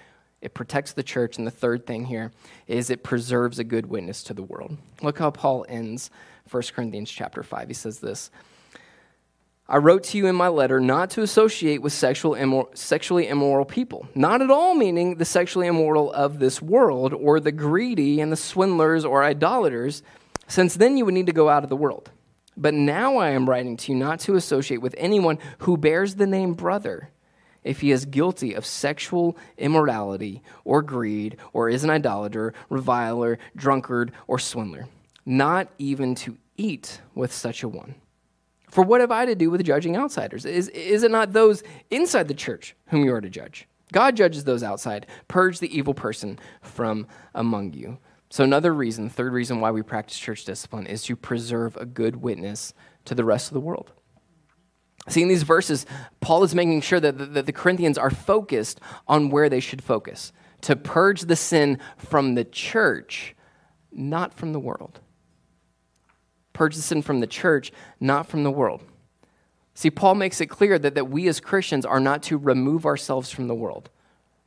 it 0.46 0.54
protects 0.54 0.92
the 0.92 1.02
church, 1.02 1.38
and 1.38 1.46
the 1.46 1.50
third 1.50 1.87
thing 1.87 2.04
here 2.04 2.30
is 2.68 2.88
it 2.88 3.02
preserves 3.02 3.59
a 3.59 3.64
good 3.64 3.87
witness 3.87 4.22
to 4.22 4.32
the 4.32 4.44
world. 4.44 4.76
Look 5.02 5.18
how 5.18 5.32
Paul 5.32 5.66
ends 5.68 6.09
1 6.48 6.62
Corinthians 6.72 7.11
chapter 7.11 7.42
5. 7.42 7.66
He 7.66 7.74
says 7.74 7.98
this 7.98 8.30
I 9.68 9.78
wrote 9.78 10.04
to 10.04 10.18
you 10.18 10.28
in 10.28 10.37
my 10.37 10.46
letter 10.46 10.78
not 10.78 11.11
to 11.11 11.22
associate 11.22 11.82
with 11.82 11.92
sexual 11.92 12.37
immor- 12.37 12.76
sexually 12.78 13.26
immoral 13.26 13.64
people, 13.64 14.06
not 14.14 14.40
at 14.40 14.48
all 14.48 14.76
meaning 14.76 15.16
the 15.16 15.24
sexually 15.24 15.66
immoral 15.66 16.12
of 16.12 16.38
this 16.38 16.62
world 16.62 17.12
or 17.12 17.40
the 17.40 17.50
greedy 17.50 18.20
and 18.20 18.30
the 18.30 18.37
swindlers 18.37 19.04
or 19.04 19.24
idolaters, 19.24 20.04
since 20.46 20.76
then 20.76 20.96
you 20.96 21.04
would 21.04 21.14
need 21.14 21.26
to 21.26 21.32
go 21.32 21.48
out 21.48 21.64
of 21.64 21.70
the 21.70 21.76
world. 21.76 22.12
But 22.56 22.72
now 22.72 23.16
I 23.16 23.30
am 23.30 23.50
writing 23.50 23.76
to 23.78 23.92
you 23.92 23.98
not 23.98 24.20
to 24.20 24.37
associate 24.37 24.80
with 24.80 24.94
anyone 24.96 25.40
who 25.59 25.76
bears 25.76 26.14
the 26.14 26.26
name 26.28 26.54
brother 26.54 27.11
if 27.66 27.81
he 27.81 27.90
is 27.90 28.05
guilty 28.05 28.55
of 28.55 28.64
sexual 28.64 29.37
immorality 29.59 30.42
or 30.64 30.81
greed 30.81 31.37
or 31.52 31.68
is 31.68 31.85
an 31.85 31.90
idolater, 31.90 32.55
reviler, 32.70 33.38
drunkard, 33.57 34.12
or 34.26 34.38
swindler, 34.38 34.87
not 35.26 35.68
even 35.79 36.14
to 36.14 36.38
eat 36.57 37.00
with 37.14 37.33
such 37.33 37.62
a 37.62 37.68
one. 37.68 37.96
For 38.70 38.83
what 38.83 39.00
have 39.00 39.11
I 39.11 39.26
to 39.26 39.35
do 39.35 39.50
with 39.50 39.64
judging 39.64 39.96
outsiders? 39.96 40.44
Is, 40.44 40.68
is 40.68 41.02
it 41.02 41.11
not 41.11 41.33
those 41.33 41.62
inside 41.90 42.29
the 42.29 42.35
church 42.35 42.74
whom 42.87 43.05
you 43.05 43.12
are 43.14 43.20
to 43.20 43.31
judge? 43.31 43.66
God 43.92 44.16
judges 44.16 44.44
those 44.44 44.62
outside. 44.62 45.07
Purge 45.29 45.59
the 45.59 45.76
evil 45.76 45.94
person 45.94 46.38
from 46.61 47.07
among 47.35 47.72
you. 47.72 47.98
So, 48.29 48.42
another 48.42 48.74
reason, 48.74 49.09
third 49.09 49.33
reason 49.33 49.61
why 49.61 49.70
we 49.70 49.83
practice 49.83 50.18
church 50.18 50.44
discipline 50.44 50.87
is 50.87 51.05
to 51.05 51.14
preserve 51.14 51.76
a 51.76 51.87
good 51.87 52.16
witness 52.16 52.74
to 53.05 53.14
the 53.14 53.24
rest 53.24 53.48
of 53.48 53.55
the 53.55 53.61
world. 53.61 53.92
See, 55.09 55.23
in 55.23 55.29
these 55.29 55.45
verses, 55.45 55.87
Paul 56.21 56.42
is 56.42 56.55
making 56.55 56.81
sure 56.81 57.01
that 57.01 57.16
the, 57.16 57.27
that 57.27 57.47
the 57.47 57.53
Corinthians 57.53 57.97
are 57.97 58.11
focused 58.11 58.81
on 59.07 59.31
where 59.31 59.49
they 59.49 59.61
should 59.61 59.83
focus 59.83 60.33
to 60.62 60.75
purge 60.75 61.23
the 61.23 61.37
sin 61.37 61.79
from 61.97 62.35
the 62.35 62.45
church, 62.45 63.37
not 63.92 64.35
from 64.35 64.53
the 64.53 64.59
world 64.59 65.01
purge 66.57 66.75
the 66.75 66.83
sin 66.83 67.03
from 67.03 67.21
the 67.21 67.27
church, 67.27 67.71
not 68.01 68.27
from 68.27 68.42
the 68.42 68.51
world. 68.51 68.83
See, 69.75 69.90
Paul 69.90 70.14
makes 70.14 70.40
it 70.40 70.47
clear 70.47 70.79
that, 70.79 70.95
that 70.95 71.11
we 71.11 71.29
as 71.29 71.38
Christians 71.38 71.85
are 71.85 72.01
not 72.01 72.23
to 72.25 72.38
remove 72.38 72.87
ourselves 72.87 73.31
from 73.31 73.47
the 73.47 73.55
world 73.55 73.90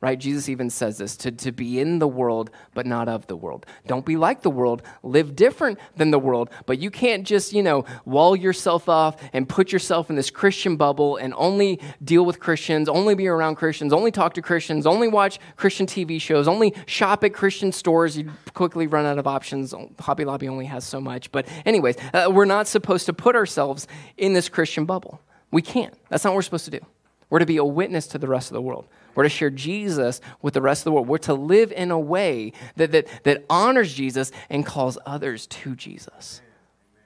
right? 0.00 0.18
Jesus 0.18 0.48
even 0.48 0.70
says 0.70 0.98
this 0.98 1.16
to, 1.18 1.30
to 1.30 1.52
be 1.52 1.78
in 1.78 1.98
the 1.98 2.08
world, 2.08 2.50
but 2.72 2.86
not 2.86 3.08
of 3.08 3.26
the 3.26 3.36
world. 3.36 3.66
Don't 3.86 4.06
be 4.06 4.16
like 4.16 4.42
the 4.42 4.50
world. 4.50 4.82
Live 5.02 5.36
different 5.36 5.78
than 5.96 6.10
the 6.10 6.18
world, 6.18 6.50
but 6.66 6.78
you 6.78 6.90
can't 6.90 7.26
just, 7.26 7.52
you 7.52 7.62
know, 7.62 7.84
wall 8.04 8.34
yourself 8.34 8.88
off 8.88 9.16
and 9.32 9.48
put 9.48 9.72
yourself 9.72 10.08
in 10.08 10.16
this 10.16 10.30
Christian 10.30 10.76
bubble 10.76 11.16
and 11.16 11.34
only 11.36 11.80
deal 12.02 12.24
with 12.24 12.40
Christians, 12.40 12.88
only 12.88 13.14
be 13.14 13.28
around 13.28 13.56
Christians, 13.56 13.92
only 13.92 14.10
talk 14.10 14.34
to 14.34 14.42
Christians, 14.42 14.86
only 14.86 15.08
watch 15.08 15.38
Christian 15.56 15.86
TV 15.86 16.20
shows, 16.20 16.48
only 16.48 16.74
shop 16.86 17.22
at 17.24 17.34
Christian 17.34 17.70
stores. 17.70 18.16
You 18.16 18.30
quickly 18.54 18.86
run 18.86 19.04
out 19.04 19.18
of 19.18 19.26
options. 19.26 19.74
Hobby 19.98 20.24
Lobby 20.24 20.48
only 20.48 20.66
has 20.66 20.84
so 20.84 21.00
much. 21.00 21.30
But, 21.30 21.46
anyways, 21.66 21.96
uh, 22.14 22.30
we're 22.30 22.46
not 22.46 22.66
supposed 22.66 23.06
to 23.06 23.12
put 23.12 23.36
ourselves 23.36 23.86
in 24.16 24.32
this 24.32 24.48
Christian 24.48 24.86
bubble. 24.86 25.20
We 25.50 25.62
can't. 25.62 25.94
That's 26.08 26.24
not 26.24 26.30
what 26.30 26.36
we're 26.36 26.42
supposed 26.42 26.64
to 26.66 26.70
do. 26.70 26.80
We're 27.30 27.38
to 27.38 27.46
be 27.46 27.56
a 27.56 27.64
witness 27.64 28.08
to 28.08 28.18
the 28.18 28.28
rest 28.28 28.50
of 28.50 28.54
the 28.54 28.62
world. 28.62 28.88
We're 29.14 29.22
to 29.22 29.28
share 29.28 29.50
Jesus 29.50 30.20
with 30.42 30.54
the 30.54 30.60
rest 30.60 30.80
of 30.80 30.84
the 30.84 30.92
world. 30.92 31.08
We're 31.08 31.18
to 31.18 31.34
live 31.34 31.72
in 31.72 31.90
a 31.90 31.98
way 31.98 32.52
that, 32.76 32.92
that, 32.92 33.06
that 33.24 33.44
honors 33.48 33.94
Jesus 33.94 34.32
and 34.50 34.66
calls 34.66 34.98
others 35.06 35.46
to 35.46 35.74
Jesus. 35.76 36.42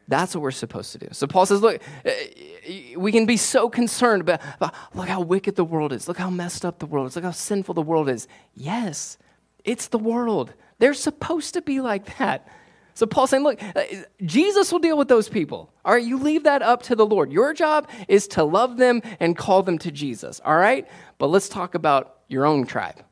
That's 0.08 0.34
what 0.34 0.42
we're 0.42 0.50
supposed 0.50 0.92
to 0.92 0.98
do. 0.98 1.08
So 1.12 1.26
Paul 1.26 1.46
says, 1.46 1.62
look, 1.62 1.80
eh, 2.04 2.94
we 2.96 3.10
can 3.10 3.24
be 3.26 3.36
so 3.36 3.70
concerned 3.70 4.22
about, 4.22 4.40
about, 4.56 4.74
look 4.94 5.08
how 5.08 5.20
wicked 5.20 5.56
the 5.56 5.64
world 5.64 5.92
is. 5.92 6.08
Look 6.08 6.18
how 6.18 6.30
messed 6.30 6.64
up 6.64 6.78
the 6.78 6.86
world 6.86 7.06
is. 7.06 7.16
Look 7.16 7.24
how 7.24 7.30
sinful 7.30 7.74
the 7.74 7.82
world 7.82 8.08
is. 8.08 8.28
Yes, 8.54 9.16
it's 9.64 9.88
the 9.88 9.98
world. 9.98 10.52
They're 10.78 10.94
supposed 10.94 11.54
to 11.54 11.62
be 11.62 11.80
like 11.80 12.18
that. 12.18 12.46
So 12.94 13.06
Paul's 13.06 13.30
saying, 13.30 13.42
look, 13.42 13.60
uh, 13.62 13.82
Jesus 14.24 14.70
will 14.70 14.78
deal 14.78 14.96
with 14.96 15.08
those 15.08 15.28
people. 15.28 15.72
All 15.84 15.92
right, 15.92 16.04
you 16.04 16.16
leave 16.16 16.44
that 16.44 16.62
up 16.62 16.82
to 16.84 16.94
the 16.94 17.04
Lord. 17.04 17.32
Your 17.32 17.52
job 17.52 17.88
is 18.06 18.28
to 18.28 18.44
love 18.44 18.76
them 18.76 19.02
and 19.18 19.36
call 19.36 19.62
them 19.64 19.78
to 19.78 19.90
Jesus. 19.90 20.40
All 20.44 20.56
right? 20.56 20.88
But 21.18 21.26
let's 21.26 21.48
talk 21.48 21.74
about 21.74 22.20
your 22.28 22.46
own 22.46 22.66
tribe. 22.66 23.04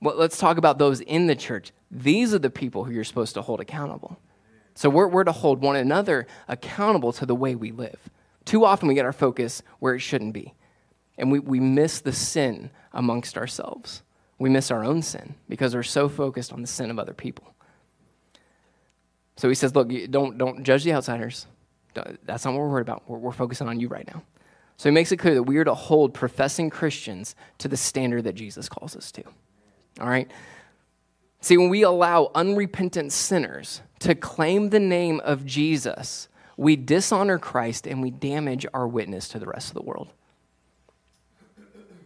Well, 0.00 0.16
let's 0.16 0.38
talk 0.38 0.58
about 0.58 0.78
those 0.78 1.00
in 1.00 1.26
the 1.26 1.34
church. 1.36 1.72
These 1.90 2.32
are 2.34 2.38
the 2.38 2.50
people 2.50 2.84
who 2.84 2.92
you're 2.92 3.04
supposed 3.04 3.34
to 3.34 3.42
hold 3.42 3.60
accountable. 3.60 4.18
So 4.74 4.88
we're, 4.88 5.08
we're 5.08 5.24
to 5.24 5.32
hold 5.32 5.60
one 5.60 5.76
another 5.76 6.26
accountable 6.48 7.12
to 7.14 7.26
the 7.26 7.34
way 7.34 7.54
we 7.54 7.72
live. 7.72 8.10
Too 8.44 8.64
often 8.64 8.88
we 8.88 8.94
get 8.94 9.04
our 9.04 9.12
focus 9.12 9.62
where 9.80 9.94
it 9.94 10.00
shouldn't 10.00 10.32
be. 10.32 10.54
And 11.18 11.30
we, 11.30 11.38
we 11.38 11.60
miss 11.60 12.00
the 12.00 12.12
sin 12.12 12.70
amongst 12.92 13.36
ourselves. 13.36 14.02
We 14.38 14.50
miss 14.50 14.70
our 14.70 14.84
own 14.84 15.02
sin 15.02 15.34
because 15.48 15.74
we're 15.74 15.82
so 15.82 16.08
focused 16.08 16.52
on 16.52 16.62
the 16.62 16.66
sin 16.66 16.90
of 16.90 16.98
other 16.98 17.12
people. 17.12 17.51
So 19.36 19.48
he 19.48 19.54
says, 19.54 19.74
Look, 19.74 19.90
don't, 20.10 20.38
don't 20.38 20.62
judge 20.62 20.84
the 20.84 20.92
outsiders. 20.92 21.46
That's 22.24 22.44
not 22.44 22.52
what 22.52 22.60
we're 22.60 22.70
worried 22.70 22.82
about. 22.82 23.02
We're, 23.06 23.18
we're 23.18 23.32
focusing 23.32 23.68
on 23.68 23.80
you 23.80 23.88
right 23.88 24.06
now. 24.06 24.22
So 24.76 24.88
he 24.88 24.94
makes 24.94 25.12
it 25.12 25.18
clear 25.18 25.34
that 25.34 25.42
we 25.44 25.58
are 25.58 25.64
to 25.64 25.74
hold 25.74 26.14
professing 26.14 26.70
Christians 26.70 27.36
to 27.58 27.68
the 27.68 27.76
standard 27.76 28.24
that 28.24 28.34
Jesus 28.34 28.68
calls 28.68 28.96
us 28.96 29.12
to. 29.12 29.22
All 30.00 30.08
right? 30.08 30.30
See, 31.40 31.56
when 31.56 31.68
we 31.68 31.82
allow 31.82 32.30
unrepentant 32.34 33.12
sinners 33.12 33.82
to 34.00 34.14
claim 34.14 34.70
the 34.70 34.80
name 34.80 35.20
of 35.20 35.44
Jesus, 35.44 36.28
we 36.56 36.76
dishonor 36.76 37.38
Christ 37.38 37.86
and 37.86 38.00
we 38.00 38.10
damage 38.10 38.66
our 38.72 38.86
witness 38.86 39.28
to 39.28 39.38
the 39.38 39.46
rest 39.46 39.68
of 39.68 39.74
the 39.74 39.82
world. 39.82 40.12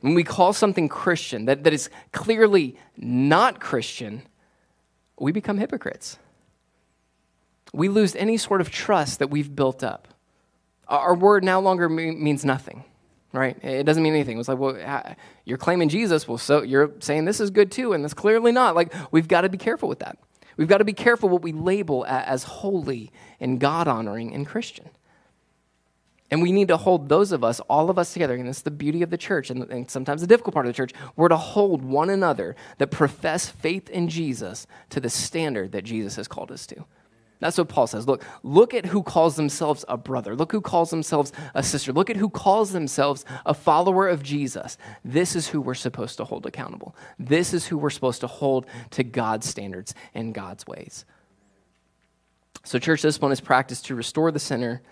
When 0.00 0.14
we 0.14 0.24
call 0.24 0.52
something 0.52 0.88
Christian 0.88 1.46
that, 1.46 1.64
that 1.64 1.72
is 1.72 1.90
clearly 2.12 2.76
not 2.96 3.60
Christian, 3.60 4.22
we 5.18 5.32
become 5.32 5.58
hypocrites 5.58 6.18
we 7.72 7.88
lose 7.88 8.14
any 8.16 8.36
sort 8.36 8.60
of 8.60 8.70
trust 8.70 9.18
that 9.18 9.28
we've 9.28 9.54
built 9.54 9.82
up. 9.82 10.08
Our 10.88 11.14
word 11.14 11.44
no 11.44 11.60
longer 11.60 11.88
means 11.88 12.44
nothing, 12.44 12.84
right? 13.32 13.56
It 13.62 13.84
doesn't 13.84 14.02
mean 14.02 14.14
anything. 14.14 14.38
It's 14.38 14.48
like, 14.48 14.58
well, 14.58 15.16
you're 15.44 15.58
claiming 15.58 15.88
Jesus, 15.88 16.28
well, 16.28 16.38
so 16.38 16.62
you're 16.62 16.92
saying 17.00 17.24
this 17.24 17.40
is 17.40 17.50
good 17.50 17.72
too, 17.72 17.92
and 17.92 18.04
that's 18.04 18.14
clearly 18.14 18.52
not. 18.52 18.76
Like, 18.76 18.94
we've 19.10 19.28
got 19.28 19.42
to 19.42 19.48
be 19.48 19.58
careful 19.58 19.88
with 19.88 19.98
that. 19.98 20.18
We've 20.56 20.68
got 20.68 20.78
to 20.78 20.84
be 20.84 20.92
careful 20.92 21.28
what 21.28 21.42
we 21.42 21.52
label 21.52 22.06
as 22.08 22.44
holy 22.44 23.12
and 23.40 23.60
God 23.60 23.88
honoring 23.88 24.32
and 24.32 24.46
Christian. 24.46 24.88
And 26.30 26.42
we 26.42 26.50
need 26.50 26.68
to 26.68 26.76
hold 26.76 27.08
those 27.08 27.30
of 27.30 27.44
us, 27.44 27.60
all 27.60 27.88
of 27.88 27.98
us 27.98 28.12
together, 28.12 28.34
and 28.34 28.48
this 28.48 28.58
is 28.58 28.62
the 28.62 28.70
beauty 28.70 29.02
of 29.02 29.10
the 29.10 29.18
church, 29.18 29.48
and, 29.50 29.62
and, 29.70 29.88
sometimes 29.88 30.20
the 30.20 30.26
difficult 30.26 30.54
part 30.54 30.66
of 30.66 30.70
the 30.70 30.76
church. 30.76 30.92
We're 31.14 31.28
to 31.28 31.36
hold 31.36 31.84
one 31.84 32.10
another 32.10 32.56
that 32.78 32.90
profess 32.90 33.48
faith 33.48 33.88
in 33.88 34.08
Jesus 34.08 34.66
to 34.90 34.98
the 34.98 35.10
standard 35.10 35.70
that 35.72 35.84
Jesus 35.84 36.16
has 36.16 36.26
called 36.26 36.50
us 36.50 36.66
to. 36.68 36.84
That's 37.38 37.58
what 37.58 37.68
Paul 37.68 37.86
says. 37.86 38.06
Look, 38.06 38.24
look 38.42 38.72
at 38.72 38.86
who 38.86 39.02
calls 39.02 39.36
themselves 39.36 39.84
a 39.88 39.96
brother. 39.96 40.34
Look 40.34 40.52
who 40.52 40.62
calls 40.62 40.90
themselves 40.90 41.32
a 41.54 41.62
sister. 41.62 41.92
Look 41.92 42.08
at 42.08 42.16
who 42.16 42.30
calls 42.30 42.72
themselves 42.72 43.24
a 43.44 43.52
follower 43.52 44.08
of 44.08 44.22
Jesus. 44.22 44.78
This 45.04 45.36
is 45.36 45.48
who 45.48 45.60
we're 45.60 45.74
supposed 45.74 46.16
to 46.16 46.24
hold 46.24 46.46
accountable. 46.46 46.96
This 47.18 47.52
is 47.52 47.66
who 47.66 47.76
we're 47.76 47.90
supposed 47.90 48.20
to 48.22 48.26
hold 48.26 48.66
to 48.92 49.04
God's 49.04 49.46
standards 49.46 49.94
and 50.14 50.34
God's 50.34 50.66
ways. 50.66 51.04
So, 52.64 52.78
church 52.78 53.02
discipline 53.02 53.32
is 53.32 53.40
practiced 53.40 53.86
to 53.86 53.94
restore 53.94 54.32
the 54.32 54.40
sinner, 54.40 54.82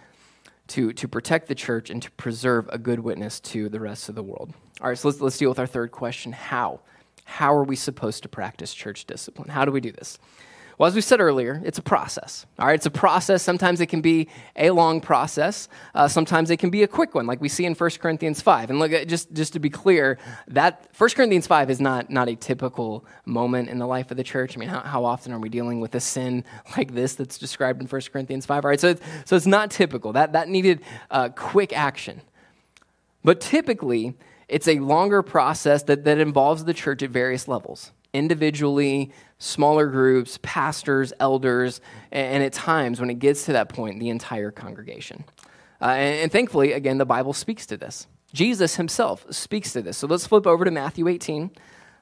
to, 0.69 0.93
to 0.93 1.09
protect 1.09 1.49
the 1.49 1.55
church, 1.55 1.91
and 1.91 2.01
to 2.03 2.11
preserve 2.13 2.69
a 2.71 2.79
good 2.79 3.01
witness 3.01 3.41
to 3.41 3.69
the 3.69 3.81
rest 3.81 4.09
of 4.09 4.15
the 4.15 4.23
world. 4.23 4.53
All 4.81 4.89
right, 4.89 4.99
so 4.99 5.09
let's, 5.09 5.21
let's 5.21 5.39
deal 5.39 5.49
with 5.49 5.59
our 5.59 5.67
third 5.67 5.91
question 5.91 6.33
how? 6.33 6.81
How 7.25 7.55
are 7.55 7.65
we 7.65 7.75
supposed 7.75 8.23
to 8.25 8.29
practice 8.29 8.75
church 8.75 9.07
discipline? 9.07 9.49
How 9.49 9.65
do 9.65 9.73
we 9.73 9.81
do 9.81 9.91
this? 9.91 10.19
Well, 10.79 10.89
as 10.89 10.95
we 10.95 11.01
said 11.01 11.21
earlier, 11.21 11.63
it's 11.65 11.79
a 11.79 11.83
process. 11.83 12.47
All 12.59 12.67
right, 12.67 12.75
it's 12.75 12.87
a 12.87 12.91
process. 12.91 13.43
Sometimes 13.43 13.81
it 13.81 13.87
can 13.87 14.01
be 14.01 14.29
a 14.57 14.71
long 14.71 15.01
process. 15.01 15.69
Uh, 15.95 16.09
sometimes 16.09 16.51
it 16.51 16.57
can 16.57 16.71
be 16.71 16.83
a 16.83 16.89
quick 16.89 17.15
one, 17.15 17.27
like 17.27 17.41
we 17.41 17.49
see 17.49 17.65
in 17.65 17.75
1 17.75 17.91
Corinthians 18.01 18.41
5. 18.41 18.71
And 18.71 18.79
look, 18.81 18.91
just, 19.07 19.33
just 19.33 19.53
to 19.53 19.61
be 19.61 19.71
clear, 19.71 20.19
that 20.49 20.89
1 20.99 21.11
Corinthians 21.11 21.47
5 21.47 21.71
is 21.71 21.81
not, 21.81 22.11
not 22.11 22.29
a 22.29 22.35
typical 22.35 23.05
moment 23.25 23.69
in 23.69 23.79
the 23.79 23.87
life 23.87 24.11
of 24.11 24.17
the 24.17 24.25
church. 24.25 24.57
I 24.57 24.61
mean, 24.61 24.69
how, 24.69 24.81
how 24.81 25.05
often 25.05 25.33
are 25.33 25.39
we 25.39 25.49
dealing 25.49 25.81
with 25.81 25.95
a 25.95 26.01
sin 26.01 26.45
like 26.77 26.93
this 26.93 27.15
that's 27.15 27.39
described 27.39 27.81
in 27.81 27.87
1 27.87 28.03
Corinthians 28.13 28.47
5? 28.47 28.65
All 28.65 28.69
right, 28.69 28.81
so 28.81 28.89
it's, 28.89 29.03
so 29.25 29.37
it's 29.37 29.47
not 29.47 29.71
typical. 29.71 30.13
That, 30.13 30.33
that 30.33 30.49
needed 30.49 30.81
uh, 31.11 31.29
quick 31.29 31.73
action. 31.73 32.21
But 33.23 33.41
typically, 33.41 34.15
it's 34.49 34.69
a 34.69 34.81
longer 34.81 35.23
process 35.23 35.85
that, 35.85 36.05
that 36.05 36.19
involves 36.19 36.65
the 36.65 36.75
church 36.75 37.03
at 37.03 37.11
various 37.11 37.49
levels 37.49 37.93
individually, 38.15 39.13
smaller 39.39 39.87
groups, 39.89 40.39
pastors, 40.43 41.13
elders, 41.21 41.81
and, 42.11 42.43
at 42.43 42.55
times, 42.55 43.01
when 43.01 43.11
it 43.11 43.19
gets 43.19 43.45
to 43.47 43.53
that 43.53 43.69
point, 43.69 44.01
the 44.01 44.09
entire 44.09 44.51
congregation. 44.51 45.25
Uh, 45.83 45.87
and, 45.87 46.23
and 46.23 46.33
thankfully, 46.33 46.73
again, 46.73 46.97
the 46.97 47.05
Bible 47.05 47.35
speaks 47.35 47.67
to 47.67 47.77
this. 47.77 48.07
Jesus 48.33 48.77
himself 48.77 49.27
speaks 49.31 49.73
to 49.75 49.83
this. 49.83 49.99
So 49.99 50.07
let's 50.07 50.27
flip 50.27 50.47
over 50.47 50.65
to 50.65 50.71
Matthew 50.71 51.07
18. 51.09 51.51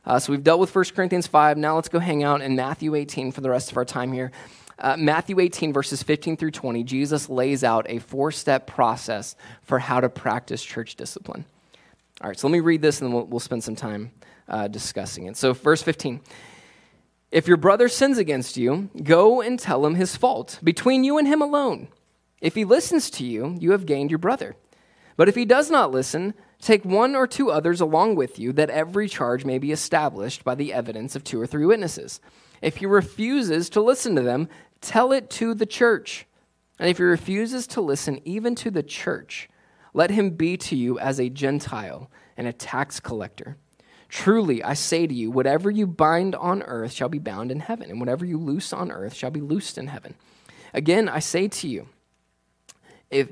Uh, 0.05 0.19
so 0.19 0.33
we've 0.33 0.45
dealt 0.45 0.61
with 0.61 0.75
1 0.75 0.85
Corinthians 0.95 1.27
5. 1.27 1.59
Now 1.59 1.75
let's 1.75 1.89
go 1.89 1.99
hang 1.99 2.23
out 2.23 2.41
in 2.41 2.55
Matthew 2.55 2.95
18 2.95 3.33
for 3.33 3.41
the 3.41 3.51
rest 3.51 3.71
of 3.71 3.77
our 3.77 3.85
time 3.85 4.13
here. 4.13 4.31
Uh, 4.79 4.97
Matthew 4.97 5.39
18, 5.39 5.73
verses 5.73 6.03
15 6.03 6.37
through 6.37 6.51
20, 6.51 6.83
Jesus 6.83 7.29
lays 7.29 7.63
out 7.63 7.87
a 7.89 7.99
four 7.99 8.33
step 8.33 8.67
process 8.67 9.37
for 9.63 9.79
how 9.79 10.01
to 10.01 10.09
practice 10.09 10.63
church 10.63 10.97
discipline. 10.97 11.45
All 12.21 12.29
right, 12.29 12.39
so 12.39 12.49
let 12.49 12.53
me 12.53 12.61
read 12.61 12.83
this 12.83 13.01
and 13.01 13.09
then 13.09 13.15
we'll, 13.15 13.27
we'll 13.27 13.41
spend 13.41 13.63
some 13.63 13.77
time 13.77 14.11
uh, 14.49 14.69
discussing 14.69 15.27
it. 15.27 15.37
So, 15.37 15.53
verse 15.53 15.83
15 15.83 16.21
If 17.31 17.47
your 17.47 17.57
brother 17.57 17.89
sins 17.89 18.19
against 18.19 18.57
you, 18.57 18.91
go 19.03 19.41
and 19.41 19.59
tell 19.59 19.85
him 19.87 19.95
his 19.95 20.17
fault 20.17 20.59
between 20.63 21.05
you 21.05 21.19
and 21.19 21.27
him 21.27 21.43
alone. 21.43 21.89
If 22.41 22.55
he 22.55 22.65
listens 22.65 23.09
to 23.11 23.25
you, 23.25 23.57
you 23.61 23.71
have 23.71 23.87
gained 23.87 24.11
your 24.11 24.19
brother. 24.19 24.57
But 25.17 25.29
if 25.29 25.35
he 25.35 25.45
does 25.45 25.71
not 25.71 25.93
listen, 25.93 26.35
take 26.61 26.85
one 26.85 27.15
or 27.15 27.27
two 27.27 27.51
others 27.51 27.81
along 27.81 28.17
with 28.17 28.39
you, 28.39 28.53
that 28.55 28.71
every 28.71 29.09
charge 29.09 29.45
may 29.45 29.59
be 29.59 29.73
established 29.73 30.43
by 30.43 30.55
the 30.55 30.73
evidence 30.73 31.15
of 31.15 31.23
two 31.23 31.41
or 31.41 31.47
three 31.47 31.67
witnesses. 31.67 32.21
If 32.61 32.79
he 32.79 32.87
refuses 32.87 33.69
to 33.71 33.81
listen 33.81 34.17
to 34.17 34.23
them, 34.23 34.49
tell 34.81 35.13
it 35.13 35.31
to 35.31 35.55
the 35.55 35.67
church. 35.67 36.27
And 36.79 36.89
if 36.89 36.99
he 36.99 37.05
refuses 37.05 37.67
to 37.69 37.81
listen 37.81 38.21
even 38.25 38.55
to 38.57 38.71
the 38.71 38.83
church, 38.83 39.49
let 39.95 40.11
him 40.11 40.31
be 40.31 40.57
to 40.57 40.77
you 40.77 40.99
as 40.99 41.21
a 41.21 41.29
Gentile 41.29 42.11
and 42.37 42.47
a 42.47 42.53
tax 42.53 42.99
collector. 42.99 43.57
Truly, 44.13 44.63
I 44.63 44.75
say 44.75 45.07
to 45.07 45.15
you, 45.15 45.31
whatever 45.31 45.71
you 45.71 45.87
bind 45.87 46.35
on 46.35 46.63
earth 46.65 46.93
shall 46.93 47.09
be 47.09 47.19
bound 47.19 47.51
in 47.51 47.61
heaven, 47.61 47.89
and 47.89 47.99
whatever 47.99 48.27
you 48.27 48.37
loose 48.37 48.71
on 48.71 48.93
earth 48.93 49.15
shall 49.15 49.31
be 49.31 49.41
loosed 49.41 49.79
in 49.79 49.87
heaven. 49.87 50.15
Again, 50.75 51.09
I 51.09 51.19
say 51.19 51.49
to 51.49 51.67
you, 51.67 51.89
if 53.11 53.31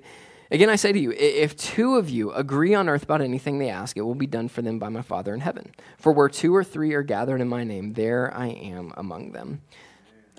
again 0.51 0.71
I 0.71 0.77
say 0.77 0.91
to 0.91 0.99
you, 0.99 1.13
if 1.13 1.55
two 1.55 1.97
of 1.97 2.09
you 2.09 2.33
agree 2.33 2.73
on 2.73 2.89
earth 2.89 3.03
about 3.03 3.21
anything 3.21 3.59
they 3.59 3.69
ask, 3.69 3.95
it 3.99 4.01
will 4.01 4.15
be 4.15 4.27
done 4.27 4.49
for 4.49 4.63
them 4.63 4.79
by 4.79 4.89
my 4.89 5.03
Father 5.03 5.35
in 5.35 5.41
heaven. 5.41 5.71
For 5.99 6.13
where 6.13 6.31
two 6.31 6.57
or 6.57 6.65
three 6.65 6.95
are 6.95 7.03
gathered 7.03 7.43
in 7.43 7.49
my 7.49 7.63
name, 7.63 7.93
there 7.93 8.35
I 8.35 8.47
am 8.47 8.95
among 8.97 9.33
them. 9.33 9.61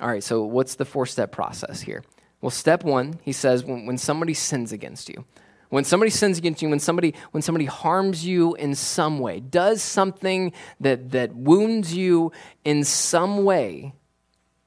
All 0.01 0.07
right, 0.07 0.23
so 0.23 0.43
what's 0.43 0.73
the 0.73 0.85
four 0.85 1.05
step 1.05 1.31
process 1.31 1.81
here? 1.81 2.03
Well, 2.41 2.49
step 2.49 2.83
one, 2.83 3.19
he 3.21 3.31
says, 3.31 3.63
when, 3.63 3.85
when 3.85 3.99
somebody 3.99 4.33
sins 4.33 4.71
against 4.71 5.07
you, 5.07 5.23
when 5.72 5.86
somebody 5.86 6.09
sins 6.09 6.38
against 6.38 6.61
you, 6.61 6.67
when 6.67 6.82
somebody, 6.82 7.15
when 7.32 7.41
somebody 7.41 7.63
harms 7.63 8.26
you 8.26 8.55
in 8.55 8.76
some 8.76 9.19
way, 9.19 9.39
does 9.39 9.82
something 9.82 10.51
that, 10.82 11.11
that 11.11 11.34
wounds 11.34 11.95
you 11.95 12.34
in 12.65 12.84
some 12.84 13.45
way, 13.45 13.93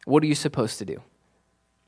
what 0.07 0.23
are 0.23 0.27
you 0.27 0.35
supposed 0.35 0.79
to 0.79 0.87
do? 0.87 1.03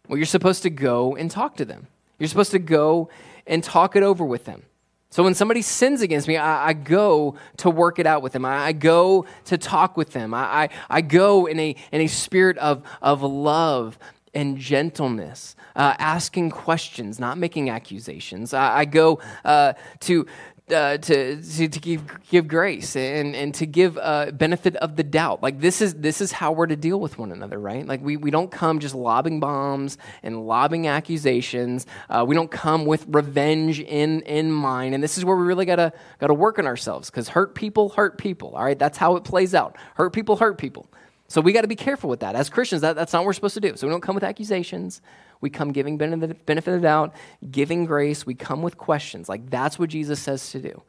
Well, 0.07 0.19
you're 0.19 0.27
supposed 0.27 0.63
to 0.65 0.71
go 0.71 1.17
and 1.17 1.31
talk 1.31 1.57
to 1.57 1.65
them. 1.65 1.87
You're 2.19 2.29
supposed 2.29 2.51
to 2.51 2.59
go 2.59 3.09
and 3.47 3.65
talk 3.65 3.97
it 3.97 4.03
over 4.03 4.23
with 4.23 4.45
them. 4.45 4.65
So 5.09 5.23
when 5.23 5.33
somebody 5.33 5.63
sins 5.63 6.03
against 6.03 6.29
me, 6.29 6.37
I, 6.37 6.69
I, 6.69 6.73
go 6.75 7.37
to 7.59 7.71
work 7.71 7.99
it 7.99 8.07
out 8.07 8.21
with 8.21 8.35
them. 8.35 8.45
I, 8.45 8.67
I 8.67 8.73
go 8.73 9.25
to 9.47 9.57
talk 9.57 9.97
with 9.97 10.11
them. 10.11 10.35
I, 10.35 10.41
I, 10.41 10.69
I, 10.91 11.01
go 11.01 11.47
in 11.47 11.59
a, 11.59 11.75
in 11.91 12.03
a 12.03 12.07
spirit 12.07 12.59
of, 12.59 12.83
of 13.01 13.23
love 13.23 13.99
and 14.37 14.59
gentleness, 14.59 15.57
uh, 15.75 15.95
asking 15.99 16.51
questions, 16.51 17.19
not 17.19 17.39
making 17.39 17.71
accusations. 17.71 18.53
I, 18.53 18.85
go 18.85 19.19
uh, 19.45 19.73
to 20.01 20.27
uh, 20.69 20.99
to, 20.99 21.41
to, 21.41 21.69
to, 21.69 21.79
give, 21.79 22.03
give 22.29 22.49
grace 22.49 22.97
and, 22.97 23.37
and 23.37 23.55
to 23.55 23.67
give 23.67 23.97
uh, 23.99 24.33
benefit 24.33 24.75
of 24.77 24.97
the 24.97 25.05
doubt. 25.05 25.41
Like 25.41 25.61
this 25.61 25.81
is, 25.81 25.95
this 25.95 26.21
is 26.21 26.33
how 26.33 26.51
we're 26.51 26.67
to 26.67 26.75
deal 26.75 26.99
with 26.99 27.19
one 27.19 27.31
another, 27.31 27.57
right? 27.61 27.87
Like 27.87 28.03
we, 28.03 28.17
we 28.17 28.33
don't 28.33 28.51
come 28.51 28.81
just 28.81 28.93
lobbing 28.93 29.39
bombs 29.39 29.97
and 30.25 30.45
lobbing 30.45 30.89
accusations. 30.89 31.87
Uh, 32.11 32.25
we 32.27 32.35
don't 32.35 32.51
come 32.51 32.85
with 32.85 33.07
revenge 33.07 33.79
in, 33.79 34.23
in 34.23 34.51
mind. 34.51 34.97
And 34.97 35.05
this 35.05 35.17
is 35.17 35.25
where 35.25 35.37
we 35.37 35.45
really 35.45 35.67
gotta, 35.67 35.93
gotta 36.19 36.35
work 36.35 36.59
on 36.59 36.67
ourselves 36.67 37.11
because 37.11 37.29
hurt 37.29 37.55
people 37.55 37.91
hurt 37.91 38.19
people, 38.19 38.57
all 38.57 38.65
right? 38.65 38.79
That's 38.79 38.99
how 38.99 39.15
it 39.15 39.23
plays 39.23 39.55
out. 39.55 39.77
Hurt 39.95 40.13
people 40.13 40.35
hurt 40.35 40.59
people. 40.59 40.91
So 41.29 41.41
we 41.41 41.53
got 41.53 41.63
to 41.63 41.69
be 41.69 41.77
careful 41.77 42.09
with 42.09 42.21
that. 42.21 42.37
As 42.37 42.49
Christians, 42.49 42.83
that, 42.83 42.95
that's 42.95 43.13
not 43.13 43.21
what 43.21 43.27
we're 43.27 43.33
supposed 43.33 43.55
to 43.55 43.61
do. 43.61 43.77
So 43.77 43.87
we 43.87 43.93
don't 43.93 44.01
come 44.01 44.15
with 44.15 44.25
accusations. 44.25 45.03
We 45.41 45.51
come 45.51 45.73
giving 45.73 45.99
benefit, 45.99 46.47
benefit 46.47 46.75
of 46.75 46.83
doubt, 46.83 47.15
giving 47.51 47.85
grace. 47.85 48.25
We 48.25 48.35
come 48.35 48.63
with 48.63 48.79
questions. 48.79 49.29
Like 49.29 49.51
that's 49.51 49.79
what 49.79 49.91
Jesus 49.91 50.21
says 50.21 50.51
to 50.51 50.61
do. 50.61 50.83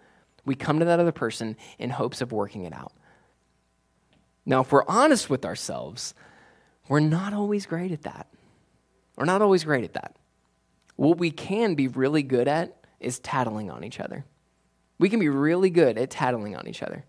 We 0.45 0.55
come 0.55 0.79
to 0.79 0.85
that 0.85 0.99
other 0.99 1.11
person 1.11 1.57
in 1.79 1.89
hopes 1.89 2.21
of 2.21 2.31
working 2.31 2.65
it 2.65 2.73
out. 2.73 2.93
Now, 4.45 4.61
if 4.61 4.71
we're 4.71 4.85
honest 4.87 5.29
with 5.29 5.43
ourselves, 5.43 6.13
we're 6.87 7.01
not 7.01 7.33
always 7.33 7.65
great 7.65 7.91
at 7.91 8.03
that. 8.03 8.27
We're 9.17 9.25
not 9.25 9.41
always 9.41 9.65
great 9.65 9.83
at 9.83 9.93
that. 9.93 10.15
What 10.95 11.17
we 11.17 11.31
can 11.31 11.75
be 11.75 11.87
really 11.87 12.23
good 12.23 12.47
at 12.47 12.77
is 12.99 13.19
tattling 13.19 13.69
on 13.69 13.83
each 13.83 13.99
other. 13.99 14.23
We 14.99 15.09
can 15.09 15.19
be 15.19 15.29
really 15.29 15.69
good 15.69 15.97
at 15.97 16.09
tattling 16.09 16.55
on 16.55 16.67
each 16.67 16.81
other. 16.81 17.03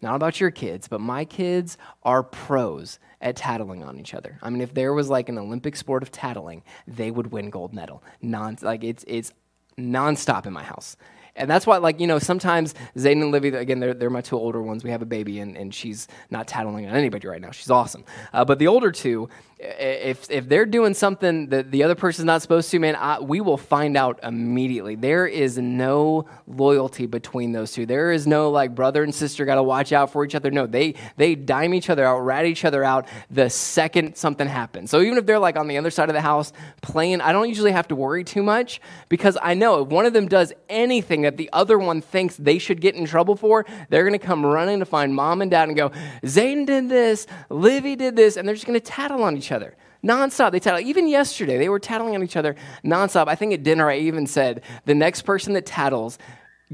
Not 0.00 0.14
about 0.14 0.40
your 0.40 0.50
kids, 0.50 0.86
but 0.86 1.00
my 1.00 1.24
kids 1.24 1.76
are 2.04 2.22
pros 2.22 2.98
at 3.20 3.34
tattling 3.36 3.82
on 3.82 3.98
each 3.98 4.14
other. 4.14 4.38
I 4.42 4.50
mean, 4.50 4.60
if 4.60 4.72
there 4.74 4.92
was 4.92 5.08
like 5.08 5.28
an 5.28 5.38
Olympic 5.38 5.74
sport 5.74 6.02
of 6.02 6.12
tattling, 6.12 6.62
they 6.86 7.10
would 7.10 7.32
win 7.32 7.50
gold 7.50 7.74
medal. 7.74 8.02
Non, 8.22 8.56
like 8.62 8.84
it's 8.84 9.04
it's 9.08 9.32
nonstop 9.76 10.46
in 10.46 10.52
my 10.52 10.62
house. 10.62 10.96
And 11.38 11.50
that's 11.50 11.66
why, 11.66 11.78
like, 11.78 12.00
you 12.00 12.06
know, 12.06 12.18
sometimes 12.18 12.74
Zayden 12.96 13.22
and 13.22 13.30
Livy, 13.30 13.48
again, 13.48 13.80
they're, 13.80 13.94
they're 13.94 14.10
my 14.10 14.20
two 14.20 14.36
older 14.36 14.62
ones. 14.62 14.84
We 14.84 14.90
have 14.90 15.02
a 15.02 15.06
baby, 15.06 15.38
and, 15.40 15.56
and 15.56 15.74
she's 15.74 16.08
not 16.30 16.46
tattling 16.48 16.86
on 16.86 16.94
anybody 16.94 17.26
right 17.28 17.40
now. 17.40 17.50
She's 17.50 17.70
awesome. 17.70 18.04
Uh, 18.32 18.44
but 18.44 18.58
the 18.58 18.66
older 18.66 18.90
two, 18.90 19.28
if 19.60 20.30
if 20.30 20.48
they're 20.48 20.66
doing 20.66 20.94
something 20.94 21.48
that 21.48 21.72
the 21.72 21.82
other 21.82 21.96
person's 21.96 22.26
not 22.26 22.42
supposed 22.42 22.70
to, 22.70 22.78
man, 22.78 22.94
I, 22.94 23.18
we 23.18 23.40
will 23.40 23.56
find 23.56 23.96
out 23.96 24.20
immediately. 24.22 24.94
There 24.94 25.26
is 25.26 25.58
no 25.58 26.26
loyalty 26.46 27.06
between 27.06 27.52
those 27.52 27.72
two. 27.72 27.84
There 27.84 28.12
is 28.12 28.26
no 28.26 28.50
like 28.50 28.76
brother 28.76 29.02
and 29.02 29.12
sister 29.12 29.44
got 29.44 29.56
to 29.56 29.62
watch 29.62 29.92
out 29.92 30.12
for 30.12 30.24
each 30.24 30.36
other. 30.36 30.50
No, 30.52 30.66
they 30.66 30.94
they 31.16 31.34
dime 31.34 31.74
each 31.74 31.90
other 31.90 32.04
out, 32.04 32.20
rat 32.20 32.46
each 32.46 32.64
other 32.64 32.84
out 32.84 33.08
the 33.30 33.50
second 33.50 34.16
something 34.16 34.46
happens. 34.46 34.90
So 34.90 35.00
even 35.00 35.18
if 35.18 35.26
they're 35.26 35.40
like 35.40 35.56
on 35.56 35.66
the 35.66 35.76
other 35.76 35.90
side 35.90 36.08
of 36.08 36.14
the 36.14 36.20
house 36.20 36.52
playing, 36.80 37.20
I 37.20 37.32
don't 37.32 37.48
usually 37.48 37.72
have 37.72 37.88
to 37.88 37.96
worry 37.96 38.22
too 38.22 38.44
much 38.44 38.80
because 39.08 39.36
I 39.42 39.54
know 39.54 39.82
if 39.82 39.88
one 39.88 40.06
of 40.06 40.12
them 40.12 40.28
does 40.28 40.52
anything 40.68 41.26
that 41.28 41.36
the 41.36 41.50
other 41.52 41.78
one 41.78 42.00
thinks 42.00 42.36
they 42.36 42.58
should 42.58 42.80
get 42.80 42.94
in 42.94 43.06
trouble 43.06 43.34
for, 43.34 43.66
they're 43.88 44.04
gonna 44.04 44.18
come 44.18 44.46
running 44.46 44.78
to 44.78 44.84
find 44.84 45.14
mom 45.14 45.42
and 45.42 45.50
dad 45.50 45.68
and 45.68 45.76
go, 45.76 45.90
Zayden 46.22 46.64
did 46.64 46.88
this, 46.88 47.26
Livy 47.50 47.96
did 47.96 48.14
this, 48.14 48.36
and 48.36 48.46
they're 48.46 48.54
just 48.54 48.66
gonna 48.66 48.78
tattle 48.78 49.24
on 49.24 49.36
each 49.36 49.48
each 49.48 49.52
other 49.52 49.74
nonstop. 50.04 50.52
They 50.52 50.60
tattle. 50.60 50.80
Even 50.80 51.08
yesterday, 51.08 51.58
they 51.58 51.68
were 51.68 51.80
tattling 51.80 52.14
on 52.14 52.22
each 52.22 52.36
other 52.36 52.54
nonstop. 52.84 53.28
I 53.28 53.34
think 53.34 53.52
at 53.52 53.62
dinner, 53.62 53.88
I 53.90 53.98
even 53.98 54.26
said, 54.26 54.62
the 54.84 54.94
next 54.94 55.22
person 55.22 55.54
that 55.54 55.66
tattles 55.66 56.18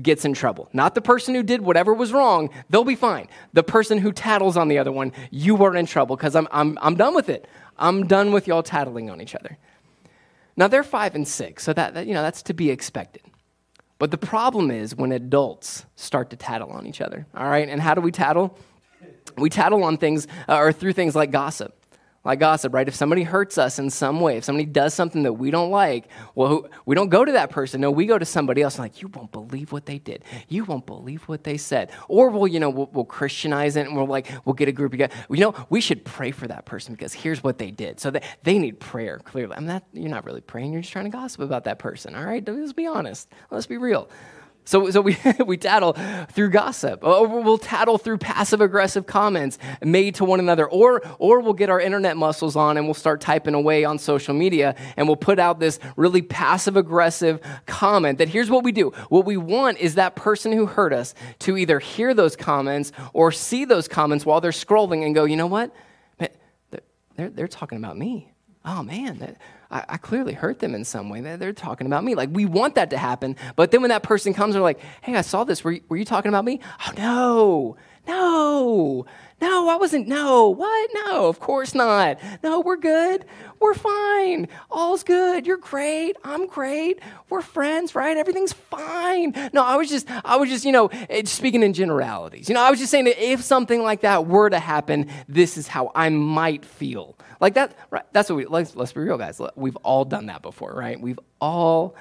gets 0.03 0.25
in 0.25 0.35
trouble. 0.35 0.69
Not 0.73 0.95
the 0.95 1.01
person 1.01 1.35
who 1.35 1.43
did 1.43 1.61
whatever 1.61 1.95
was 1.95 2.13
wrong, 2.13 2.51
they'll 2.69 2.85
be 2.85 2.97
fine. 2.97 3.29
The 3.53 3.63
person 3.63 3.99
who 3.99 4.13
tattles 4.13 4.57
on 4.57 4.69
the 4.69 4.79
other 4.79 4.91
one, 4.91 5.13
you 5.31 5.63
are 5.65 5.77
in 5.77 5.87
trouble 5.87 6.17
because 6.17 6.35
I'm, 6.35 6.49
I'm, 6.51 6.77
I'm 6.83 6.97
done 6.97 7.15
with 7.15 7.29
it. 7.29 7.47
I'm 7.79 8.07
done 8.07 8.33
with 8.33 8.49
y'all 8.49 8.65
tattling 8.65 9.09
on 9.09 9.21
each 9.21 9.37
other. 9.37 9.57
Now, 10.57 10.69
they're 10.69 10.85
five 10.85 11.15
and 11.15 11.27
six, 11.27 11.63
so 11.65 11.73
that, 11.73 11.95
that 11.95 12.07
you 12.07 12.15
know, 12.15 12.23
that's 12.23 12.43
to 12.43 12.55
be 12.55 12.71
expected. 12.71 13.23
But 14.05 14.11
the 14.11 14.19
problem 14.19 14.71
is 14.71 14.95
when 14.95 15.13
adults 15.13 15.87
start 15.97 16.29
to 16.29 16.37
tattle 16.37 16.69
on 16.73 16.87
each 16.87 17.01
other, 17.01 17.27
all 17.35 17.49
right? 17.49 17.67
And 17.67 17.81
how 17.81 17.95
do 17.95 18.03
we 18.03 18.13
tattle? 18.13 18.55
We 19.39 19.49
tattle 19.49 19.83
on 19.83 19.97
things, 19.97 20.29
uh, 20.47 20.59
or 20.59 20.75
through 20.75 20.93
things 20.93 21.17
like 21.17 21.31
gossip 21.31 21.75
like 22.25 22.41
gossip, 22.41 22.73
right? 22.73 22.89
If 22.89 22.95
somebody 22.95 23.23
hurts 23.23 23.59
us 23.59 23.79
in 23.79 23.91
some 23.91 24.21
way, 24.21 24.39
if 24.39 24.45
somebody 24.45 24.65
does 24.65 24.95
something 24.95 25.25
that 25.25 25.35
we 25.35 25.51
don't 25.51 25.71
like, 25.71 26.09
well, 26.35 26.67
we 26.87 26.95
don't 26.95 27.11
go 27.11 27.25
to 27.25 27.33
that 27.33 27.51
person. 27.51 27.81
No, 27.81 27.91
we 27.91 28.07
go 28.07 28.19
to 28.19 28.25
somebody 28.25 28.63
else. 28.63 28.79
like, 28.79 29.03
you 29.03 29.09
won't 29.09 29.31
believe 29.31 29.73
what 29.73 29.85
they 29.87 29.99
did. 29.99 30.25
You 30.49 30.65
won't 30.65 30.87
believe 30.87 31.25
what 31.25 31.45
they 31.45 31.59
said. 31.59 31.91
Or 32.09 32.31
we'll, 32.31 32.47
you 32.47 32.61
know, 32.61 32.71
we'll, 32.71 32.89
we'll 32.93 33.05
Christianize 33.05 33.77
it 33.77 33.87
and 33.87 33.97
we're 33.97 34.05
like, 34.05 34.31
we'll 34.45 34.55
get 34.55 34.69
a 34.69 34.73
group 34.73 34.93
together. 34.93 35.15
You 35.29 35.41
know, 35.41 35.67
we 35.69 35.81
should 35.81 36.05
pray 36.05 36.31
for 36.31 36.49
that 36.49 36.65
person 36.65 36.95
because 36.95 37.13
here's 37.13 37.43
what 37.43 37.59
they 37.59 37.71
did. 37.71 38.01
So 38.01 38.11
they, 38.11 38.23
they 38.43 38.59
need 38.59 38.81
prayer, 38.81 39.19
clearly. 39.19 39.55
I 39.55 39.61
mean, 39.61 39.69
that, 39.69 39.85
you're 39.93 40.09
not 40.09 40.25
really 40.25 40.41
praying. 40.41 40.73
You're 40.73 40.83
just 40.83 40.93
trying 40.93 41.05
to 41.05 41.11
gossip 41.11 41.43
about 41.43 41.65
that 41.65 41.79
person, 41.79 42.15
all 42.15 42.25
right? 42.25 42.47
Let's 42.47 42.73
be 42.73 42.87
honest. 42.87 43.29
Let's 43.51 43.67
be 43.67 43.77
real. 43.77 44.09
So, 44.65 44.91
so 44.91 45.01
we, 45.01 45.17
we 45.47 45.57
tattle 45.57 45.93
through 46.31 46.51
gossip, 46.51 47.05
or 47.05 47.27
we'll 47.27 47.59
tattle 47.59 47.99
through 47.99 48.19
passive 48.19 48.61
aggressive 48.61 49.07
comments 49.07 49.59
made 49.83 50.15
to 50.17 50.25
one 50.25 50.41
another, 50.41 50.67
or, 50.67 51.03
or 51.19 51.41
we'll 51.41 51.53
get 51.53 51.71
our 51.71 51.81
internet 51.81 52.17
muscles 52.17 52.57
on 52.57 52.77
and 52.77 52.87
we'll 52.87 52.95
start 52.95 53.21
typing 53.21 53.55
away 53.55 53.85
on 53.85 53.99
social 53.99 54.35
media 54.35 54.75
and 54.97 55.07
we'll 55.07 55.17
put 55.17 55.39
out 55.39 55.61
this 55.61 55.79
really 55.97 56.23
passive 56.23 56.77
aggressive 56.77 57.41
comment 57.67 58.19
that 58.19 58.29
here's 58.29 58.51
what 58.51 58.65
we 58.65 58.73
do. 58.73 58.91
What 59.09 59.25
we 59.25 59.37
want 59.37 59.79
is 59.79 59.97
that 59.97 60.17
person 60.17 60.53
who 60.53 60.67
hurt 60.67 60.93
us 60.93 61.15
to 61.41 61.57
either 61.57 61.79
hear 61.79 62.15
those 62.15 62.37
comments 62.37 62.93
or 63.13 63.33
see 63.33 63.65
those 63.65 63.89
comments 63.89 64.25
while 64.25 64.41
they're 64.41 64.51
scrolling 64.51 65.05
and 65.05 65.15
go, 65.15 65.25
you 65.25 65.37
know 65.37 65.47
what? 65.47 65.75
They're, 67.17 67.31
they're 67.31 67.49
talking 67.49 67.79
about 67.79 67.97
me. 67.97 68.33
Oh 68.65 68.83
man, 68.83 69.37
I, 69.75 69.85
I, 69.89 69.97
clearly 69.97 70.33
hurt 70.33 70.61
them 70.61 70.75
in 70.75 70.85
some 70.85 71.09
way. 71.11 71.21
They're, 71.21 71.37
they're, 71.37 71.53
talking 71.53 71.87
about 71.87 72.05
me. 72.05 72.15
Like, 72.15 72.31
we 72.33 72.47
want 72.47 72.77
that 72.77 72.91
to 72.91 72.97
happen. 72.97 73.37
But 73.57 73.73
then 73.73 73.83
when 73.83 73.89
that 73.91 74.05
person 74.05 74.33
comes, 74.33 74.55
they're 74.55 74.63
like, 74.63 74.81
hey, 75.03 75.17
I 75.17 75.21
saw 75.21 75.43
this. 75.45 75.65
Were 75.65 75.73
you, 75.73 75.83
were 75.89 75.97
you 75.97 76.05
talking 76.05 76.29
about 76.29 76.45
me? 76.45 76.61
Oh, 76.87 76.93
no. 76.97 77.77
No, 78.07 79.07
no, 79.45 79.69
I 79.69 79.77
wasn't. 79.77 80.09
No, 80.09 80.49
what? 80.49 80.91
No, 80.95 81.27
of 81.27 81.39
course 81.39 81.75
not. 81.75 82.19
No, 82.43 82.61
we're 82.61 82.79
good. 82.79 83.27
We're 83.61 83.75
fine. 83.75 84.49
All's 84.71 85.05
good. 85.05 85.47
You're 85.47 85.59
great. 85.59 86.17
I'm 86.25 86.47
great. 86.47 86.99
We're 87.29 87.43
friends, 87.43 87.95
right? 87.95 88.17
Everything's 88.17 88.55
fine. 88.55 89.35
No, 89.53 89.63
I 89.63 89.77
was 89.77 89.91
just, 89.91 90.07
I 90.25 90.37
was 90.37 90.49
just, 90.49 90.65
you 90.65 90.73
know, 90.73 90.87
eh, 91.11 91.25
speaking 91.27 91.63
in 91.63 91.75
generalities. 91.75 92.49
You 92.49 92.55
know, 92.55 92.63
I 92.63 92.71
was 92.71 92.79
just 92.79 92.91
saying 92.91 93.05
that 93.05 93.23
if 93.23 93.43
something 93.43 93.83
like 93.83 94.01
that 94.01 94.27
were 94.27 94.49
to 94.49 94.59
happen, 94.59 95.11
this 95.29 95.59
is 95.59 95.69
how 95.69 95.93
I 95.95 96.09
might 96.09 96.65
feel. 96.65 97.19
Like 97.39 97.53
that, 97.55 97.77
right? 97.91 98.05
That's 98.13 98.31
what 98.31 98.37
we, 98.37 98.47
let's, 98.47 98.75
let's 98.75 98.95
be 98.95 99.01
real, 99.01 99.19
guys. 99.19 99.43
We've 99.57 99.77
all 99.77 100.07
done 100.07 100.27
that 100.27 100.41
before, 100.41 100.73
right? 100.73 100.99
We've 100.99 101.21
all 101.39 101.97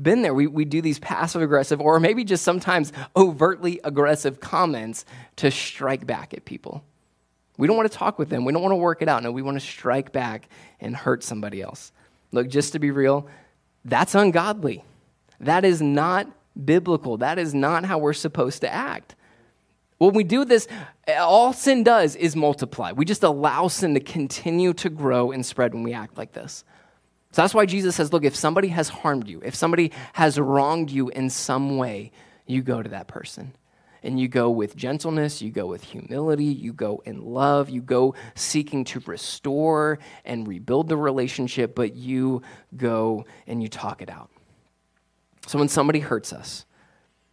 been 0.00 0.22
there. 0.22 0.34
We, 0.34 0.46
we 0.46 0.64
do 0.64 0.80
these 0.80 0.98
passive 0.98 1.42
aggressive 1.42 1.80
or 1.80 1.98
maybe 2.00 2.24
just 2.24 2.44
sometimes 2.44 2.92
overtly 3.16 3.80
aggressive 3.84 4.40
comments 4.40 5.04
to 5.36 5.50
strike 5.50 6.06
back 6.06 6.32
at 6.34 6.44
people. 6.44 6.84
We 7.56 7.66
don't 7.66 7.76
want 7.76 7.90
to 7.90 7.98
talk 7.98 8.18
with 8.18 8.28
them. 8.28 8.44
We 8.44 8.52
don't 8.52 8.62
want 8.62 8.72
to 8.72 8.76
work 8.76 9.02
it 9.02 9.08
out. 9.08 9.22
No, 9.22 9.32
we 9.32 9.42
want 9.42 9.60
to 9.60 9.66
strike 9.66 10.12
back 10.12 10.48
and 10.80 10.94
hurt 10.94 11.24
somebody 11.24 11.60
else. 11.60 11.92
Look, 12.30 12.48
just 12.48 12.72
to 12.72 12.78
be 12.78 12.90
real, 12.90 13.28
that's 13.84 14.14
ungodly. 14.14 14.84
That 15.40 15.64
is 15.64 15.82
not 15.82 16.30
biblical. 16.64 17.16
That 17.18 17.38
is 17.38 17.54
not 17.54 17.84
how 17.84 17.98
we're 17.98 18.12
supposed 18.12 18.60
to 18.60 18.72
act. 18.72 19.16
When 19.98 20.14
we 20.14 20.22
do 20.22 20.44
this, 20.44 20.68
all 21.08 21.52
sin 21.52 21.82
does 21.82 22.14
is 22.14 22.36
multiply. 22.36 22.92
We 22.92 23.04
just 23.04 23.24
allow 23.24 23.66
sin 23.66 23.94
to 23.94 24.00
continue 24.00 24.72
to 24.74 24.88
grow 24.88 25.32
and 25.32 25.44
spread 25.44 25.74
when 25.74 25.82
we 25.82 25.92
act 25.92 26.16
like 26.16 26.32
this. 26.32 26.64
So 27.38 27.42
that's 27.42 27.54
why 27.54 27.66
Jesus 27.66 27.94
says, 27.94 28.12
look, 28.12 28.24
if 28.24 28.34
somebody 28.34 28.66
has 28.66 28.88
harmed 28.88 29.28
you, 29.28 29.40
if 29.44 29.54
somebody 29.54 29.92
has 30.14 30.40
wronged 30.40 30.90
you 30.90 31.08
in 31.08 31.30
some 31.30 31.76
way, 31.76 32.10
you 32.46 32.62
go 32.62 32.82
to 32.82 32.88
that 32.88 33.06
person. 33.06 33.54
And 34.02 34.18
you 34.18 34.26
go 34.26 34.50
with 34.50 34.74
gentleness, 34.74 35.40
you 35.40 35.52
go 35.52 35.64
with 35.66 35.84
humility, 35.84 36.46
you 36.46 36.72
go 36.72 37.00
in 37.04 37.24
love, 37.24 37.70
you 37.70 37.80
go 37.80 38.16
seeking 38.34 38.82
to 38.86 38.98
restore 39.06 40.00
and 40.24 40.48
rebuild 40.48 40.88
the 40.88 40.96
relationship, 40.96 41.76
but 41.76 41.94
you 41.94 42.42
go 42.76 43.24
and 43.46 43.62
you 43.62 43.68
talk 43.68 44.02
it 44.02 44.10
out. 44.10 44.30
So 45.46 45.60
when 45.60 45.68
somebody 45.68 46.00
hurts 46.00 46.32
us, 46.32 46.66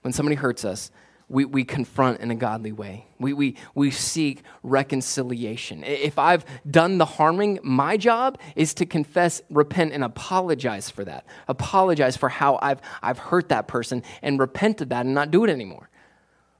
when 0.03 0.14
somebody 0.14 0.36
hurts 0.36 0.66
us, 0.66 0.91
we, 1.28 1.45
we 1.45 1.63
confront 1.63 2.21
in 2.21 2.30
a 2.30 2.36
godly 2.36 2.71
way. 2.71 3.07
We, 3.19 3.34
we, 3.34 3.55
we 3.73 3.91
seek 3.91 4.43
reconciliation. 4.61 5.84
If 5.84 6.19
I've 6.19 6.45
done 6.69 6.97
the 6.97 7.05
harming, 7.05 7.59
my 7.63 7.97
job 7.97 8.38
is 8.55 8.73
to 8.76 8.86
confess, 8.86 9.41
repent, 9.49 9.93
and 9.93 10.03
apologize 10.03 10.89
for 10.89 11.03
that. 11.05 11.26
Apologize 11.47 12.15
for 12.15 12.30
how 12.30 12.59
I've, 12.61 12.80
I've 13.01 13.17
hurt 13.17 13.49
that 13.49 13.67
person 13.67 14.03
and 14.21 14.39
repent 14.39 14.82
of 14.82 14.89
that 14.89 15.05
and 15.05 15.15
not 15.15 15.32
do 15.32 15.43
it 15.43 15.49
anymore. 15.49 15.89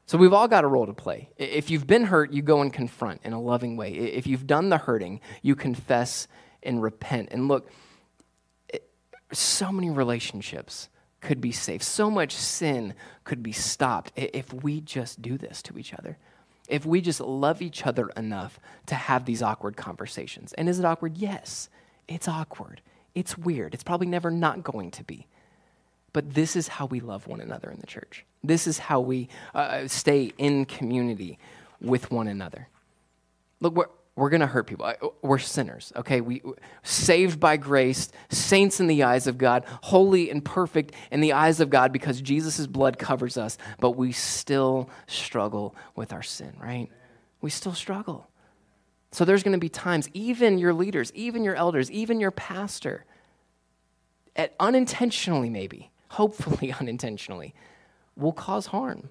So 0.08 0.18
we've 0.18 0.34
all 0.34 0.48
got 0.48 0.64
a 0.64 0.68
role 0.68 0.86
to 0.86 0.94
play. 0.94 1.30
If 1.38 1.70
you've 1.70 1.88
been 1.88 2.06
hurt, 2.06 2.32
you 2.32 2.42
go 2.42 2.62
and 2.62 2.72
confront 2.72 3.22
in 3.24 3.34
a 3.34 3.42
loving 3.42 3.76
way. 3.76 3.92
If 3.94 4.28
you've 4.28 4.46
done 4.46 4.70
the 4.70 4.78
hurting, 4.78 5.20
you 5.42 5.56
confess 5.56 6.28
and 6.62 6.82
repent. 6.82 7.30
And 7.32 7.48
look, 7.48 7.72
so 9.32 9.72
many 9.72 9.90
relationships 9.90 10.90
could 11.26 11.42
be 11.42 11.52
saved. 11.52 11.82
So 11.82 12.12
much 12.12 12.36
sin 12.36 12.94
could 13.24 13.42
be 13.42 13.52
stopped 13.52 14.12
if 14.16 14.54
we 14.54 14.80
just 14.80 15.24
do 15.24 15.40
this 15.40 15.64
to 15.64 15.80
each 15.80 15.92
other. 15.96 16.18
If 16.70 16.86
we 16.86 17.02
just 17.02 17.20
love 17.20 17.64
each 17.64 17.84
other 17.84 18.10
enough 18.10 18.60
to 18.86 18.96
have 18.96 19.26
these 19.26 19.42
awkward 19.42 19.76
conversations. 19.76 20.54
And 20.54 20.70
is 20.70 20.78
it 20.78 20.86
awkward? 20.86 21.18
Yes, 21.18 21.68
it's 22.08 22.28
awkward. 22.28 22.82
It's 23.16 23.40
weird. 23.40 23.74
It's 23.74 23.84
probably 23.84 24.06
never 24.06 24.30
not 24.30 24.64
going 24.64 24.92
to 24.92 25.04
be. 25.04 25.26
But 26.14 26.36
this 26.36 26.56
is 26.56 26.68
how 26.68 26.86
we 26.86 27.00
love 27.00 27.26
one 27.26 27.42
another 27.42 27.72
in 27.72 27.80
the 27.80 27.88
church. 27.88 28.24
This 28.44 28.68
is 28.68 28.78
how 28.78 29.00
we 29.00 29.28
uh, 29.56 29.88
stay 29.88 30.32
in 30.38 30.66
community 30.66 31.40
with 31.82 32.12
one 32.12 32.28
another. 32.28 32.68
Look, 33.62 33.76
we're, 33.76 33.90
we're 34.16 34.30
going 34.30 34.42
to 34.42 34.48
hurt 34.48 34.68
people. 34.68 34.86
Uh, 34.86 34.94
we're 35.22 35.40
sinners, 35.40 35.92
okay? 35.96 36.22
We 36.22 36.42
saved 36.84 37.40
by 37.40 37.58
grace, 37.58 38.10
saints 38.30 38.80
in 38.80 38.88
the 38.88 39.04
eyes 39.04 39.28
of 39.28 39.38
God, 39.38 39.66
holy 39.84 40.30
and 40.30 40.44
perfect 40.44 40.94
in 41.12 41.20
the 41.20 41.34
eyes 41.34 41.60
of 41.60 41.70
God 41.70 41.92
because 41.92 42.22
Jesus' 42.22 42.66
blood 42.66 42.98
covers 42.98 43.38
us, 43.38 43.58
but 43.80 43.92
we 43.92 44.14
still 44.14 44.90
struggle 45.08 45.76
with 45.96 46.14
our 46.14 46.24
sin, 46.24 46.54
right? 46.62 46.90
We 47.42 47.50
still 47.50 47.74
struggle. 47.74 48.30
So 49.12 49.26
there's 49.26 49.44
going 49.44 49.54
to 49.54 49.60
be 49.60 49.70
times, 49.70 50.10
even 50.14 50.60
your 50.60 50.74
leaders, 50.74 51.12
even 51.14 51.44
your 51.44 51.56
elders, 51.56 51.92
even 51.92 52.20
your 52.20 52.32
pastor, 52.32 53.06
at 54.36 54.54
unintentionally 54.60 55.50
maybe, 55.50 55.92
hopefully 56.10 56.74
unintentionally, 56.80 57.54
will 58.16 58.34
cause 58.34 58.68
harm. 58.68 59.10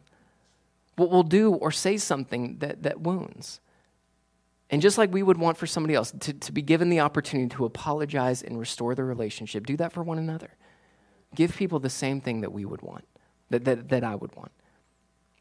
What 0.97 1.11
will 1.11 1.23
do 1.25 1.53
or 1.53 1.71
say 1.71 1.99
something 1.99 2.59
that, 2.59 2.85
that 2.85 3.01
wounds. 3.01 3.61
And 4.71 4.81
just 4.81 4.99
like 4.99 5.13
we 5.13 5.23
would 5.23 5.39
want 5.39 5.57
for 5.57 5.67
somebody 5.67 5.95
else 5.95 6.13
to, 6.21 6.33
to 6.33 6.53
be 6.53 6.63
given 6.63 6.89
the 6.89 7.01
opportunity 7.01 7.55
to 7.57 7.65
apologize 7.65 8.43
and 8.43 8.59
restore 8.59 8.95
the 8.95 9.05
relationship, 9.05 9.67
do 9.67 9.77
that 9.77 9.93
for 9.93 10.03
one 10.03 10.19
another. 10.19 10.51
Give 11.35 11.55
people 11.55 11.81
the 11.81 11.91
same 11.91 12.21
thing 12.21 12.41
that 12.41 12.53
we 12.53 12.65
would 12.65 12.83
want, 12.83 13.05
that, 13.51 13.65
that, 13.65 13.89
that 13.91 14.05
I 14.05 14.15
would 14.15 14.35
want. 14.35 14.53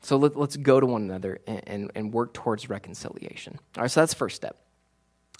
So 0.01 0.17
let, 0.17 0.35
us 0.35 0.57
go 0.57 0.79
to 0.79 0.85
one 0.85 1.03
another 1.03 1.39
and, 1.47 1.61
and, 1.65 1.91
and 1.95 2.13
work 2.13 2.33
towards 2.33 2.69
reconciliation. 2.69 3.57
All 3.77 3.83
right, 3.83 3.91
so 3.91 4.01
that's 4.01 4.13
first 4.13 4.35
step. 4.35 4.57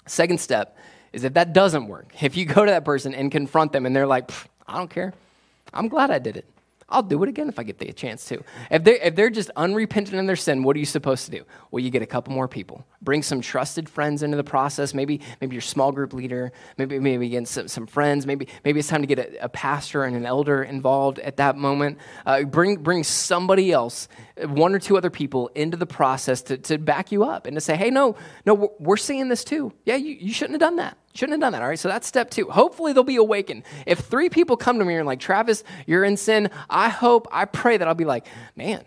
Second 0.06 0.40
step 0.40 0.76
is 1.12 1.24
if 1.24 1.34
that 1.34 1.52
doesn't 1.52 1.86
work, 1.86 2.14
if 2.22 2.36
you 2.36 2.46
go 2.46 2.64
to 2.64 2.70
that 2.70 2.84
person 2.84 3.14
and 3.14 3.30
confront 3.30 3.72
them 3.72 3.84
and 3.84 3.94
they're 3.94 4.06
like, 4.06 4.30
I 4.66 4.78
don't 4.78 4.90
care, 4.90 5.12
I'm 5.72 5.88
glad 5.88 6.10
I 6.10 6.18
did 6.18 6.36
it. 6.38 6.48
I'll 6.88 7.02
do 7.02 7.22
it 7.22 7.28
again 7.28 7.48
if 7.48 7.58
I 7.58 7.62
get 7.62 7.78
the 7.78 7.92
chance 7.92 8.26
to. 8.26 8.42
If 8.70 8.84
they're, 8.84 8.96
if 8.96 9.14
they're 9.14 9.30
just 9.30 9.50
unrepentant 9.56 10.16
in 10.16 10.26
their 10.26 10.36
sin, 10.36 10.62
what 10.62 10.76
are 10.76 10.78
you 10.78 10.84
supposed 10.84 11.24
to 11.24 11.30
do? 11.30 11.44
Well, 11.70 11.82
you 11.82 11.90
get 11.90 12.02
a 12.02 12.06
couple 12.06 12.34
more 12.34 12.46
people. 12.46 12.86
Bring 13.00 13.22
some 13.22 13.40
trusted 13.40 13.88
friends 13.88 14.22
into 14.22 14.36
the 14.36 14.44
process. 14.44 14.94
Maybe, 14.94 15.20
maybe 15.40 15.54
your 15.54 15.62
small 15.62 15.92
group 15.92 16.12
leader. 16.12 16.52
Maybe, 16.76 16.98
maybe 16.98 17.28
get 17.28 17.48
some, 17.48 17.68
some 17.68 17.86
friends. 17.86 18.26
Maybe, 18.26 18.48
maybe 18.64 18.80
it's 18.80 18.88
time 18.88 19.00
to 19.00 19.06
get 19.06 19.18
a, 19.18 19.44
a 19.44 19.48
pastor 19.48 20.04
and 20.04 20.14
an 20.14 20.26
elder 20.26 20.62
involved 20.62 21.18
at 21.18 21.38
that 21.38 21.56
moment. 21.56 21.98
Uh, 22.26 22.42
bring, 22.44 22.76
bring 22.76 23.02
somebody 23.02 23.72
else, 23.72 24.08
one 24.46 24.74
or 24.74 24.78
two 24.78 24.96
other 24.96 25.10
people, 25.10 25.48
into 25.54 25.76
the 25.76 25.86
process 25.86 26.42
to, 26.42 26.58
to 26.58 26.78
back 26.78 27.12
you 27.12 27.24
up 27.24 27.46
and 27.46 27.56
to 27.56 27.60
say, 27.60 27.76
hey, 27.76 27.90
no, 27.90 28.16
no, 28.44 28.72
we're 28.78 28.96
seeing 28.96 29.28
this 29.28 29.44
too. 29.44 29.72
Yeah, 29.84 29.96
you, 29.96 30.14
you 30.14 30.32
shouldn't 30.32 30.60
have 30.60 30.68
done 30.68 30.76
that. 30.76 30.98
Shouldn't 31.14 31.34
have 31.34 31.40
done 31.40 31.52
that. 31.52 31.62
All 31.62 31.68
right. 31.68 31.78
So 31.78 31.88
that's 31.88 32.08
step 32.08 32.28
two. 32.30 32.50
Hopefully 32.50 32.92
they'll 32.92 33.04
be 33.04 33.16
awakened. 33.16 33.62
If 33.86 34.00
three 34.00 34.28
people 34.28 34.56
come 34.56 34.80
to 34.80 34.84
me 34.84 34.96
and 34.96 35.06
like, 35.06 35.20
Travis, 35.20 35.62
you're 35.86 36.04
in 36.04 36.16
sin, 36.16 36.50
I 36.68 36.88
hope, 36.88 37.28
I 37.30 37.44
pray 37.44 37.76
that 37.76 37.86
I'll 37.86 37.94
be 37.94 38.04
like, 38.04 38.26
man, 38.56 38.84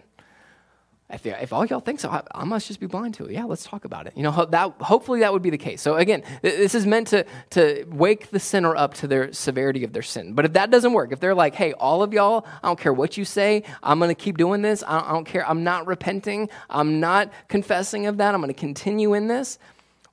if, 1.10 1.26
if 1.26 1.54
all 1.54 1.66
y'all 1.66 1.80
think 1.80 2.02
so, 2.02 2.10
I, 2.10 2.22
I, 2.36 2.44
must 2.44 2.68
just 2.68 2.82
be 2.82 2.86
blind 2.86 3.14
to 3.14 3.28
it. 3.28 3.32
Yeah, 3.32 3.46
let's 3.46 3.64
talk 3.64 3.86
about 3.86 4.08
it. 4.08 4.14
You 4.18 4.24
know, 4.24 4.44
that, 4.44 4.74
hopefully 4.82 5.22
that 5.22 5.32
would 5.32 5.42
be 5.42 5.50
the 5.50 5.58
case. 5.58 5.82
So 5.82 5.96
again, 5.96 6.22
this 6.42 6.76
is 6.76 6.86
meant 6.86 7.08
to, 7.08 7.26
to 7.52 7.86
wake 7.90 8.30
the 8.30 8.42
sinner 8.42 8.76
up 8.76 8.94
to 8.96 9.08
their 9.08 9.32
severity 9.32 9.86
of 9.86 9.94
their 9.94 10.02
sin. 10.02 10.34
But 10.34 10.44
if 10.44 10.52
that 10.54 10.70
doesn't 10.70 10.92
work, 10.92 11.14
if 11.14 11.22
they're 11.22 11.34
like, 11.34 11.56
hey, 11.56 11.72
all 11.72 12.04
of 12.04 12.12
y'all, 12.12 12.46
I 12.62 12.68
don't 12.68 12.78
care 12.78 12.92
what 12.92 13.16
you 13.16 13.24
say, 13.24 13.64
I'm 13.82 14.00
going 14.00 14.14
to 14.14 14.16
keep 14.16 14.38
doing 14.38 14.62
this. 14.62 14.84
I 14.84 15.00
I 15.00 15.14
don't 15.14 15.24
care. 15.24 15.48
I'm 15.48 15.64
not 15.64 15.88
repenting. 15.88 16.50
I'm 16.70 17.00
not 17.00 17.32
confessing 17.48 18.06
of 18.08 18.18
that. 18.18 18.34
I'm 18.36 18.42
going 18.42 18.54
to 18.54 18.60
continue 18.60 19.14
in 19.14 19.30
this 19.30 19.60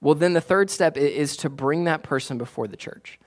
well, 0.05 0.15
then 0.15 0.35
the 0.35 0.41
third 0.41 0.69
step 0.69 0.99
is 0.99 1.37
to 1.39 1.49
bring 1.49 1.85
that 1.85 2.03
person 2.03 2.37
before 2.37 2.69
the 2.69 2.77
church. 2.77 3.19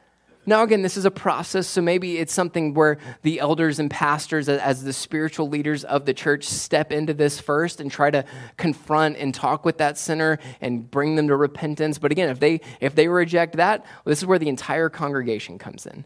Now, 0.45 0.61
again, 0.61 0.83
this 0.83 0.95
is 0.95 1.05
a 1.05 1.11
process, 1.11 1.65
so 1.65 1.81
maybe 1.81 2.19
it's 2.19 2.31
something 2.31 2.75
where 2.75 2.99
the 3.23 3.39
elders 3.39 3.79
and 3.79 3.89
pastors, 3.89 4.47
as 4.47 4.83
the 4.83 4.93
spiritual 4.93 5.49
leaders 5.49 5.83
of 5.83 6.05
the 6.05 6.13
church, 6.13 6.45
step 6.45 6.91
into 6.91 7.15
this 7.15 7.39
first 7.39 7.81
and 7.81 7.91
try 7.91 8.11
to 8.11 8.23
confront 8.57 9.17
and 9.17 9.33
talk 9.33 9.65
with 9.65 9.79
that 9.79 9.97
sinner 9.97 10.37
and 10.61 10.89
bring 10.89 11.15
them 11.15 11.27
to 11.29 11.35
repentance. 11.35 11.97
But 11.97 12.11
again, 12.11 12.29
if 12.29 12.39
they 12.39 12.61
if 12.79 12.93
they 12.93 13.07
reject 13.07 13.57
that, 13.57 13.83
this 14.05 14.19
is 14.19 14.25
where 14.27 14.39
the 14.39 14.47
entire 14.47 14.87
congregation 14.87 15.57
comes 15.57 15.87
in. 15.87 16.05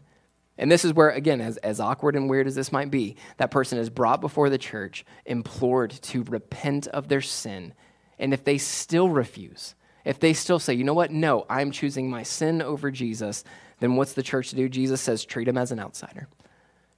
And 0.56 0.72
this 0.72 0.86
is 0.86 0.94
where, 0.94 1.10
again, 1.10 1.42
as, 1.42 1.58
as 1.58 1.80
awkward 1.80 2.16
and 2.16 2.30
weird 2.30 2.46
as 2.46 2.54
this 2.54 2.72
might 2.72 2.90
be, 2.90 3.16
that 3.36 3.50
person 3.50 3.78
is 3.78 3.90
brought 3.90 4.22
before 4.22 4.48
the 4.48 4.58
church, 4.58 5.04
implored 5.26 5.90
to 5.90 6.22
repent 6.24 6.86
of 6.88 7.08
their 7.08 7.20
sin. 7.20 7.74
And 8.18 8.32
if 8.32 8.42
they 8.42 8.58
still 8.58 9.10
refuse, 9.10 9.74
if 10.04 10.18
they 10.18 10.32
still 10.32 10.58
say, 10.58 10.74
you 10.74 10.84
know 10.84 10.94
what, 10.94 11.10
no, 11.10 11.46
I'm 11.48 11.70
choosing 11.70 12.10
my 12.10 12.22
sin 12.22 12.62
over 12.62 12.90
Jesus, 12.90 13.44
then 13.80 13.96
what's 13.96 14.12
the 14.12 14.22
church 14.22 14.50
to 14.50 14.56
do? 14.56 14.68
Jesus 14.68 15.00
says, 15.00 15.24
treat 15.24 15.48
him 15.48 15.58
as 15.58 15.72
an 15.72 15.80
outsider. 15.80 16.28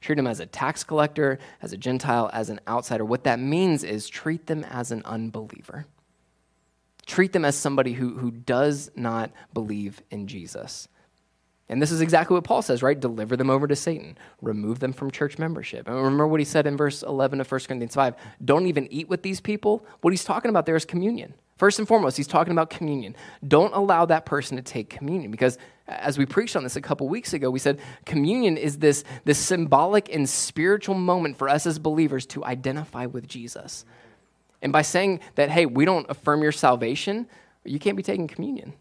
Treat 0.00 0.18
him 0.18 0.26
as 0.26 0.40
a 0.40 0.46
tax 0.46 0.84
collector, 0.84 1.38
as 1.62 1.72
a 1.72 1.78
Gentile, 1.78 2.30
as 2.32 2.50
an 2.50 2.60
outsider. 2.68 3.04
What 3.04 3.24
that 3.24 3.38
means 3.38 3.82
is 3.84 4.08
treat 4.08 4.46
them 4.46 4.64
as 4.64 4.90
an 4.90 5.02
unbeliever. 5.04 5.86
Treat 7.06 7.32
them 7.32 7.44
as 7.44 7.56
somebody 7.56 7.94
who, 7.94 8.18
who 8.18 8.30
does 8.30 8.90
not 8.94 9.30
believe 9.52 10.02
in 10.10 10.26
Jesus. 10.26 10.88
And 11.68 11.80
this 11.80 11.90
is 11.90 12.02
exactly 12.02 12.34
what 12.34 12.44
Paul 12.44 12.60
says, 12.60 12.82
right? 12.82 12.98
Deliver 12.98 13.36
them 13.36 13.48
over 13.48 13.66
to 13.66 13.76
Satan, 13.76 14.18
remove 14.42 14.80
them 14.80 14.92
from 14.92 15.10
church 15.10 15.38
membership. 15.38 15.88
And 15.88 15.96
remember 15.96 16.26
what 16.26 16.40
he 16.40 16.44
said 16.44 16.66
in 16.66 16.76
verse 16.76 17.02
11 17.02 17.40
of 17.40 17.50
1 17.50 17.60
Corinthians 17.62 17.94
5 17.94 18.14
don't 18.44 18.66
even 18.66 18.86
eat 18.92 19.08
with 19.08 19.22
these 19.22 19.40
people. 19.40 19.86
What 20.02 20.12
he's 20.12 20.24
talking 20.24 20.50
about 20.50 20.66
there 20.66 20.76
is 20.76 20.84
communion. 20.84 21.34
First 21.56 21.78
and 21.78 21.86
foremost, 21.86 22.16
he's 22.16 22.26
talking 22.26 22.52
about 22.52 22.68
communion. 22.68 23.14
Don't 23.46 23.72
allow 23.74 24.06
that 24.06 24.26
person 24.26 24.56
to 24.56 24.62
take 24.62 24.90
communion 24.90 25.30
because 25.30 25.56
as 25.86 26.18
we 26.18 26.26
preached 26.26 26.56
on 26.56 26.64
this 26.64 26.76
a 26.76 26.80
couple 26.80 27.08
weeks 27.08 27.32
ago, 27.32 27.50
we 27.50 27.58
said 27.58 27.78
communion 28.04 28.56
is 28.56 28.78
this, 28.78 29.04
this 29.24 29.38
symbolic 29.38 30.12
and 30.12 30.28
spiritual 30.28 30.94
moment 30.94 31.36
for 31.36 31.48
us 31.48 31.66
as 31.66 31.78
believers 31.78 32.26
to 32.26 32.44
identify 32.44 33.06
with 33.06 33.28
Jesus. 33.28 33.84
And 34.62 34.72
by 34.72 34.82
saying 34.82 35.20
that, 35.36 35.50
hey, 35.50 35.66
we 35.66 35.84
don't 35.84 36.08
affirm 36.08 36.42
your 36.42 36.52
salvation, 36.52 37.28
you 37.64 37.78
can't 37.78 37.96
be 37.96 38.02
taking 38.02 38.26
communion. 38.26 38.72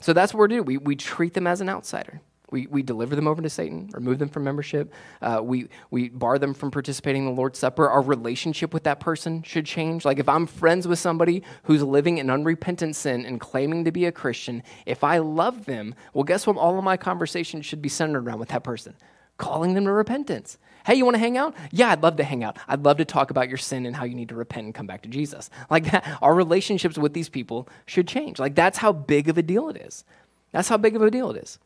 So 0.00 0.12
that's 0.12 0.32
what 0.32 0.38
we're 0.38 0.48
doing. 0.48 0.64
We, 0.64 0.78
we 0.78 0.96
treat 0.96 1.34
them 1.34 1.46
as 1.46 1.60
an 1.60 1.68
outsider. 1.68 2.20
We, 2.56 2.66
we 2.68 2.82
deliver 2.82 3.14
them 3.14 3.28
over 3.28 3.42
to 3.42 3.50
Satan, 3.50 3.90
remove 3.92 4.18
them 4.18 4.30
from 4.30 4.44
membership. 4.44 4.90
Uh, 5.20 5.42
we, 5.44 5.68
we 5.90 6.08
bar 6.08 6.38
them 6.38 6.54
from 6.54 6.70
participating 6.70 7.26
in 7.26 7.28
the 7.28 7.34
Lord's 7.34 7.58
Supper. 7.58 7.90
Our 7.90 8.00
relationship 8.00 8.72
with 8.72 8.84
that 8.84 8.98
person 8.98 9.42
should 9.42 9.66
change. 9.66 10.06
Like 10.06 10.18
if 10.18 10.26
I'm 10.26 10.46
friends 10.46 10.88
with 10.88 10.98
somebody 10.98 11.42
who's 11.64 11.82
living 11.82 12.16
in 12.16 12.30
unrepentant 12.30 12.96
sin 12.96 13.26
and 13.26 13.38
claiming 13.38 13.84
to 13.84 13.92
be 13.92 14.06
a 14.06 14.10
Christian, 14.12 14.62
if 14.86 15.04
I 15.04 15.18
love 15.18 15.66
them, 15.66 15.94
well, 16.14 16.24
guess 16.24 16.46
what? 16.46 16.56
All 16.56 16.78
of 16.78 16.82
my 16.82 16.96
conversations 16.96 17.66
should 17.66 17.82
be 17.82 17.90
centered 17.90 18.26
around 18.26 18.38
with 18.38 18.48
that 18.48 18.64
person, 18.64 18.94
calling 19.36 19.74
them 19.74 19.84
to 19.84 19.92
repentance. 19.92 20.56
Hey, 20.86 20.94
you 20.94 21.04
want 21.04 21.16
to 21.16 21.20
hang 21.20 21.36
out? 21.36 21.54
Yeah, 21.72 21.90
I'd 21.90 22.02
love 22.02 22.16
to 22.16 22.24
hang 22.24 22.42
out. 22.42 22.56
I'd 22.66 22.86
love 22.86 22.96
to 22.96 23.04
talk 23.04 23.30
about 23.30 23.50
your 23.50 23.58
sin 23.58 23.84
and 23.84 23.94
how 23.94 24.06
you 24.06 24.14
need 24.14 24.30
to 24.30 24.34
repent 24.34 24.64
and 24.64 24.74
come 24.74 24.86
back 24.86 25.02
to 25.02 25.10
Jesus. 25.10 25.50
Like 25.68 25.90
that, 25.90 26.06
our 26.22 26.34
relationships 26.34 26.96
with 26.96 27.12
these 27.12 27.28
people 27.28 27.68
should 27.84 28.08
change. 28.08 28.38
Like 28.38 28.54
that's 28.54 28.78
how 28.78 28.92
big 28.92 29.28
of 29.28 29.36
a 29.36 29.42
deal 29.42 29.68
it 29.68 29.76
is. 29.76 30.06
That's 30.52 30.70
how 30.70 30.78
big 30.78 30.96
of 30.96 31.02
a 31.02 31.10
deal 31.10 31.30
it 31.32 31.42
is. 31.42 31.58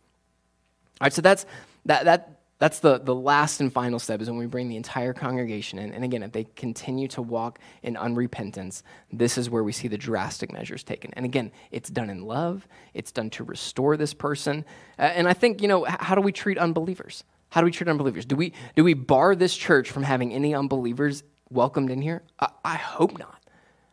All 1.00 1.06
right, 1.06 1.12
so 1.12 1.22
that's 1.22 1.46
that 1.86 2.04
that 2.04 2.40
that's 2.60 2.80
the, 2.80 2.98
the 2.98 3.14
last 3.14 3.62
and 3.62 3.72
final 3.72 3.98
step 3.98 4.20
is 4.20 4.28
when 4.28 4.38
we 4.38 4.44
bring 4.44 4.68
the 4.68 4.76
entire 4.76 5.14
congregation 5.14 5.78
in. 5.78 5.94
And 5.94 6.04
again, 6.04 6.22
if 6.22 6.30
they 6.30 6.44
continue 6.56 7.08
to 7.08 7.22
walk 7.22 7.58
in 7.82 7.94
unrepentance, 7.94 8.82
this 9.10 9.38
is 9.38 9.48
where 9.48 9.64
we 9.64 9.72
see 9.72 9.88
the 9.88 9.96
drastic 9.96 10.52
measures 10.52 10.84
taken. 10.84 11.10
And 11.14 11.24
again, 11.24 11.52
it's 11.70 11.88
done 11.88 12.10
in 12.10 12.26
love, 12.26 12.68
it's 12.92 13.12
done 13.12 13.30
to 13.30 13.44
restore 13.44 13.96
this 13.96 14.12
person. 14.12 14.66
Uh, 14.98 15.04
and 15.04 15.26
I 15.26 15.32
think, 15.32 15.62
you 15.62 15.68
know, 15.68 15.86
how 15.88 16.14
do 16.14 16.20
we 16.20 16.32
treat 16.32 16.58
unbelievers? 16.58 17.24
How 17.48 17.62
do 17.62 17.64
we 17.64 17.70
treat 17.70 17.88
unbelievers? 17.88 18.26
Do 18.26 18.36
we, 18.36 18.52
do 18.76 18.84
we 18.84 18.92
bar 18.92 19.34
this 19.34 19.56
church 19.56 19.90
from 19.90 20.02
having 20.02 20.30
any 20.34 20.54
unbelievers 20.54 21.22
welcomed 21.48 21.90
in 21.90 22.02
here? 22.02 22.22
I, 22.38 22.48
I 22.62 22.74
hope 22.74 23.18
not. 23.18 23.39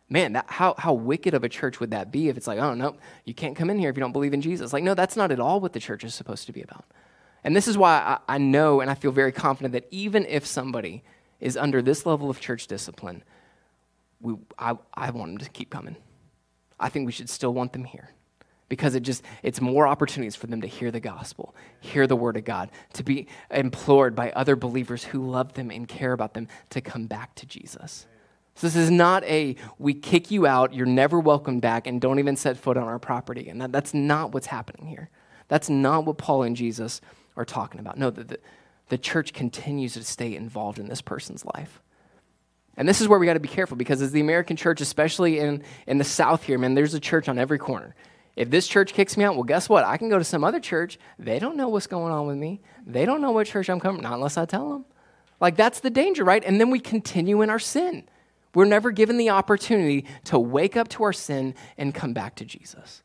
Man, 0.10 0.34
that, 0.34 0.46
how, 0.48 0.74
how 0.78 0.94
wicked 0.94 1.34
of 1.34 1.44
a 1.44 1.50
church 1.50 1.80
would 1.80 1.92
that 1.92 2.12
be 2.12 2.30
if 2.30 2.38
it's 2.38 2.48
like, 2.48 2.60
oh, 2.60 2.74
no, 2.74 2.96
you 3.26 3.34
can't 3.34 3.56
come 3.56 3.70
in 3.70 3.78
here 3.78 3.90
if 3.90 3.98
you 3.98 4.02
don't 4.02 4.14
believe 4.14 4.34
in 4.34 4.42
Jesus? 4.42 4.72
Like, 4.72 4.84
no, 4.84 4.94
that's 4.94 5.18
not 5.18 5.32
at 5.32 5.40
all 5.40 5.60
what 5.60 5.74
the 5.74 5.80
church 5.80 6.04
is 6.04 6.16
supposed 6.16 6.46
to 6.46 6.54
be 6.54 6.62
about. 6.62 6.86
And 7.44 7.56
this 7.56 7.68
is 7.68 7.78
why 7.78 7.98
I, 7.98 8.36
I 8.36 8.38
know 8.38 8.80
and 8.80 8.90
I 8.90 8.94
feel 8.94 9.12
very 9.12 9.32
confident 9.32 9.74
that 9.74 9.86
even 9.92 10.26
if 10.26 10.46
somebody 10.46 11.04
is 11.40 11.58
under 11.58 11.82
this 11.82 12.06
level 12.06 12.30
of 12.30 12.40
church 12.40 12.68
discipline, 12.68 13.24
we, 14.22 14.36
I, 14.58 14.76
I 14.94 15.12
want 15.12 15.32
them 15.32 15.38
to 15.40 15.50
keep 15.50 15.70
coming. 15.70 15.98
I 16.80 16.90
think 16.90 17.06
we 17.06 17.12
should 17.12 17.30
still 17.30 17.54
want 17.54 17.74
them 17.74 17.84
here 17.84 18.12
because 18.70 18.96
it 18.96 19.02
just 19.02 19.24
it's 19.44 19.62
more 19.62 19.88
opportunities 19.88 20.36
for 20.36 20.48
them 20.48 20.62
to 20.62 20.68
hear 20.68 20.92
the 20.92 21.00
gospel 21.00 21.56
hear 21.80 22.06
the 22.06 22.16
word 22.16 22.38
of 22.38 22.44
god 22.44 22.70
to 22.94 23.04
be 23.04 23.28
implored 23.50 24.16
by 24.16 24.32
other 24.32 24.56
believers 24.56 25.04
who 25.06 25.26
love 25.26 25.54
them 25.54 25.72
and 25.72 25.88
care 25.88 26.12
about 26.12 26.34
them 26.34 26.48
to 26.70 26.82
come 26.82 27.08
back 27.08 27.34
to 27.36 27.46
jesus 27.46 28.06
so 28.58 28.68
this 28.68 28.76
is 28.76 28.92
not 28.92 29.24
a 29.24 29.56
we 29.78 29.94
kick 29.94 30.32
you 30.32 30.46
out 30.46 30.74
you're 30.74 30.86
never 30.86 31.20
welcome 31.20 31.60
back 31.60 31.88
and 31.88 32.02
don't 32.02 32.20
even 32.20 32.36
set 32.36 32.58
foot 32.58 32.78
on 32.78 32.84
our 32.84 33.00
property 33.00 33.48
and 33.50 33.62
that, 33.62 33.72
that's 33.72 33.94
not 33.94 34.34
what's 34.34 34.48
happening 34.48 34.88
here 34.88 35.10
that's 35.48 35.70
not 35.70 36.06
what 36.06 36.18
paul 36.18 36.44
and 36.44 36.56
jesus 36.56 37.00
are 37.36 37.46
talking 37.46 37.80
about 37.80 37.98
no 37.98 38.10
the, 38.10 38.24
the, 38.24 38.40
the 38.90 38.98
church 38.98 39.34
continues 39.34 39.94
to 39.94 40.04
stay 40.04 40.36
involved 40.36 40.80
in 40.80 40.88
this 40.88 41.02
person's 41.02 41.46
life 41.46 41.82
and 42.78 42.88
this 42.88 43.02
is 43.02 43.08
where 43.08 43.18
we 43.18 43.26
got 43.26 43.34
to 43.34 43.40
be 43.40 43.48
careful 43.48 43.76
because 43.76 44.04
as 44.04 44.12
the 44.12 44.22
American 44.22 44.56
church, 44.56 44.82
especially 44.82 45.40
in, 45.40 45.64
in 45.88 45.98
the 45.98 46.04
South 46.04 46.44
here, 46.44 46.60
man, 46.60 46.76
there's 46.76 46.94
a 46.94 47.00
church 47.00 47.28
on 47.28 47.40
every 47.40 47.58
corner. 47.58 47.96
If 48.36 48.52
this 48.52 48.68
church 48.68 48.94
kicks 48.94 49.18
me 49.18 49.24
out, 49.24 49.34
well, 49.34 49.44
guess 49.44 49.68
what? 49.68 49.84
I 49.84 49.98
can 49.98 50.10
go 50.10 50.20
to 50.20 50.24
some 50.24 50.44
other 50.44 50.60
church. 50.60 51.00
They 51.18 51.40
don't 51.40 51.58
know 51.58 51.70
what's 51.70 51.88
going 51.88 52.14
on 52.14 52.28
with 52.28 52.38
me. 52.38 52.62
They 52.86 53.04
don't 53.04 53.20
know 53.20 53.32
what 53.32 53.48
church 53.48 53.68
I'm 53.68 53.80
coming, 53.80 54.04
not 54.04 54.14
unless 54.14 54.38
I 54.38 54.46
tell 54.46 54.70
them. 54.70 54.86
Like, 55.42 55.56
that's 55.56 55.80
the 55.80 55.90
danger, 55.90 56.24
right? 56.24 56.44
And 56.46 56.60
then 56.60 56.70
we 56.70 56.80
continue 56.80 57.42
in 57.42 57.50
our 57.50 57.58
sin. 57.58 58.08
We're 58.54 58.66
never 58.66 58.92
given 58.92 59.18
the 59.18 59.30
opportunity 59.30 60.06
to 60.26 60.40
wake 60.40 60.76
up 60.76 60.88
to 60.90 61.04
our 61.04 61.14
sin 61.14 61.54
and 61.78 61.94
come 61.94 62.14
back 62.14 62.36
to 62.36 62.46
Jesus. 62.46 63.04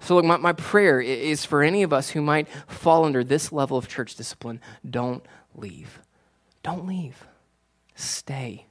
So, 0.00 0.14
look, 0.14 0.24
my, 0.24 0.36
my 0.36 0.52
prayer 0.52 1.00
is 1.00 1.44
for 1.44 1.62
any 1.62 1.82
of 1.82 1.92
us 1.92 2.10
who 2.10 2.22
might 2.22 2.48
fall 2.66 3.04
under 3.04 3.24
this 3.24 3.52
level 3.52 3.76
of 3.76 3.88
church 3.88 4.14
discipline 4.14 4.60
don't 4.88 5.24
leave. 5.54 6.00
Don't 6.62 6.86
leave. 6.86 7.26
Stay. 7.94 8.66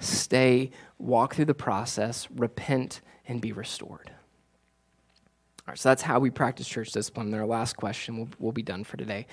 Stay, 0.00 0.70
walk 0.98 1.34
through 1.34 1.44
the 1.44 1.54
process, 1.54 2.26
repent, 2.30 3.00
and 3.28 3.40
be 3.40 3.52
restored. 3.52 4.10
All 4.10 5.72
right, 5.72 5.78
so 5.78 5.90
that's 5.90 6.02
how 6.02 6.18
we 6.18 6.30
practice 6.30 6.66
church 6.66 6.90
discipline. 6.90 7.26
And 7.26 7.36
our 7.36 7.46
last 7.46 7.76
question, 7.76 8.16
we'll, 8.16 8.28
we'll 8.38 8.52
be 8.52 8.62
done 8.62 8.82
for 8.82 8.96
today. 8.96 9.26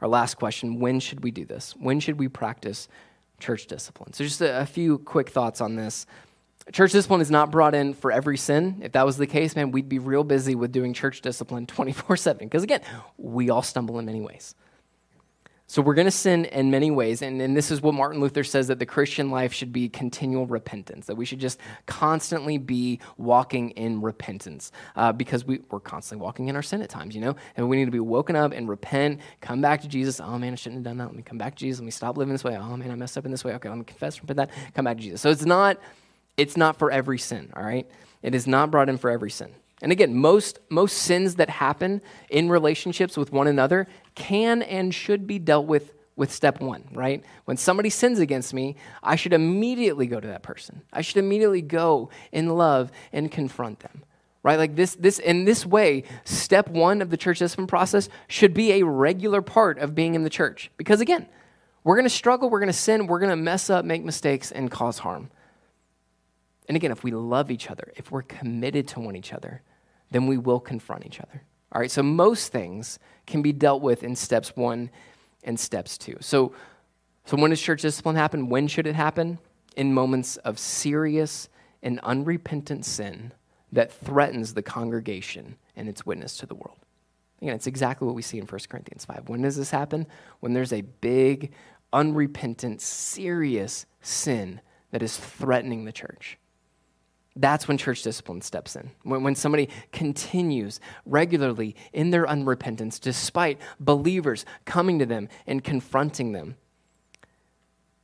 Our 0.00 0.08
last 0.08 0.36
question 0.36 0.80
when 0.80 0.98
should 0.98 1.22
we 1.22 1.30
do 1.30 1.44
this? 1.44 1.74
When 1.78 2.00
should 2.00 2.18
we 2.18 2.28
practice 2.28 2.88
church 3.40 3.66
discipline? 3.66 4.12
So, 4.12 4.24
just 4.24 4.40
a, 4.40 4.60
a 4.60 4.66
few 4.66 4.98
quick 4.98 5.30
thoughts 5.30 5.60
on 5.60 5.76
this. 5.76 6.06
Church 6.72 6.92
discipline 6.92 7.20
is 7.20 7.30
not 7.30 7.50
brought 7.50 7.74
in 7.74 7.92
for 7.92 8.10
every 8.10 8.38
sin. 8.38 8.80
If 8.82 8.92
that 8.92 9.04
was 9.04 9.18
the 9.18 9.26
case, 9.26 9.54
man, 9.54 9.70
we'd 9.70 9.88
be 9.88 9.98
real 9.98 10.24
busy 10.24 10.54
with 10.54 10.72
doing 10.72 10.94
church 10.94 11.20
discipline 11.20 11.66
24 11.68 12.16
7. 12.16 12.46
Because 12.46 12.62
again, 12.62 12.80
we 13.18 13.50
all 13.50 13.62
stumble 13.62 13.98
in 13.98 14.06
many 14.06 14.20
ways. 14.20 14.54
So 15.66 15.80
we're 15.80 15.94
going 15.94 16.06
to 16.06 16.10
sin 16.10 16.44
in 16.44 16.70
many 16.70 16.90
ways. 16.90 17.22
And, 17.22 17.40
and 17.40 17.56
this 17.56 17.70
is 17.70 17.80
what 17.80 17.94
Martin 17.94 18.20
Luther 18.20 18.44
says 18.44 18.68
that 18.68 18.78
the 18.78 18.86
Christian 18.86 19.30
life 19.30 19.54
should 19.54 19.72
be 19.72 19.88
continual 19.88 20.46
repentance, 20.46 21.06
that 21.06 21.16
we 21.16 21.24
should 21.24 21.38
just 21.38 21.58
constantly 21.86 22.58
be 22.58 23.00
walking 23.16 23.70
in 23.70 24.02
repentance 24.02 24.72
uh, 24.94 25.10
because 25.10 25.46
we, 25.46 25.60
we're 25.70 25.80
constantly 25.80 26.22
walking 26.22 26.48
in 26.48 26.56
our 26.56 26.62
sin 26.62 26.82
at 26.82 26.90
times, 26.90 27.14
you 27.14 27.22
know? 27.22 27.34
And 27.56 27.68
we 27.68 27.78
need 27.78 27.86
to 27.86 27.90
be 27.90 28.00
woken 28.00 28.36
up 28.36 28.52
and 28.52 28.68
repent, 28.68 29.20
come 29.40 29.62
back 29.62 29.80
to 29.82 29.88
Jesus. 29.88 30.20
Oh 30.20 30.38
man, 30.38 30.52
I 30.52 30.56
shouldn't 30.56 30.80
have 30.80 30.84
done 30.84 30.98
that. 30.98 31.06
Let 31.06 31.16
me 31.16 31.22
come 31.22 31.38
back 31.38 31.54
to 31.56 31.60
Jesus. 31.60 31.80
Let 31.80 31.86
me 31.86 31.92
stop 31.92 32.18
living 32.18 32.34
this 32.34 32.44
way. 32.44 32.56
Oh 32.56 32.76
man, 32.76 32.90
I 32.90 32.94
messed 32.94 33.16
up 33.16 33.24
in 33.24 33.30
this 33.30 33.42
way. 33.42 33.54
Okay, 33.54 33.70
let 33.70 33.78
me 33.78 33.84
confess, 33.84 34.20
repent 34.20 34.36
that, 34.36 34.50
come 34.74 34.84
back 34.84 34.98
to 34.98 35.02
Jesus. 35.02 35.22
So 35.22 35.30
it's 35.30 35.46
not, 35.46 35.78
it's 36.36 36.58
not 36.58 36.78
for 36.78 36.90
every 36.90 37.18
sin, 37.18 37.50
all 37.56 37.64
right? 37.64 37.88
It 38.22 38.34
is 38.34 38.46
not 38.46 38.70
brought 38.70 38.90
in 38.90 38.98
for 38.98 39.10
every 39.10 39.30
sin. 39.30 39.54
And 39.84 39.92
again, 39.92 40.16
most, 40.16 40.60
most 40.70 40.96
sins 40.96 41.34
that 41.34 41.50
happen 41.50 42.00
in 42.30 42.48
relationships 42.48 43.18
with 43.18 43.32
one 43.32 43.46
another 43.46 43.86
can 44.14 44.62
and 44.62 44.94
should 44.94 45.26
be 45.26 45.38
dealt 45.38 45.66
with 45.66 45.92
with 46.16 46.32
step 46.32 46.62
one, 46.62 46.84
right? 46.92 47.22
When 47.44 47.58
somebody 47.58 47.90
sins 47.90 48.18
against 48.18 48.54
me, 48.54 48.76
I 49.02 49.16
should 49.16 49.34
immediately 49.34 50.06
go 50.06 50.20
to 50.20 50.28
that 50.28 50.42
person. 50.42 50.80
I 50.90 51.02
should 51.02 51.18
immediately 51.18 51.60
go 51.60 52.08
in 52.32 52.48
love 52.48 52.92
and 53.12 53.30
confront 53.30 53.80
them. 53.80 54.04
Right? 54.42 54.56
Like 54.56 54.74
this, 54.74 54.94
this 54.94 55.18
in 55.18 55.44
this 55.44 55.66
way, 55.66 56.04
step 56.24 56.68
one 56.68 57.02
of 57.02 57.10
the 57.10 57.18
church 57.18 57.40
discipline 57.40 57.66
process 57.66 58.08
should 58.26 58.54
be 58.54 58.72
a 58.72 58.86
regular 58.86 59.42
part 59.42 59.78
of 59.78 59.94
being 59.94 60.14
in 60.14 60.24
the 60.24 60.30
church. 60.30 60.70
Because 60.78 61.02
again, 61.02 61.26
we're 61.82 61.96
gonna 61.96 62.08
struggle, 62.08 62.48
we're 62.48 62.60
gonna 62.60 62.72
sin, 62.72 63.06
we're 63.06 63.20
gonna 63.20 63.36
mess 63.36 63.68
up, 63.68 63.84
make 63.84 64.02
mistakes, 64.02 64.50
and 64.50 64.70
cause 64.70 65.00
harm. 65.00 65.30
And 66.68 66.76
again, 66.76 66.90
if 66.90 67.04
we 67.04 67.10
love 67.10 67.50
each 67.50 67.70
other, 67.70 67.92
if 67.96 68.10
we're 68.10 68.22
committed 68.22 68.88
to 68.88 69.00
one 69.00 69.14
each 69.14 69.34
other, 69.34 69.60
then 70.14 70.28
we 70.28 70.38
will 70.38 70.60
confront 70.60 71.04
each 71.04 71.18
other. 71.18 71.42
All 71.72 71.80
right, 71.80 71.90
so 71.90 72.00
most 72.00 72.52
things 72.52 73.00
can 73.26 73.42
be 73.42 73.52
dealt 73.52 73.82
with 73.82 74.04
in 74.04 74.14
steps 74.14 74.54
one 74.54 74.88
and 75.42 75.58
steps 75.58 75.98
two. 75.98 76.16
So, 76.20 76.54
so 77.24 77.36
when 77.36 77.50
does 77.50 77.60
church 77.60 77.82
discipline 77.82 78.14
happen? 78.14 78.48
When 78.48 78.68
should 78.68 78.86
it 78.86 78.94
happen? 78.94 79.40
In 79.76 79.92
moments 79.92 80.36
of 80.36 80.60
serious 80.60 81.48
and 81.82 81.98
unrepentant 82.04 82.84
sin 82.84 83.32
that 83.72 83.90
threatens 83.90 84.54
the 84.54 84.62
congregation 84.62 85.56
and 85.74 85.88
its 85.88 86.06
witness 86.06 86.36
to 86.36 86.46
the 86.46 86.54
world. 86.54 86.78
Again, 87.42 87.56
it's 87.56 87.66
exactly 87.66 88.06
what 88.06 88.14
we 88.14 88.22
see 88.22 88.38
in 88.38 88.46
1 88.46 88.60
Corinthians 88.68 89.04
5. 89.04 89.28
When 89.28 89.42
does 89.42 89.56
this 89.56 89.72
happen? 89.72 90.06
When 90.38 90.52
there's 90.52 90.72
a 90.72 90.82
big, 90.82 91.50
unrepentant, 91.92 92.80
serious 92.80 93.84
sin 94.00 94.60
that 94.92 95.02
is 95.02 95.16
threatening 95.16 95.86
the 95.86 95.92
church. 95.92 96.38
That's 97.36 97.66
when 97.66 97.78
church 97.78 98.02
discipline 98.02 98.42
steps 98.42 98.76
in. 98.76 98.92
When, 99.02 99.24
when 99.24 99.34
somebody 99.34 99.68
continues 99.92 100.78
regularly 101.04 101.74
in 101.92 102.10
their 102.10 102.26
unrepentance, 102.26 103.00
despite 103.00 103.58
believers 103.80 104.44
coming 104.64 104.98
to 105.00 105.06
them 105.06 105.28
and 105.46 105.64
confronting 105.64 106.32
them. 106.32 106.56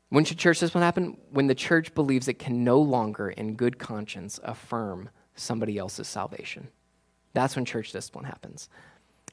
When 0.09 0.25
should 0.25 0.39
church 0.39 0.59
discipline 0.59 0.83
happen? 0.83 1.17
When 1.31 1.47
the 1.47 1.55
church 1.55 1.95
believes 1.95 2.27
it 2.27 2.41
can 2.41 2.65
no 2.65 2.81
longer, 2.81 3.31
in 3.31 3.55
good 3.55 3.79
conscience, 3.79 4.41
affirm 4.43 5.11
somebody 5.37 5.79
else's 5.79 6.09
salvation. 6.09 6.69
That's 7.33 7.55
when 7.55 7.65
church 7.65 7.93
discipline 7.93 8.25
happens. 8.25 8.69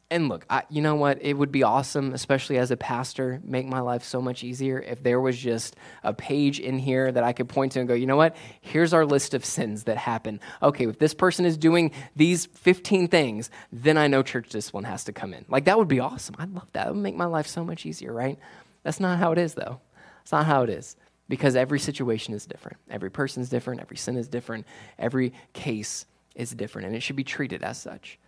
And 0.10 0.30
look, 0.30 0.46
I, 0.50 0.64
you 0.70 0.82
know 0.82 0.96
what? 0.96 1.22
It 1.22 1.34
would 1.34 1.52
be 1.52 1.64
awesome, 1.64 2.14
especially 2.14 2.58
as 2.58 2.72
a 2.72 2.78
pastor, 2.78 3.42
make 3.44 3.68
my 3.68 3.82
life 3.82 4.04
so 4.04 4.22
much 4.22 4.42
easier 4.42 4.80
if 4.80 5.04
there 5.04 5.20
was 5.20 5.38
just 5.38 5.76
a 6.02 6.14
page 6.14 6.62
in 6.62 6.80
here 6.80 7.12
that 7.12 7.26
I 7.26 7.34
could 7.34 7.50
point 7.50 7.74
to 7.74 7.80
and 7.80 7.90
go, 7.90 7.94
you 7.94 8.06
know 8.06 8.16
what? 8.16 8.34
Here's 8.62 8.94
our 8.94 9.06
list 9.06 9.34
of 9.34 9.44
sins 9.44 9.84
that 9.84 9.98
happen. 9.98 10.40
Okay, 10.64 10.88
if 10.88 10.98
this 10.98 11.14
person 11.14 11.44
is 11.46 11.58
doing 11.58 11.92
these 12.16 12.46
15 12.46 13.10
things, 13.10 13.50
then 13.74 13.98
I 13.98 14.08
know 14.08 14.24
church 14.24 14.48
discipline 14.48 14.86
has 14.86 15.04
to 15.06 15.14
come 15.14 15.34
in. 15.34 15.44
Like, 15.50 15.66
that 15.66 15.78
would 15.78 15.90
be 15.90 16.00
awesome. 16.00 16.36
I'd 16.40 16.54
love 16.54 16.72
that. 16.72 16.88
It 16.88 16.94
would 16.94 17.04
make 17.04 17.16
my 17.16 17.26
life 17.26 17.48
so 17.48 17.66
much 17.66 17.86
easier, 17.86 18.14
right? 18.14 18.40
That's 18.84 19.02
not 19.02 19.20
how 19.20 19.34
it 19.34 19.38
is, 19.38 19.56
though. 19.56 19.82
It's 20.22 20.32
not 20.32 20.46
how 20.46 20.64
it 20.64 20.70
is 20.70 20.96
because 21.28 21.58
every 21.58 21.80
situation 21.80 22.34
is 22.34 22.46
different. 22.46 22.78
Every 22.90 23.12
person 23.12 23.44
is 23.44 23.50
different. 23.50 23.82
Every 23.82 23.98
sin 23.98 24.16
is 24.16 24.30
different. 24.30 24.66
Every 24.98 25.34
case 25.52 26.06
is 26.34 26.52
different, 26.52 26.88
and 26.88 26.96
it 26.96 27.02
should 27.02 27.18
be 27.18 27.26
treated 27.26 27.62
as 27.62 27.78
such. 27.78 28.20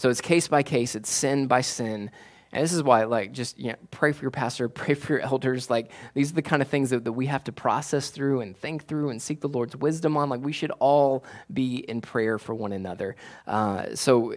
So 0.00 0.08
it's 0.08 0.22
case 0.22 0.48
by 0.48 0.62
case, 0.62 0.94
it's 0.94 1.10
sin 1.10 1.46
by 1.46 1.60
sin, 1.60 2.10
And 2.52 2.64
this 2.64 2.72
is 2.72 2.82
why, 2.82 3.04
like, 3.04 3.32
just 3.32 3.58
you 3.58 3.72
know, 3.72 3.76
pray 3.90 4.12
for 4.12 4.22
your 4.22 4.30
pastor, 4.30 4.66
pray 4.70 4.94
for 4.94 5.12
your 5.12 5.20
elders. 5.20 5.68
Like, 5.68 5.90
these 6.14 6.32
are 6.32 6.34
the 6.34 6.40
kind 6.40 6.62
of 6.62 6.68
things 6.68 6.88
that, 6.88 7.04
that 7.04 7.12
we 7.12 7.26
have 7.26 7.44
to 7.44 7.52
process 7.52 8.08
through 8.08 8.40
and 8.40 8.56
think 8.56 8.86
through 8.86 9.10
and 9.10 9.20
seek 9.20 9.42
the 9.42 9.48
Lord's 9.48 9.76
wisdom 9.76 10.16
on. 10.16 10.30
Like, 10.30 10.40
we 10.40 10.52
should 10.52 10.70
all 10.78 11.22
be 11.52 11.76
in 11.76 12.00
prayer 12.00 12.38
for 12.38 12.54
one 12.54 12.72
another. 12.72 13.14
Uh, 13.46 13.94
so 13.94 14.34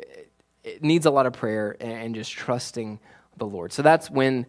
it 0.66 0.84
needs 0.84 1.06
a 1.06 1.12
lot 1.12 1.28
of 1.28 1.32
prayer 1.32 1.78
and, 1.80 1.94
and 1.94 2.16
just 2.16 2.34
trusting 2.34 3.00
the 3.38 3.46
Lord. 3.46 3.72
So 3.72 3.84
that's 3.84 4.12
when 4.12 4.46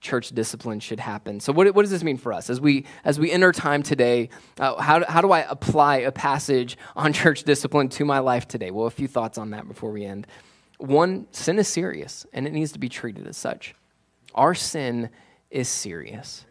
church 0.00 0.30
discipline 0.30 0.80
should 0.80 0.98
happen. 0.98 1.38
So 1.38 1.52
what, 1.52 1.72
what 1.76 1.82
does 1.82 1.92
this 1.92 2.02
mean 2.02 2.16
for 2.16 2.32
us 2.32 2.50
as 2.50 2.60
we 2.60 2.86
as 3.04 3.20
we 3.20 3.30
enter 3.30 3.52
time 3.52 3.84
today? 3.84 4.30
Uh, 4.58 4.80
how, 4.80 5.04
how 5.06 5.20
do 5.20 5.30
I 5.30 5.40
apply 5.40 5.98
a 5.98 6.12
passage 6.12 6.76
on 6.96 7.12
church 7.22 7.44
discipline 7.44 7.88
to 7.90 8.04
my 8.04 8.18
life 8.18 8.48
today? 8.48 8.72
Well, 8.72 8.86
a 8.86 8.90
few 8.90 9.06
thoughts 9.08 9.38
on 9.38 9.50
that 9.50 9.68
before 9.68 9.92
we 9.92 10.04
end. 10.04 10.26
One, 10.78 11.26
sin 11.30 11.58
is 11.58 11.68
serious 11.68 12.26
and 12.32 12.46
it 12.46 12.52
needs 12.52 12.72
to 12.72 12.78
be 12.78 12.88
treated 12.88 13.26
as 13.26 13.36
such. 13.36 13.74
Our 14.34 14.54
sin 14.54 15.10
is 15.50 15.68
serious. 15.68 16.44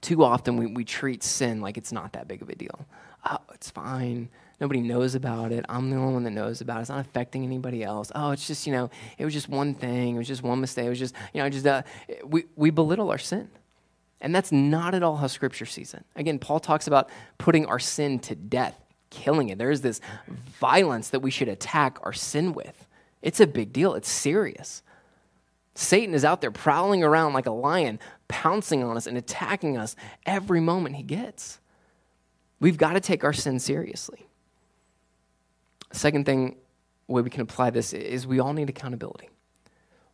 Too 0.00 0.24
often 0.24 0.56
we, 0.56 0.66
we 0.66 0.84
treat 0.84 1.22
sin 1.22 1.60
like 1.60 1.78
it's 1.78 1.92
not 1.92 2.12
that 2.12 2.28
big 2.28 2.42
of 2.42 2.48
a 2.48 2.54
deal. 2.54 2.86
Oh, 3.24 3.38
it's 3.54 3.70
fine. 3.70 4.28
Nobody 4.60 4.80
knows 4.80 5.14
about 5.14 5.52
it. 5.52 5.64
I'm 5.68 5.90
the 5.90 5.96
only 5.96 6.12
one 6.12 6.24
that 6.24 6.30
knows 6.30 6.60
about 6.60 6.78
it. 6.78 6.80
It's 6.82 6.90
not 6.90 7.00
affecting 7.00 7.44
anybody 7.44 7.82
else. 7.82 8.12
Oh, 8.14 8.32
it's 8.32 8.46
just, 8.46 8.66
you 8.66 8.72
know, 8.72 8.90
it 9.18 9.24
was 9.24 9.32
just 9.32 9.48
one 9.48 9.74
thing. 9.74 10.16
It 10.16 10.18
was 10.18 10.28
just 10.28 10.42
one 10.42 10.60
mistake. 10.60 10.86
It 10.86 10.90
was 10.90 10.98
just, 10.98 11.14
you 11.32 11.42
know, 11.42 11.48
just, 11.48 11.66
uh, 11.66 11.82
we, 12.24 12.44
we 12.56 12.70
belittle 12.70 13.10
our 13.10 13.18
sin. 13.18 13.48
And 14.20 14.34
that's 14.34 14.52
not 14.52 14.94
at 14.94 15.02
all 15.02 15.16
how 15.16 15.26
Scripture 15.26 15.66
sees 15.66 15.94
it. 15.94 16.04
Again, 16.14 16.38
Paul 16.38 16.60
talks 16.60 16.86
about 16.86 17.10
putting 17.38 17.66
our 17.66 17.80
sin 17.80 18.20
to 18.20 18.36
death, 18.36 18.78
killing 19.10 19.48
it. 19.48 19.58
There 19.58 19.70
is 19.70 19.80
this 19.80 20.00
violence 20.60 21.10
that 21.10 21.20
we 21.20 21.30
should 21.32 21.48
attack 21.48 21.98
our 22.02 22.12
sin 22.12 22.52
with. 22.52 22.86
It's 23.22 23.40
a 23.40 23.46
big 23.46 23.72
deal, 23.72 23.94
it's 23.94 24.10
serious. 24.10 24.82
Satan 25.74 26.14
is 26.14 26.24
out 26.24 26.40
there 26.40 26.50
prowling 26.50 27.02
around 27.02 27.32
like 27.32 27.46
a 27.46 27.52
lion, 27.52 27.98
pouncing 28.28 28.82
on 28.82 28.96
us 28.96 29.06
and 29.06 29.16
attacking 29.16 29.78
us 29.78 29.96
every 30.26 30.60
moment 30.60 30.96
he 30.96 31.02
gets. 31.02 31.60
We've 32.60 32.76
got 32.76 32.92
to 32.92 33.00
take 33.00 33.24
our 33.24 33.32
sin 33.32 33.58
seriously. 33.58 34.26
Second 35.92 36.26
thing, 36.26 36.56
way 37.06 37.22
we 37.22 37.30
can 37.30 37.40
apply 37.40 37.70
this 37.70 37.92
is 37.92 38.26
we 38.26 38.40
all 38.40 38.52
need 38.52 38.68
accountability. 38.68 39.30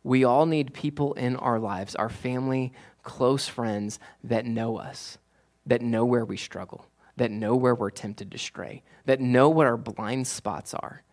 We 0.03 0.23
all 0.23 0.45
need 0.45 0.73
people 0.73 1.13
in 1.13 1.35
our 1.35 1.59
lives, 1.59 1.95
our 1.95 2.09
family, 2.09 2.73
close 3.03 3.47
friends 3.47 3.99
that 4.23 4.45
know 4.45 4.77
us, 4.77 5.17
that 5.65 5.81
know 5.81 6.05
where 6.05 6.25
we 6.25 6.37
struggle, 6.37 6.85
that 7.17 7.31
know 7.31 7.55
where 7.55 7.75
we're 7.75 7.89
tempted 7.89 8.31
to 8.31 8.37
stray, 8.37 8.81
that 9.05 9.19
know 9.19 9.49
what 9.49 9.67
our 9.67 9.77
blind 9.77 10.25
spots 10.27 10.73
are 10.73 11.03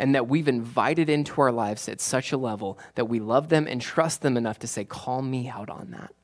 and 0.00 0.14
that 0.14 0.26
we've 0.26 0.48
invited 0.48 1.10
into 1.10 1.42
our 1.42 1.52
lives 1.52 1.86
at 1.86 2.00
such 2.00 2.32
a 2.32 2.38
level 2.38 2.78
that 2.94 3.04
we 3.04 3.20
love 3.20 3.50
them 3.50 3.68
and 3.68 3.82
trust 3.82 4.22
them 4.22 4.38
enough 4.38 4.58
to 4.60 4.66
say, 4.66 4.82
Call 4.82 5.20
me 5.20 5.46
out 5.46 5.68
on 5.68 5.90
that. 5.90 6.14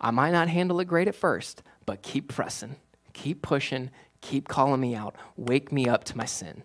I 0.00 0.12
might 0.12 0.30
not 0.30 0.48
handle 0.48 0.78
it 0.78 0.84
great 0.86 1.08
at 1.08 1.16
first, 1.16 1.64
but 1.86 2.02
keep 2.02 2.28
pressing, 2.28 2.76
keep 3.14 3.42
pushing, 3.42 3.90
keep 4.20 4.46
calling 4.46 4.80
me 4.80 4.94
out, 4.94 5.16
wake 5.36 5.72
me 5.72 5.88
up 5.88 6.04
to 6.04 6.16
my 6.16 6.24
sin. 6.24 6.62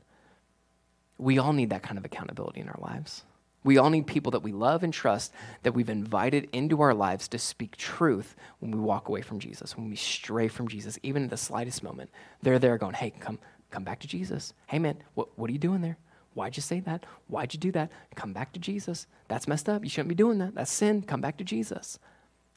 We 1.17 1.39
all 1.39 1.51
need 1.51 1.71
that 1.71 1.81
kind 1.81 1.97
of 1.97 2.05
accountability 2.05 2.61
in 2.61 2.69
our 2.69 2.79
lives. 2.79 3.23
We 3.63 3.79
all 3.79 3.89
need 3.89 4.05
people 4.05 4.31
that 4.31 4.43
we 4.43 4.51
love 4.51 4.83
and 4.83 4.93
trust 4.93 5.33
that 5.63 5.73
we've 5.73 5.89
invited 5.89 6.47
into 6.51 6.81
our 6.81 6.93
lives 6.93 7.27
to 7.29 7.39
speak 7.39 7.75
truth 7.75 8.35
when 8.59 8.71
we 8.71 8.79
walk 8.79 9.07
away 9.07 9.21
from 9.21 9.39
Jesus, 9.39 9.75
when 9.75 9.89
we 9.89 9.95
stray 9.95 10.47
from 10.47 10.67
Jesus, 10.67 10.99
even 11.01 11.23
in 11.23 11.29
the 11.29 11.37
slightest 11.37 11.81
moment. 11.81 12.11
They're 12.43 12.59
there 12.59 12.77
going, 12.77 12.93
hey, 12.93 13.13
come, 13.19 13.39
Come 13.73 13.83
back 13.83 13.99
to 14.01 14.07
Jesus. 14.07 14.53
Hey, 14.67 14.77
man, 14.77 14.97
what, 15.15 15.29
what 15.35 15.49
are 15.49 15.51
you 15.51 15.57
doing 15.57 15.81
there? 15.81 15.97
Why'd 16.35 16.55
you 16.55 16.61
say 16.61 16.79
that? 16.81 17.07
Why'd 17.27 17.55
you 17.55 17.59
do 17.59 17.71
that? 17.71 17.89
Come 18.13 18.31
back 18.31 18.53
to 18.53 18.59
Jesus. 18.59 19.07
That's 19.29 19.47
messed 19.47 19.67
up. 19.67 19.83
You 19.83 19.89
shouldn't 19.89 20.09
be 20.09 20.15
doing 20.15 20.37
that. 20.37 20.53
That's 20.53 20.71
sin. 20.71 21.01
Come 21.01 21.21
back 21.21 21.37
to 21.37 21.43
Jesus. 21.43 21.97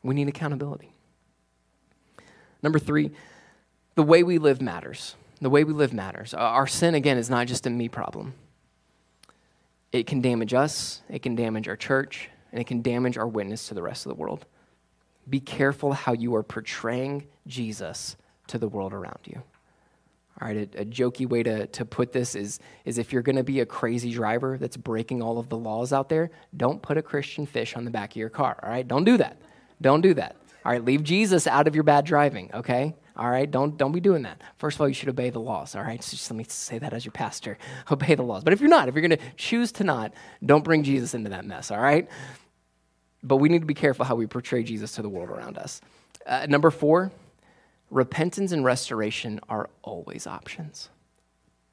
We 0.05 0.15
need 0.15 0.29
accountability. 0.29 0.93
Number 2.63 2.79
three, 2.79 3.13
the 3.95 4.03
way 4.03 4.25
we 4.25 4.37
live 4.37 4.61
matters. 4.61 5.17
The 5.41 5.49
way 5.49 5.65
we 5.65 5.73
live 5.73 5.95
matters. 5.95 6.35
Our 6.35 6.67
sin, 6.67 6.95
again, 6.95 7.17
is 7.17 7.31
not 7.31 7.47
just 7.47 7.67
a 7.67 7.71
me 7.71 7.89
problem. 7.89 8.35
It 9.93 10.07
can 10.07 10.21
damage 10.21 10.53
us, 10.53 11.01
it 11.09 11.23
can 11.23 11.35
damage 11.35 11.67
our 11.67 11.77
church, 11.77 12.29
and 12.53 12.61
it 12.61 12.67
can 12.67 12.83
damage 12.83 13.17
our 13.17 13.27
witness 13.27 13.69
to 13.69 13.75
the 13.75 13.83
rest 13.83 14.05
of 14.05 14.11
the 14.11 14.21
world. 14.21 14.45
Be 15.31 15.41
careful 15.41 15.95
how 15.95 16.13
you 16.13 16.35
are 16.35 16.43
portraying 16.43 17.27
Jesus 17.47 18.17
to 18.49 18.59
the 18.59 18.69
world 18.69 18.93
around 18.93 19.21
you. 19.25 19.43
All 20.41 20.49
right, 20.49 20.69
a, 20.75 20.83
a 20.83 20.85
jokey 20.85 21.27
way 21.27 21.43
to, 21.43 21.67
to 21.67 21.85
put 21.85 22.13
this 22.13 22.35
is, 22.35 22.61
is 22.85 22.99
if 22.99 23.13
you're 23.13 23.23
going 23.23 23.37
to 23.37 23.45
be 23.45 23.61
a 23.61 23.67
crazy 23.67 24.13
driver 24.13 24.59
that's 24.59 24.77
breaking 24.77 25.23
all 25.23 25.39
of 25.39 25.49
the 25.49 25.57
laws 25.57 25.93
out 25.93 26.11
there, 26.11 26.31
don't 26.55 26.83
put 26.83 26.99
a 26.99 27.03
Christian 27.03 27.47
fish 27.47 27.75
on 27.75 27.85
the 27.85 27.91
back 27.91 28.11
of 28.11 28.17
your 28.17 28.29
car. 28.29 28.59
All 28.63 28.69
right, 28.69 28.87
don't 28.87 29.05
do 29.05 29.17
that. 29.17 29.41
Don't 29.81 30.03
do 30.03 30.13
that. 30.15 30.37
All 30.65 30.73
right, 30.73 30.85
leave 30.85 31.03
Jesus 31.03 31.47
out 31.47 31.67
of 31.67 31.75
your 31.75 31.85
bad 31.85 32.05
driving, 32.05 32.51
okay? 32.53 32.95
All 33.17 33.31
right, 33.31 33.51
don't, 33.51 33.79
don't 33.79 33.93
be 33.93 34.01
doing 34.01 34.23
that. 34.23 34.43
First 34.59 34.77
of 34.77 34.83
all, 34.83 34.89
you 34.89 34.95
should 34.95 35.09
obey 35.09 35.31
the 35.31 35.41
laws, 35.41 35.75
all 35.75 35.83
right? 35.83 36.03
So 36.03 36.11
just 36.11 36.31
let 36.31 36.37
me 36.37 36.45
say 36.49 36.79
that 36.79 36.93
as 36.93 37.05
your 37.05 37.13
pastor. 37.13 37.57
Obey 37.91 38.15
the 38.15 38.23
laws. 38.23 38.45
But 38.45 38.53
if 38.53 38.61
you're 38.61 38.69
not, 38.69 38.89
if 38.89 38.95
you're 38.95 39.07
going 39.07 39.19
to 39.19 39.25
choose 39.37 39.73
to 39.73 39.85
not, 39.85 40.13
don't 40.45 40.65
bring 40.65 40.83
Jesus 40.83 41.15
into 41.15 41.31
that 41.31 41.47
mess, 41.47 41.71
all 41.71 41.81
right? 41.81 42.09
But 43.23 43.37
we 43.37 43.49
need 43.49 43.61
to 43.61 43.67
be 43.67 43.75
careful 43.75 44.05
how 44.05 44.17
we 44.17 44.27
portray 44.27 44.65
Jesus 44.65 44.93
to 44.93 45.03
the 45.03 45.09
world 45.09 45.31
around 45.31 45.57
us. 45.57 45.81
Uh, 46.27 46.47
number 46.47 46.71
four, 46.71 47.11
repentance 47.91 48.53
and 48.53 48.65
restoration 48.65 49.41
are 49.49 49.69
always 49.83 50.27
options. 50.27 50.89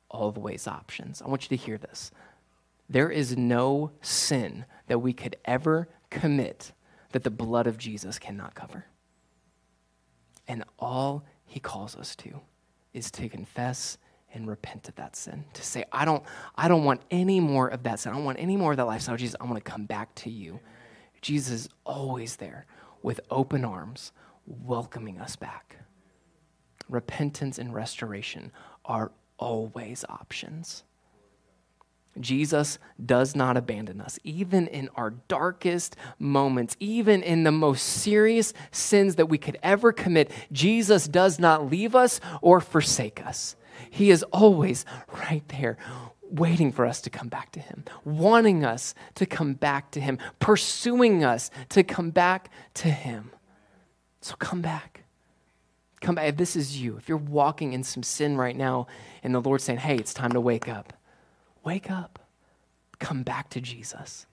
Always 0.10 0.68
options. 0.68 1.22
I 1.22 1.28
want 1.28 1.50
you 1.50 1.58
to 1.58 1.64
hear 1.64 1.78
this. 1.78 2.12
There 2.90 3.10
is 3.10 3.38
no 3.38 3.92
sin 4.02 4.66
that 4.88 5.00
we 5.00 5.14
could 5.14 5.38
ever 5.46 5.88
commit 6.10 6.74
that 7.12 7.24
the 7.24 7.32
blood 7.32 7.68
of 7.68 7.78
Jesus 7.78 8.20
cannot 8.20 8.54
cover. 8.54 8.86
And 10.48 10.64
all 10.78 11.24
he 11.46 11.60
calls 11.60 11.96
us 11.96 12.16
to 12.18 12.42
is 12.94 13.10
to 13.12 13.30
confess 13.30 13.98
and 14.34 14.48
repent 14.48 14.90
of 14.90 14.96
that 14.96 15.16
sin. 15.16 15.46
To 15.54 15.64
say, 15.64 15.86
I 15.92 16.06
don't, 16.06 16.24
I 16.56 16.68
don't 16.68 16.84
want 16.84 17.02
any 17.12 17.40
more 17.40 17.68
of 17.68 17.84
that 17.84 18.00
sin. 18.00 18.12
I 18.12 18.16
don't 18.16 18.26
want 18.26 18.40
any 18.40 18.58
more 18.58 18.72
of 18.72 18.78
that 18.78 18.86
lifestyle. 18.86 19.16
Jesus, 19.16 19.36
I 19.40 19.46
want 19.46 19.64
to 19.64 19.72
come 19.72 19.86
back 19.86 20.14
to 20.16 20.30
you. 20.30 20.60
Jesus 21.22 21.54
is 21.54 21.70
always 21.86 22.36
there 22.36 22.66
with 23.02 23.22
open 23.32 23.64
arms, 23.64 24.12
welcoming 24.46 25.20
us 25.20 25.36
back 25.36 25.78
repentance 26.90 27.58
and 27.58 27.74
restoration 27.74 28.52
are 28.86 29.12
always 29.38 30.06
options. 30.10 30.84
Jesus 32.20 32.78
does 33.04 33.36
not 33.36 33.58
abandon 33.58 34.00
us, 34.00 34.20
even 34.24 34.68
in 34.68 34.90
our 34.96 35.12
darkest 35.28 35.96
moments, 36.20 36.78
even 36.80 37.24
in 37.24 37.44
the 37.44 37.52
most 37.52 37.82
serious 37.82 38.54
sins 38.72 39.16
that 39.16 39.26
we 39.28 39.38
could 39.38 39.58
ever 39.64 39.92
commit. 39.92 40.30
Jesus 40.52 41.08
does 41.08 41.40
not 41.40 41.72
leave 41.72 41.96
us 41.96 42.20
or 42.42 42.62
forsake 42.62 43.26
us. 43.26 43.56
He 43.90 44.12
is 44.12 44.24
always 44.32 44.86
right 45.12 45.48
there, 45.50 45.78
waiting 46.22 46.72
for 46.72 46.86
us 46.86 47.02
to 47.02 47.10
come 47.10 47.30
back 47.30 47.52
to 47.54 47.60
Him, 47.60 47.84
wanting 48.06 48.64
us 48.64 48.94
to 49.16 49.26
come 49.26 49.54
back 49.54 49.90
to 49.92 50.00
Him, 50.00 50.20
pursuing 50.40 51.24
us 51.24 51.50
to 51.70 51.84
come 51.84 52.12
back 52.12 52.52
to 52.76 52.90
Him. 52.90 53.32
So 54.22 54.36
come 54.36 54.62
back. 54.62 54.93
Come 56.04 56.16
back. 56.16 56.28
If 56.28 56.36
this 56.36 56.58
is 56.58 56.82
you, 56.82 56.98
if 56.98 57.08
you're 57.08 57.18
walking 57.18 57.72
in 57.72 57.82
some 57.82 58.04
sin 58.04 58.36
right 58.36 58.58
now 58.58 58.88
and 59.24 59.34
the 59.34 59.40
Lord's 59.40 59.64
saying, 59.64 59.80
hey, 59.80 59.96
it's 59.96 60.14
time 60.14 60.34
to 60.34 60.42
wake 60.42 60.68
up, 60.68 60.92
wake 61.64 61.90
up. 61.90 62.20
Come 63.00 63.24
back 63.24 63.50
to 63.52 63.62
Jesus. 63.62 64.26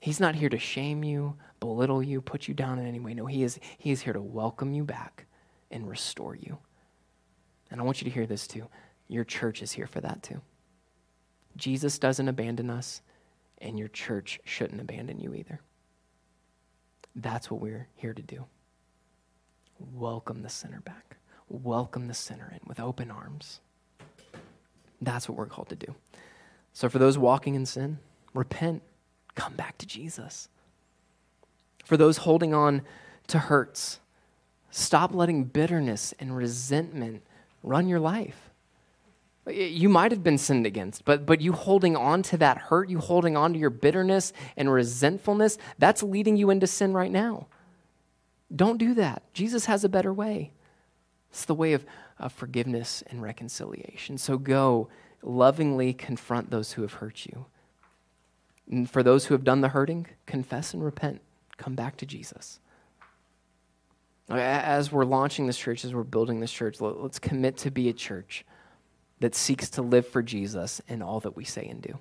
He's 0.00 0.20
not 0.20 0.36
here 0.36 0.48
to 0.48 0.58
shame 0.58 1.02
you, 1.02 1.36
belittle 1.58 2.00
you, 2.00 2.20
put 2.20 2.46
you 2.46 2.54
down 2.54 2.78
in 2.78 2.86
any 2.86 3.00
way. 3.00 3.12
No, 3.12 3.26
he 3.26 3.42
is, 3.42 3.58
he 3.76 3.90
is 3.90 4.02
here 4.02 4.12
to 4.12 4.20
welcome 4.20 4.72
you 4.72 4.84
back 4.84 5.26
and 5.72 5.88
restore 5.88 6.36
you. 6.36 6.58
And 7.72 7.80
I 7.80 7.84
want 7.84 8.00
you 8.00 8.04
to 8.04 8.14
hear 8.14 8.26
this 8.26 8.46
too. 8.46 8.68
Your 9.08 9.24
church 9.24 9.62
is 9.62 9.72
here 9.72 9.88
for 9.88 10.00
that 10.00 10.22
too. 10.22 10.42
Jesus 11.56 11.98
doesn't 11.98 12.28
abandon 12.28 12.70
us, 12.70 13.02
and 13.58 13.78
your 13.78 13.88
church 13.88 14.40
shouldn't 14.44 14.80
abandon 14.80 15.18
you 15.18 15.34
either. 15.34 15.60
That's 17.16 17.50
what 17.50 17.60
we're 17.60 17.88
here 17.96 18.14
to 18.14 18.22
do 18.22 18.46
welcome 19.94 20.42
the 20.42 20.48
sinner 20.48 20.80
back. 20.80 21.16
Welcome 21.48 22.08
the 22.08 22.14
sinner 22.14 22.50
in 22.52 22.60
with 22.66 22.80
open 22.80 23.10
arms. 23.10 23.60
That's 25.00 25.28
what 25.28 25.36
we're 25.36 25.46
called 25.46 25.68
to 25.70 25.76
do. 25.76 25.94
So, 26.72 26.88
for 26.88 26.98
those 26.98 27.18
walking 27.18 27.54
in 27.54 27.66
sin, 27.66 27.98
repent, 28.32 28.82
come 29.34 29.54
back 29.54 29.78
to 29.78 29.86
Jesus. 29.86 30.48
For 31.84 31.96
those 31.96 32.18
holding 32.18 32.54
on 32.54 32.82
to 33.28 33.38
hurts, 33.38 34.00
stop 34.70 35.14
letting 35.14 35.44
bitterness 35.44 36.14
and 36.18 36.36
resentment 36.36 37.22
run 37.62 37.88
your 37.88 38.00
life. 38.00 38.50
You 39.48 39.88
might 39.88 40.12
have 40.12 40.22
been 40.22 40.38
sinned 40.38 40.66
against, 40.66 41.04
but, 41.04 41.26
but 41.26 41.40
you 41.40 41.52
holding 41.52 41.96
on 41.96 42.22
to 42.24 42.36
that 42.36 42.58
hurt, 42.58 42.88
you 42.88 42.98
holding 42.98 43.36
on 43.36 43.52
to 43.52 43.58
your 43.58 43.70
bitterness 43.70 44.32
and 44.56 44.72
resentfulness, 44.72 45.58
that's 45.78 46.02
leading 46.02 46.36
you 46.36 46.50
into 46.50 46.68
sin 46.68 46.92
right 46.92 47.10
now. 47.10 47.48
Don't 48.54 48.78
do 48.78 48.94
that. 48.94 49.22
Jesus 49.32 49.66
has 49.66 49.84
a 49.84 49.88
better 49.88 50.12
way. 50.12 50.52
It's 51.30 51.46
the 51.46 51.54
way 51.54 51.72
of, 51.72 51.86
of 52.18 52.32
forgiveness 52.32 53.02
and 53.08 53.22
reconciliation. 53.22 54.18
So 54.18 54.36
go 54.36 54.88
lovingly 55.22 55.94
confront 55.94 56.50
those 56.50 56.72
who 56.72 56.82
have 56.82 56.94
hurt 56.94 57.24
you. 57.24 57.46
And 58.70 58.88
for 58.88 59.02
those 59.02 59.26
who 59.26 59.34
have 59.34 59.44
done 59.44 59.60
the 59.60 59.68
hurting, 59.68 60.06
confess 60.26 60.74
and 60.74 60.84
repent. 60.84 61.20
Come 61.56 61.74
back 61.74 61.96
to 61.98 62.06
Jesus. 62.06 62.60
As 64.28 64.92
we're 64.92 65.04
launching 65.04 65.46
this 65.46 65.58
church, 65.58 65.84
as 65.84 65.94
we're 65.94 66.04
building 66.04 66.40
this 66.40 66.52
church, 66.52 66.80
let's 66.80 67.18
commit 67.18 67.56
to 67.58 67.70
be 67.70 67.88
a 67.88 67.92
church 67.92 68.44
that 69.20 69.34
seeks 69.34 69.70
to 69.70 69.82
live 69.82 70.06
for 70.06 70.22
Jesus 70.22 70.80
in 70.88 71.02
all 71.02 71.20
that 71.20 71.36
we 71.36 71.44
say 71.44 71.66
and 71.66 71.80
do. 71.80 71.98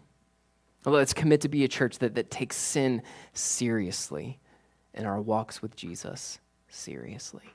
Let's 0.86 1.14
commit 1.14 1.42
to 1.42 1.50
be 1.50 1.64
a 1.64 1.68
church 1.68 2.00
that, 2.00 2.16
that 2.16 2.32
takes 2.32 2.56
sin 2.56 3.04
seriously 3.34 4.40
and 4.94 5.08
our 5.08 5.22
walks 5.22 5.62
with 5.62 5.76
Jesus 5.76 6.40
seriously. 6.68 7.54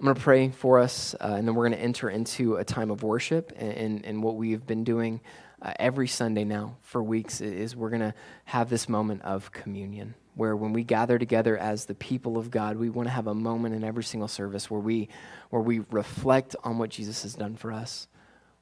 I'm 0.00 0.04
going 0.04 0.14
to 0.14 0.20
pray 0.20 0.50
for 0.50 0.78
us, 0.78 1.14
uh, 1.14 1.34
and 1.36 1.48
then 1.48 1.56
we're 1.56 1.68
going 1.68 1.78
to 1.78 1.84
enter 1.84 2.08
into 2.08 2.54
a 2.54 2.64
time 2.64 2.92
of 2.92 3.02
worship. 3.02 3.52
And, 3.56 3.72
and, 3.72 4.06
and 4.06 4.22
what 4.22 4.36
we've 4.36 4.64
been 4.64 4.84
doing 4.84 5.20
uh, 5.60 5.72
every 5.80 6.06
Sunday 6.06 6.44
now 6.44 6.76
for 6.82 7.02
weeks 7.02 7.40
is 7.40 7.74
we're 7.74 7.90
going 7.90 8.02
to 8.02 8.14
have 8.44 8.70
this 8.70 8.88
moment 8.88 9.22
of 9.22 9.50
communion, 9.50 10.14
where 10.36 10.54
when 10.54 10.72
we 10.72 10.84
gather 10.84 11.18
together 11.18 11.58
as 11.58 11.86
the 11.86 11.96
people 11.96 12.38
of 12.38 12.48
God, 12.48 12.76
we 12.76 12.90
want 12.90 13.08
to 13.08 13.12
have 13.12 13.26
a 13.26 13.34
moment 13.34 13.74
in 13.74 13.82
every 13.82 14.04
single 14.04 14.28
service 14.28 14.70
where 14.70 14.80
we, 14.80 15.08
where 15.50 15.62
we 15.62 15.80
reflect 15.90 16.54
on 16.62 16.78
what 16.78 16.90
Jesus 16.90 17.22
has 17.24 17.34
done 17.34 17.56
for 17.56 17.72
us. 17.72 18.06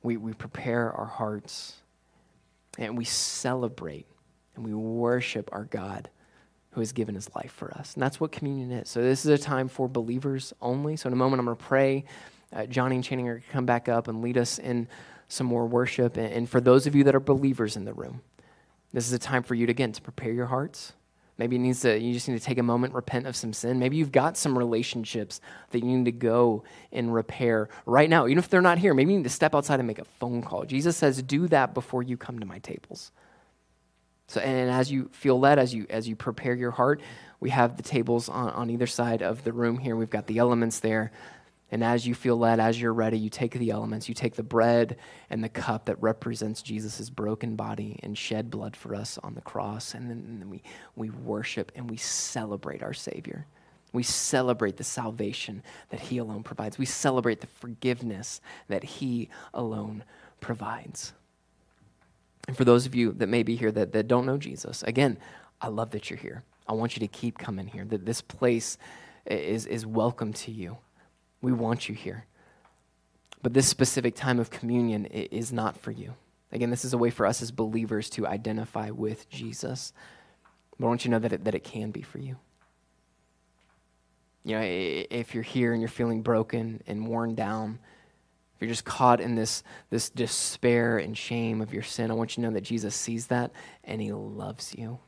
We, 0.03 0.16
we 0.16 0.32
prepare 0.32 0.91
our 0.91 1.05
hearts, 1.05 1.74
and 2.78 2.97
we 2.97 3.05
celebrate 3.05 4.07
and 4.55 4.64
we 4.64 4.72
worship 4.72 5.51
our 5.53 5.64
God 5.64 6.09
who 6.77 6.83
has 6.83 6.93
given 6.93 7.14
his 7.14 7.35
life 7.35 7.53
for 7.53 7.72
us. 7.72 7.95
And 7.95 8.03
that's 8.03 8.20
what 8.20 8.33
communion 8.33 8.70
is. 8.70 8.91
So 8.91 9.01
this 9.01 9.24
is 9.24 9.31
a 9.31 9.43
time 9.43 9.66
for 9.66 9.89
believers 9.89 10.53
only. 10.61 10.95
So 10.95 11.07
in 11.07 11.14
a 11.14 11.16
moment, 11.16 11.41
I'm 11.41 11.47
going 11.47 11.57
to 11.57 11.64
pray. 11.64 12.05
Uh, 12.53 12.66
Johnny 12.66 12.97
and 12.97 13.03
Channing 13.03 13.27
are 13.29 13.37
going 13.37 13.43
to 13.43 13.49
come 13.49 13.64
back 13.64 13.89
up 13.89 14.09
and 14.09 14.20
lead 14.20 14.37
us 14.37 14.59
in 14.59 14.87
some 15.29 15.47
more 15.47 15.66
worship. 15.66 16.18
And, 16.18 16.31
and 16.31 16.51
for 16.51 16.61
those 16.61 16.87
of 16.87 16.95
you 16.95 17.03
that 17.05 17.14
are 17.14 17.20
believers 17.20 17.79
in 17.79 17.87
the 17.87 17.95
room, 17.95 18.20
this 18.93 19.07
is 19.07 19.14
a 19.14 19.18
time 19.18 19.43
for 19.43 19.55
you 19.55 19.64
to, 19.64 19.70
again, 19.70 19.93
to 19.93 20.03
prepare 20.03 20.33
your 20.33 20.45
hearts. 20.45 20.93
Maybe 21.39 21.57
it 21.57 21.61
needs 21.61 21.81
to, 21.81 21.99
you 21.99 22.12
just 22.12 22.29
need 22.29 22.39
to 22.39 22.45
take 22.45 22.59
a 22.59 22.62
moment, 22.62 22.93
repent 22.93 23.27
of 23.27 23.37
some 23.37 23.55
sin. 23.55 23.79
Maybe 23.79 23.97
you've 23.97 24.12
got 24.12 24.37
some 24.37 24.59
relationships 24.59 25.41
that 25.70 25.79
you 25.79 25.87
need 25.87 26.05
to 26.05 26.12
go 26.12 26.62
and 26.93 27.14
repair 27.14 27.70
right 27.87 28.11
now. 28.11 28.27
Even 28.27 28.37
if 28.37 28.51
they're 28.51 28.61
not 28.61 28.77
here, 28.77 28.93
maybe 28.93 29.12
you 29.12 29.18
need 29.18 29.24
to 29.24 29.31
step 29.31 29.55
outside 29.55 29.81
and 29.81 29.87
make 29.87 29.99
a 29.99 30.05
phone 30.05 30.43
call. 30.43 30.66
Jesus 30.66 30.95
says, 30.95 31.22
do 31.22 31.49
that 31.49 31.72
before 31.72 32.03
you 32.03 32.18
come 32.18 32.39
to 32.39 32.47
my 32.47 32.59
tables. 32.59 33.12
So, 34.29 34.41
and 34.41 34.70
as 34.70 34.91
you 34.91 35.09
feel 35.12 35.39
led, 35.39 35.59
as 35.59 35.72
you 35.72 35.87
as 35.89 36.09
you 36.09 36.16
prepare 36.16 36.55
your 36.55 36.72
heart, 36.72 37.01
we 37.39 37.51
have 37.51 37.77
the 37.77 37.83
tables 37.83 38.29
on, 38.29 38.51
on 38.51 38.70
either 38.70 38.87
side 38.87 39.22
of 39.22 39.45
the 39.45 39.53
room 39.53 39.79
here. 39.79 39.95
We've 39.97 40.11
got 40.11 40.27
the 40.27 40.39
elements 40.39 40.81
there. 40.81 41.12
And 41.70 41.83
as 41.83 42.07
you 42.07 42.14
feel 42.14 42.39
led, 42.39 42.61
as 42.61 42.81
you're 42.81 42.93
ready, 42.93 43.18
you 43.18 43.29
take 43.29 43.53
the 43.53 43.70
elements. 43.70 44.09
You 44.09 44.14
take 44.14 44.37
the 44.37 44.45
bread 44.45 44.97
and 45.31 45.43
the 45.43 45.49
cup 45.49 45.87
that 45.87 46.01
represents 46.01 46.62
Jesus' 46.62 47.11
broken 47.11 47.57
body 47.57 47.99
and 48.03 48.16
shed 48.16 48.51
blood 48.51 48.77
for 48.77 48.95
us 48.95 49.18
on 49.18 49.35
the 49.35 49.41
cross. 49.41 49.93
And 49.93 50.09
then, 50.09 50.24
and 50.29 50.41
then 50.41 50.51
we, 50.51 50.62
we 50.95 51.11
worship 51.11 51.72
and 51.74 51.91
we 51.91 51.97
celebrate 51.97 52.85
our 52.85 52.95
Savior. 52.95 53.47
We 53.93 54.05
celebrate 54.05 54.77
the 54.77 54.85
salvation 54.85 55.62
that 55.91 56.01
He 56.01 56.18
alone 56.18 56.45
provides. 56.45 56.79
We 56.79 56.87
celebrate 56.87 57.41
the 57.41 57.47
forgiveness 57.49 58.41
that 58.68 58.85
He 58.85 59.29
alone 59.53 60.05
provides. 60.41 61.14
And 62.47 62.57
for 62.57 62.64
those 62.64 62.86
of 62.86 62.94
you 62.94 63.12
that 63.12 63.28
may 63.28 63.42
be 63.42 63.57
here 63.57 63.72
that, 63.72 63.92
that 63.92 64.09
don't 64.09 64.26
know 64.26 64.38
Jesus, 64.38 64.82
again, 64.84 65.18
I 65.61 65.68
love 65.68 65.90
that 65.90 66.11
you're 66.11 66.18
here. 66.18 66.44
I 66.68 66.72
want 66.72 66.97
you 66.97 67.01
to 67.01 67.09
keep 67.09 67.38
coming 67.38 67.68
here, 67.68 67.84
that 67.84 68.07
this 68.07 68.20
place 68.20 68.78
is, 69.24 69.66
is 69.66 69.86
welcome 69.86 70.32
to 70.34 70.51
you. 70.51 70.78
We 71.40 71.53
want 71.53 71.88
you 71.88 71.94
here. 71.94 72.26
But 73.42 73.55
this 73.55 73.68
specific 73.68 74.14
time 74.14 74.38
of 74.38 74.51
communion 74.51 75.07
is 75.07 75.53
not 75.53 75.76
for 75.76 75.90
you. 75.90 76.14
Again, 76.53 76.70
this 76.70 76.84
is 76.84 76.92
a 76.92 76.99
way 76.99 77.11
for 77.11 77.26
us 77.26 77.42
as 77.42 77.51
believers 77.51 78.09
to 78.11 78.26
identify 78.26 78.90
with 78.90 79.28
Jesus. 79.28 79.92
But 80.78 80.86
I 80.86 80.88
want 80.88 81.05
you 81.05 81.09
to 81.09 81.12
know 81.12 81.18
that 81.20 81.32
it, 81.32 81.44
that 81.44 81.55
it 81.55 81.64
can 81.64 81.90
be 81.90 82.03
for 82.03 82.18
you. 82.18 82.36
You 84.44 84.57
know, 84.57 84.62
if 84.64 85.34
you're 85.34 85.42
here 85.42 85.72
and 85.72 85.80
you're 85.80 85.88
feeling 85.88 86.22
broken 86.22 86.82
and 86.86 87.07
worn 87.07 87.34
down, 87.34 87.80
if 88.57 88.62
you're 88.62 88.70
just 88.70 88.86
caught 88.86 89.20
in 89.20 89.34
this, 89.34 89.62
this 89.90 90.09
despair 90.09 90.96
and 90.96 91.16
shame 91.16 91.61
of 91.61 91.74
your 91.74 91.82
sin, 91.82 92.11
I 92.11 92.14
want 92.14 92.30
you 92.32 92.42
to 92.42 92.48
know 92.48 92.54
that 92.54 92.62
Jesus 92.62 92.94
sees 92.94 93.26
that 93.26 93.52
and 93.84 94.00
he 94.00 94.12
loves 94.12 94.74
you. 94.74 94.98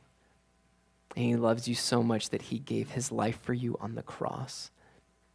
And 1.15 1.25
he 1.25 1.35
loves 1.35 1.67
you 1.67 1.73
so 1.73 2.03
much 2.03 2.29
that 2.29 2.43
he 2.43 2.59
gave 2.59 2.91
his 2.91 3.11
life 3.11 3.39
for 3.41 3.53
you 3.53 3.75
on 3.81 3.95
the 3.95 4.03
cross. 4.03 4.69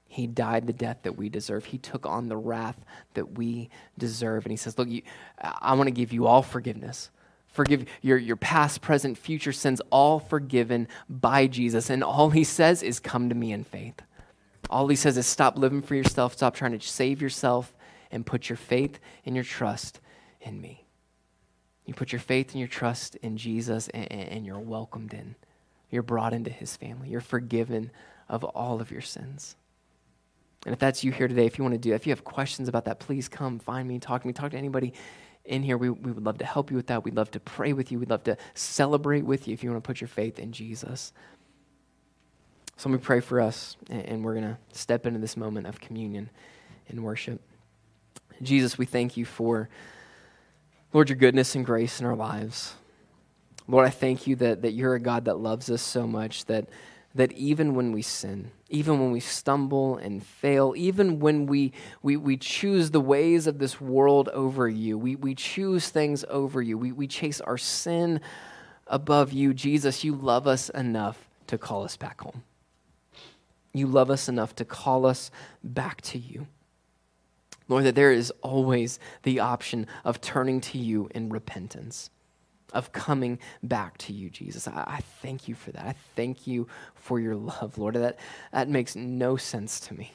He 0.06 0.28
died 0.28 0.68
the 0.68 0.72
death 0.72 0.98
that 1.02 1.16
we 1.16 1.28
deserve. 1.28 1.64
He 1.64 1.78
took 1.78 2.06
on 2.06 2.28
the 2.28 2.36
wrath 2.36 2.78
that 3.14 3.36
we 3.36 3.68
deserve. 3.98 4.44
And 4.44 4.52
he 4.52 4.56
says, 4.56 4.78
Look, 4.78 4.88
you, 4.88 5.02
I 5.36 5.74
want 5.74 5.88
to 5.88 5.92
give 5.92 6.12
you 6.12 6.28
all 6.28 6.42
forgiveness. 6.42 7.10
Forgive 7.48 7.86
your, 8.00 8.16
your 8.16 8.36
past, 8.36 8.80
present, 8.80 9.18
future 9.18 9.52
sins, 9.52 9.82
all 9.90 10.20
forgiven 10.20 10.86
by 11.08 11.48
Jesus. 11.48 11.90
And 11.90 12.04
all 12.04 12.30
he 12.30 12.44
says 12.44 12.80
is, 12.80 13.00
Come 13.00 13.28
to 13.28 13.34
me 13.34 13.50
in 13.50 13.64
faith. 13.64 14.02
All 14.70 14.86
he 14.86 14.96
says 14.96 15.18
is, 15.18 15.26
Stop 15.26 15.58
living 15.58 15.82
for 15.82 15.96
yourself, 15.96 16.34
stop 16.34 16.54
trying 16.54 16.78
to 16.78 16.86
save 16.86 17.20
yourself, 17.20 17.73
and 18.14 18.24
put 18.24 18.48
your 18.48 18.56
faith 18.56 19.00
and 19.26 19.34
your 19.34 19.44
trust 19.44 20.00
in 20.40 20.60
me. 20.60 20.86
You 21.84 21.92
put 21.92 22.12
your 22.12 22.20
faith 22.20 22.52
and 22.52 22.60
your 22.60 22.68
trust 22.68 23.16
in 23.16 23.36
Jesus, 23.36 23.88
and, 23.88 24.10
and 24.10 24.46
you're 24.46 24.58
welcomed 24.58 25.12
in. 25.12 25.34
You're 25.90 26.02
brought 26.02 26.32
into 26.32 26.50
his 26.50 26.76
family. 26.76 27.08
You're 27.10 27.20
forgiven 27.20 27.90
of 28.28 28.44
all 28.44 28.80
of 28.80 28.90
your 28.90 29.02
sins. 29.02 29.56
And 30.64 30.72
if 30.72 30.78
that's 30.78 31.04
you 31.04 31.12
here 31.12 31.28
today, 31.28 31.44
if 31.44 31.58
you 31.58 31.64
want 31.64 31.74
to 31.74 31.78
do 31.78 31.90
that, 31.90 31.96
if 31.96 32.06
you 32.06 32.12
have 32.12 32.24
questions 32.24 32.68
about 32.68 32.86
that, 32.86 33.00
please 33.00 33.28
come 33.28 33.58
find 33.58 33.86
me, 33.86 33.98
talk 33.98 34.22
to 34.22 34.26
me, 34.26 34.32
talk 34.32 34.52
to 34.52 34.56
anybody 34.56 34.94
in 35.44 35.62
here. 35.62 35.76
We, 35.76 35.90
we 35.90 36.12
would 36.12 36.24
love 36.24 36.38
to 36.38 36.46
help 36.46 36.70
you 36.70 36.76
with 36.76 36.86
that. 36.86 37.04
We'd 37.04 37.16
love 37.16 37.32
to 37.32 37.40
pray 37.40 37.74
with 37.74 37.92
you. 37.92 37.98
We'd 37.98 38.10
love 38.10 38.24
to 38.24 38.38
celebrate 38.54 39.24
with 39.26 39.46
you 39.46 39.52
if 39.52 39.62
you 39.62 39.70
want 39.70 39.82
to 39.82 39.86
put 39.86 40.00
your 40.00 40.08
faith 40.08 40.38
in 40.38 40.52
Jesus. 40.52 41.12
So 42.76 42.88
let 42.88 43.00
me 43.00 43.04
pray 43.04 43.20
for 43.20 43.40
us, 43.40 43.76
and, 43.90 44.02
and 44.06 44.24
we're 44.24 44.34
going 44.34 44.46
to 44.46 44.58
step 44.72 45.04
into 45.04 45.18
this 45.18 45.36
moment 45.36 45.66
of 45.66 45.80
communion 45.80 46.30
and 46.88 47.04
worship. 47.04 47.40
Jesus, 48.42 48.78
we 48.78 48.86
thank 48.86 49.16
you 49.16 49.24
for, 49.24 49.68
Lord, 50.92 51.08
your 51.08 51.16
goodness 51.16 51.54
and 51.54 51.64
grace 51.64 52.00
in 52.00 52.06
our 52.06 52.16
lives. 52.16 52.74
Lord, 53.66 53.86
I 53.86 53.90
thank 53.90 54.26
you 54.26 54.36
that, 54.36 54.62
that 54.62 54.72
you're 54.72 54.94
a 54.94 55.00
God 55.00 55.24
that 55.24 55.38
loves 55.38 55.70
us 55.70 55.80
so 55.82 56.06
much 56.06 56.44
that, 56.46 56.68
that 57.14 57.32
even 57.32 57.74
when 57.74 57.92
we 57.92 58.02
sin, 58.02 58.50
even 58.68 59.00
when 59.00 59.10
we 59.10 59.20
stumble 59.20 59.96
and 59.96 60.24
fail, 60.24 60.74
even 60.76 61.20
when 61.20 61.46
we, 61.46 61.72
we, 62.02 62.16
we 62.16 62.36
choose 62.36 62.90
the 62.90 63.00
ways 63.00 63.46
of 63.46 63.58
this 63.58 63.80
world 63.80 64.28
over 64.30 64.68
you, 64.68 64.98
we, 64.98 65.16
we 65.16 65.34
choose 65.34 65.88
things 65.88 66.24
over 66.28 66.60
you, 66.60 66.76
we, 66.76 66.92
we 66.92 67.06
chase 67.06 67.40
our 67.40 67.56
sin 67.56 68.20
above 68.86 69.32
you, 69.32 69.54
Jesus, 69.54 70.04
you 70.04 70.14
love 70.14 70.46
us 70.46 70.68
enough 70.70 71.28
to 71.46 71.56
call 71.56 71.84
us 71.84 71.96
back 71.96 72.20
home. 72.20 72.42
You 73.72 73.86
love 73.86 74.10
us 74.10 74.28
enough 74.28 74.54
to 74.56 74.64
call 74.64 75.06
us 75.06 75.30
back 75.62 76.00
to 76.02 76.18
you. 76.18 76.46
Lord, 77.68 77.84
that 77.84 77.94
there 77.94 78.12
is 78.12 78.30
always 78.42 78.98
the 79.22 79.40
option 79.40 79.86
of 80.04 80.20
turning 80.20 80.60
to 80.62 80.78
you 80.78 81.08
in 81.14 81.30
repentance, 81.30 82.10
of 82.72 82.92
coming 82.92 83.38
back 83.62 83.96
to 83.98 84.12
you, 84.12 84.28
Jesus. 84.28 84.68
I, 84.68 84.84
I, 84.86 85.00
thank 85.22 85.48
you 85.48 85.54
for 85.54 85.72
that. 85.72 85.86
I 85.86 85.94
thank 86.14 86.46
you 86.46 86.66
for 86.94 87.18
your 87.18 87.36
love, 87.36 87.78
Lord. 87.78 87.94
That, 87.94 88.18
that 88.52 88.68
makes 88.68 88.96
no 88.96 89.36
sense 89.36 89.80
to 89.80 89.94
me. 89.94 90.12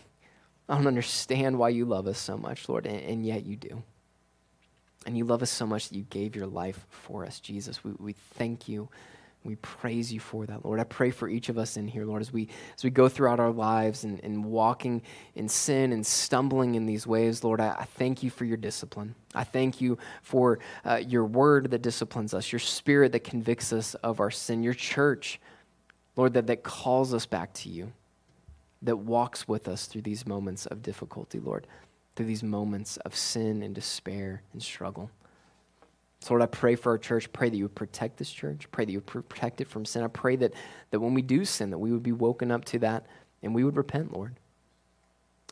I 0.67 0.75
don't 0.75 0.87
understand 0.87 1.57
why 1.57 1.69
you 1.69 1.85
love 1.85 2.05
us 2.05 2.19
so 2.19 2.37
much, 2.37 2.69
Lord, 2.69 2.85
and, 2.85 2.99
and 2.99 3.25
yet 3.25 3.45
you 3.45 3.55
do. 3.55 3.81
And 5.05 5.17
you 5.17 5.25
love 5.25 5.41
us 5.41 5.49
so 5.49 5.65
much 5.65 5.89
that 5.89 5.97
you 5.97 6.03
gave 6.03 6.35
your 6.35 6.45
life 6.45 6.85
for 6.89 7.25
us, 7.25 7.39
Jesus. 7.39 7.83
We, 7.83 7.93
we 7.97 8.13
thank 8.13 8.67
you 8.67 8.89
we 9.43 9.55
praise 9.55 10.11
you 10.11 10.19
for 10.19 10.45
that, 10.45 10.65
Lord. 10.65 10.81
I 10.81 10.83
pray 10.83 11.11
for 11.11 11.29
each 11.29 11.47
of 11.47 11.57
us 11.57 11.77
in 11.77 11.87
here, 11.87 12.05
Lord, 12.05 12.21
as 12.21 12.33
we 12.33 12.49
as 12.75 12.83
we 12.83 12.89
go 12.89 13.07
throughout 13.07 13.39
our 13.39 13.51
lives 13.51 14.03
and, 14.03 14.19
and 14.21 14.43
walking 14.43 15.01
in 15.35 15.47
sin 15.47 15.93
and 15.93 16.05
stumbling 16.05 16.75
in 16.75 16.85
these 16.85 17.07
ways, 17.07 17.43
Lord, 17.43 17.61
I, 17.61 17.69
I 17.79 17.85
thank 17.85 18.21
you 18.21 18.29
for 18.29 18.43
your 18.43 18.57
discipline. 18.57 19.15
I 19.33 19.45
thank 19.45 19.79
you 19.79 19.97
for 20.21 20.59
uh, 20.83 20.97
your 20.97 21.23
word 21.23 21.71
that 21.71 21.81
disciplines 21.81 22.33
us, 22.33 22.51
your 22.51 22.59
spirit 22.59 23.13
that 23.13 23.23
convicts 23.23 23.71
us 23.71 23.93
of 23.95 24.19
our 24.19 24.31
sin, 24.31 24.61
your 24.61 24.73
church, 24.73 25.39
Lord, 26.17 26.33
that, 26.33 26.47
that 26.47 26.63
calls 26.63 27.13
us 27.13 27.25
back 27.25 27.53
to 27.53 27.69
you, 27.69 27.93
that 28.81 28.97
walks 28.97 29.47
with 29.47 29.69
us 29.69 29.85
through 29.85 30.01
these 30.01 30.27
moments 30.27 30.65
of 30.65 30.81
difficulty, 30.81 31.39
Lord, 31.39 31.65
through 32.15 32.25
these 32.25 32.43
moments 32.43 32.97
of 32.97 33.15
sin 33.15 33.63
and 33.63 33.73
despair 33.73 34.41
and 34.51 34.61
struggle. 34.61 35.11
So, 36.21 36.33
Lord, 36.33 36.41
I 36.41 36.47
pray 36.47 36.75
for 36.75 36.91
our 36.91 36.97
church. 36.97 37.31
Pray 37.31 37.49
that 37.49 37.55
you 37.55 37.63
would 37.63 37.75
protect 37.75 38.17
this 38.17 38.29
church. 38.29 38.69
Pray 38.71 38.85
that 38.85 38.91
you 38.91 38.97
would 38.99 39.05
protect 39.05 39.61
it 39.61 39.67
from 39.67 39.85
sin. 39.85 40.03
I 40.03 40.07
pray 40.07 40.35
that, 40.37 40.53
that 40.91 40.99
when 40.99 41.13
we 41.13 41.21
do 41.21 41.45
sin, 41.45 41.69
that 41.69 41.77
we 41.77 41.91
would 41.91 42.03
be 42.03 42.11
woken 42.11 42.51
up 42.51 42.65
to 42.65 42.79
that 42.79 43.05
and 43.41 43.55
we 43.55 43.63
would 43.63 43.77
repent, 43.77 44.13
Lord. 44.13 44.35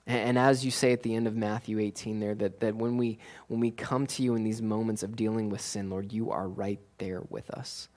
And, 0.05 0.19
and 0.19 0.37
as 0.37 0.65
you 0.65 0.71
say 0.71 0.91
at 0.91 1.03
the 1.03 1.15
end 1.15 1.25
of 1.25 1.35
Matthew 1.35 1.79
18 1.79 2.19
there, 2.19 2.35
that, 2.35 2.59
that 2.59 2.75
when, 2.75 2.97
we, 2.97 3.17
when 3.47 3.61
we 3.61 3.71
come 3.71 4.07
to 4.07 4.23
you 4.23 4.35
in 4.35 4.43
these 4.43 4.61
moments 4.61 5.03
of 5.03 5.15
dealing 5.15 5.49
with 5.49 5.61
sin, 5.61 5.89
Lord, 5.89 6.11
you 6.11 6.31
are 6.31 6.49
right 6.49 6.79
there 6.97 7.21
with 7.29 7.49
us. 7.51 7.87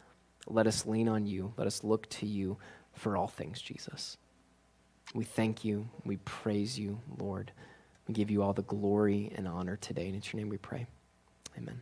Let 0.47 0.69
us 0.69 0.87
lean 0.87 1.09
on 1.09 1.27
you. 1.27 1.53
Let 1.57 1.67
us 1.67 1.83
look 1.83 2.09
to 2.11 2.27
you 2.27 2.57
for 2.93 3.17
all 3.17 3.29
things, 3.29 3.61
Jesus. 3.61 4.17
We 5.13 5.25
thank 5.25 5.65
you. 5.65 5.89
We 6.05 6.19
praise 6.19 6.79
you, 6.79 7.01
Lord. 7.19 7.51
We 8.07 8.15
give 8.15 8.31
you 8.31 8.43
all 8.43 8.53
the 8.53 8.63
glory 8.63 9.33
and 9.35 9.49
honor 9.49 9.77
today. 9.77 10.07
And 10.07 10.17
it's 10.17 10.33
your 10.33 10.41
name 10.41 10.49
we 10.49 10.57
pray. 10.57 10.87
Amen. 11.59 11.81